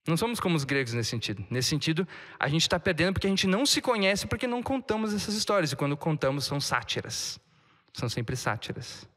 Não 0.07 0.15
somos 0.15 0.39
como 0.39 0.55
os 0.55 0.63
gregos 0.63 0.93
nesse 0.93 1.09
sentido. 1.09 1.45
Nesse 1.49 1.67
sentido, 1.67 2.07
a 2.39 2.47
gente 2.47 2.61
está 2.61 2.79
perdendo 2.79 3.13
porque 3.13 3.27
a 3.27 3.29
gente 3.29 3.45
não 3.45 3.65
se 3.65 3.81
conhece 3.81 4.25
porque 4.25 4.47
não 4.47 4.63
contamos 4.63 5.13
essas 5.13 5.35
histórias. 5.35 5.73
E 5.73 5.75
quando 5.75 5.97
contamos, 5.97 6.45
são 6.45 6.61
sátiras. 6.61 7.37
São 7.93 8.07
sempre 8.07 8.37
sátiras. 8.37 9.07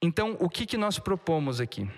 Então, 0.00 0.36
o 0.38 0.48
que, 0.48 0.64
que 0.64 0.76
nós 0.76 0.98
propomos 0.98 1.60
aqui? 1.60 1.88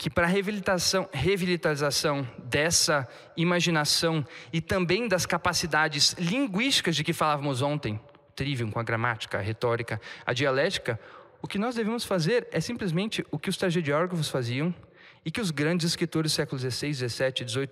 Que 0.00 0.08
para 0.08 0.26
a 0.26 0.30
reabilitação, 0.30 1.06
reabilitação 1.12 2.26
dessa 2.38 3.06
imaginação 3.36 4.26
e 4.50 4.58
também 4.58 5.06
das 5.06 5.26
capacidades 5.26 6.14
linguísticas 6.14 6.96
de 6.96 7.04
que 7.04 7.12
falávamos 7.12 7.60
ontem, 7.60 8.00
trivium 8.34 8.70
com 8.70 8.80
a 8.80 8.82
gramática, 8.82 9.36
a 9.36 9.42
retórica, 9.42 10.00
a 10.24 10.32
dialética, 10.32 10.98
o 11.42 11.46
que 11.46 11.58
nós 11.58 11.74
devemos 11.74 12.02
fazer 12.02 12.48
é 12.50 12.62
simplesmente 12.62 13.22
o 13.30 13.38
que 13.38 13.50
os 13.50 13.58
tragediógrafos 13.58 14.30
faziam 14.30 14.74
e 15.22 15.30
que 15.30 15.38
os 15.38 15.50
grandes 15.50 15.88
escritores 15.88 16.32
do 16.32 16.34
século 16.34 16.58
XVI, 16.58 16.94
XVII, 16.94 17.46
XVIII 17.46 17.70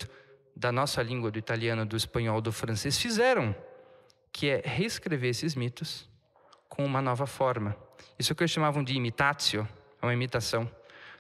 da 0.55 0.71
nossa 0.71 1.03
língua, 1.03 1.31
do 1.31 1.39
italiano, 1.39 1.87
do 1.87 1.97
espanhol, 1.97 2.43
do 2.43 2.53
francês 2.53 2.99
fizeram, 2.99 3.57
que 4.31 4.51
é 4.51 4.61
reescrever 4.63 5.31
esses 5.31 5.55
mitos 5.55 6.07
com 6.69 6.85
uma 6.85 7.01
nova 7.01 7.27
forma. 7.27 7.75
Isso 8.19 8.31
é 8.31 8.35
o 8.35 8.37
que 8.37 8.43
eles 8.43 8.51
chamavam 8.51 8.85
de 8.85 8.93
imitatio, 8.93 9.67
é 10.03 10.05
uma 10.05 10.13
imitação. 10.13 10.71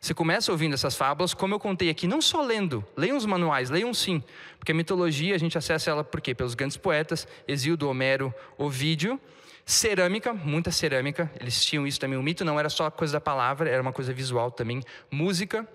Você 0.01 0.15
começa 0.15 0.53
ouvindo 0.53 0.75
essas 0.75 0.95
fábulas, 0.95 1.35
como 1.35 1.55
eu 1.55 1.59
contei 1.59 1.91
aqui, 1.91 2.07
não 2.07 2.23
só 2.23 2.41
lendo, 2.43 2.85
leiam 2.97 3.17
os 3.17 3.27
manuais, 3.27 3.69
leiam 3.69 3.93
sim, 3.93 4.23
porque 4.59 4.71
a 4.71 4.75
mitologia 4.75 5.35
a 5.35 5.39
gente 5.39 5.59
acessa 5.59 5.91
ela 5.91 6.05
por 6.05 6.21
quê? 6.21 6.35
Pelos 6.35 6.55
grandes 6.55 6.77
poetas, 6.77 7.27
Exildo, 7.49 7.89
Homero, 7.89 8.33
Ovídio, 8.57 9.21
cerâmica, 9.67 10.33
muita 10.33 10.71
cerâmica, 10.71 11.31
eles 11.41 11.65
tinham 11.65 11.87
isso 11.87 11.99
também, 11.99 12.17
o 12.17 12.23
mito 12.23 12.45
não 12.45 12.59
era 12.59 12.71
só 12.71 12.89
coisa 12.91 13.15
da 13.15 13.21
palavra, 13.21 13.69
era 13.69 13.83
uma 13.83 13.93
coisa 13.93 14.13
visual 14.13 14.51
também, 14.53 14.83
música. 15.11 15.69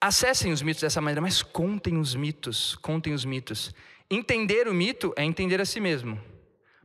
Acessem 0.00 0.52
os 0.52 0.62
mitos 0.62 0.82
dessa 0.82 1.00
maneira, 1.00 1.20
mas 1.20 1.42
contem 1.42 1.96
os 1.96 2.14
mitos, 2.14 2.74
contem 2.76 3.14
os 3.14 3.24
mitos. 3.24 3.72
Entender 4.10 4.68
o 4.68 4.74
mito 4.74 5.14
é 5.16 5.24
entender 5.24 5.60
a 5.60 5.64
si 5.64 5.80
mesmo, 5.80 6.20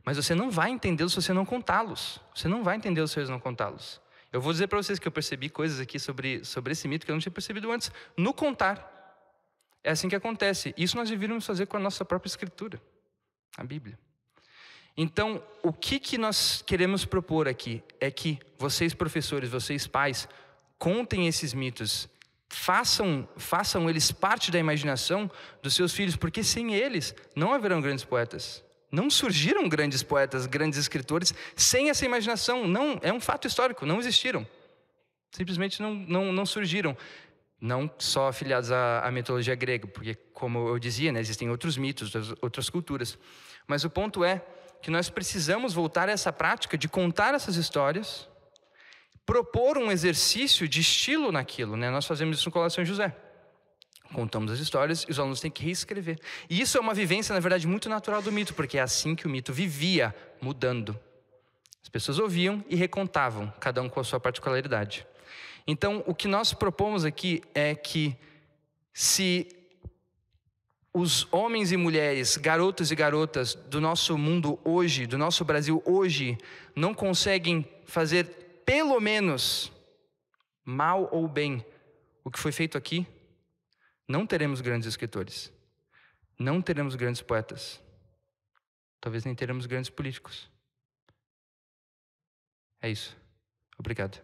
mas 0.04 0.16
você 0.16 0.34
não 0.34 0.50
vai 0.50 0.70
entendê-los 0.70 1.12
se 1.12 1.20
você 1.20 1.32
não 1.32 1.44
contá-los. 1.44 2.20
Você 2.34 2.48
não 2.48 2.64
vai 2.64 2.76
entendê-los 2.76 3.10
se 3.10 3.20
você 3.20 3.30
não 3.30 3.38
contá-los. 3.38 4.00
Eu 4.32 4.40
vou 4.40 4.52
dizer 4.52 4.66
para 4.66 4.78
vocês 4.78 4.98
que 4.98 5.06
eu 5.06 5.12
percebi 5.12 5.50
coisas 5.50 5.78
aqui 5.78 5.98
sobre, 5.98 6.44
sobre 6.44 6.72
esse 6.72 6.88
mito 6.88 7.04
que 7.04 7.12
eu 7.12 7.14
não 7.14 7.20
tinha 7.20 7.30
percebido 7.30 7.70
antes, 7.70 7.92
no 8.16 8.32
contar. 8.32 8.90
É 9.84 9.90
assim 9.90 10.08
que 10.08 10.16
acontece. 10.16 10.74
Isso 10.76 10.96
nós 10.96 11.10
deveríamos 11.10 11.44
fazer 11.44 11.66
com 11.66 11.76
a 11.76 11.80
nossa 11.80 12.04
própria 12.04 12.28
escritura, 12.28 12.80
a 13.56 13.64
Bíblia. 13.64 13.98
Então, 14.96 15.42
o 15.62 15.72
que, 15.72 15.98
que 15.98 16.16
nós 16.16 16.62
queremos 16.66 17.04
propor 17.04 17.46
aqui 17.48 17.82
é 18.00 18.10
que 18.10 18.38
vocês, 18.58 18.94
professores, 18.94 19.50
vocês, 19.50 19.86
pais, 19.86 20.28
contem 20.78 21.26
esses 21.26 21.52
mitos, 21.52 22.08
façam, 22.48 23.28
façam 23.36 23.88
eles 23.88 24.12
parte 24.12 24.50
da 24.50 24.58
imaginação 24.58 25.30
dos 25.62 25.74
seus 25.74 25.92
filhos, 25.92 26.16
porque 26.16 26.42
sem 26.42 26.74
eles 26.74 27.14
não 27.34 27.52
haverão 27.52 27.80
grandes 27.80 28.04
poetas. 28.04 28.62
Não 28.92 29.08
surgiram 29.08 29.66
grandes 29.70 30.02
poetas, 30.02 30.44
grandes 30.44 30.78
escritores 30.78 31.32
sem 31.56 31.88
essa 31.88 32.04
imaginação. 32.04 32.68
Não, 32.68 33.00
é 33.00 33.10
um 33.10 33.20
fato 33.20 33.48
histórico, 33.48 33.86
não 33.86 33.98
existiram. 33.98 34.46
Simplesmente 35.30 35.80
não, 35.80 35.94
não, 35.94 36.30
não 36.30 36.44
surgiram. 36.44 36.94
Não 37.58 37.90
só 37.98 38.28
afiliados 38.28 38.70
à, 38.70 39.00
à 39.00 39.10
mitologia 39.10 39.54
grega, 39.54 39.86
porque, 39.86 40.14
como 40.34 40.68
eu 40.68 40.78
dizia, 40.78 41.10
né, 41.10 41.20
existem 41.20 41.48
outros 41.48 41.78
mitos, 41.78 42.12
outras 42.42 42.68
culturas. 42.68 43.18
Mas 43.66 43.82
o 43.82 43.88
ponto 43.88 44.22
é 44.22 44.44
que 44.82 44.90
nós 44.90 45.08
precisamos 45.08 45.72
voltar 45.72 46.10
a 46.10 46.12
essa 46.12 46.30
prática 46.30 46.76
de 46.76 46.86
contar 46.86 47.34
essas 47.34 47.56
histórias, 47.56 48.28
propor 49.24 49.78
um 49.78 49.90
exercício 49.90 50.68
de 50.68 50.80
estilo 50.80 51.32
naquilo. 51.32 51.76
Né? 51.78 51.88
Nós 51.88 52.04
fazemos 52.04 52.36
isso 52.36 52.48
no 52.48 52.52
Colação 52.52 52.84
José. 52.84 53.16
Contamos 54.12 54.52
as 54.52 54.58
histórias 54.58 55.04
e 55.08 55.10
os 55.10 55.18
alunos 55.18 55.40
têm 55.40 55.50
que 55.50 55.64
reescrever. 55.64 56.18
E 56.48 56.60
isso 56.60 56.76
é 56.76 56.80
uma 56.80 56.94
vivência, 56.94 57.32
na 57.32 57.40
verdade, 57.40 57.66
muito 57.66 57.88
natural 57.88 58.20
do 58.20 58.30
mito, 58.30 58.54
porque 58.54 58.78
é 58.78 58.82
assim 58.82 59.14
que 59.14 59.26
o 59.26 59.30
mito 59.30 59.52
vivia, 59.52 60.14
mudando. 60.40 60.98
As 61.82 61.88
pessoas 61.88 62.18
ouviam 62.18 62.64
e 62.68 62.76
recontavam, 62.76 63.52
cada 63.58 63.80
um 63.82 63.88
com 63.88 64.00
a 64.00 64.04
sua 64.04 64.20
particularidade. 64.20 65.06
Então, 65.66 66.02
o 66.06 66.14
que 66.14 66.28
nós 66.28 66.52
propomos 66.52 67.04
aqui 67.04 67.42
é 67.54 67.74
que, 67.74 68.16
se 68.92 69.48
os 70.94 71.26
homens 71.32 71.72
e 71.72 71.76
mulheres, 71.76 72.36
garotos 72.36 72.90
e 72.90 72.94
garotas 72.94 73.54
do 73.54 73.80
nosso 73.80 74.18
mundo 74.18 74.58
hoje, 74.62 75.06
do 75.06 75.16
nosso 75.16 75.44
Brasil 75.44 75.82
hoje, 75.86 76.36
não 76.76 76.92
conseguem 76.92 77.66
fazer 77.86 78.24
pelo 78.66 79.00
menos 79.00 79.72
mal 80.64 81.08
ou 81.10 81.26
bem 81.26 81.64
o 82.22 82.30
que 82.30 82.38
foi 82.38 82.52
feito 82.52 82.76
aqui, 82.76 83.06
não 84.12 84.26
teremos 84.26 84.60
grandes 84.60 84.86
escritores. 84.86 85.50
Não 86.38 86.60
teremos 86.60 86.94
grandes 86.96 87.22
poetas. 87.22 87.82
Talvez 89.00 89.24
nem 89.24 89.34
teremos 89.34 89.64
grandes 89.64 89.88
políticos. 89.88 90.50
É 92.82 92.90
isso. 92.90 93.16
Obrigado. 93.78 94.22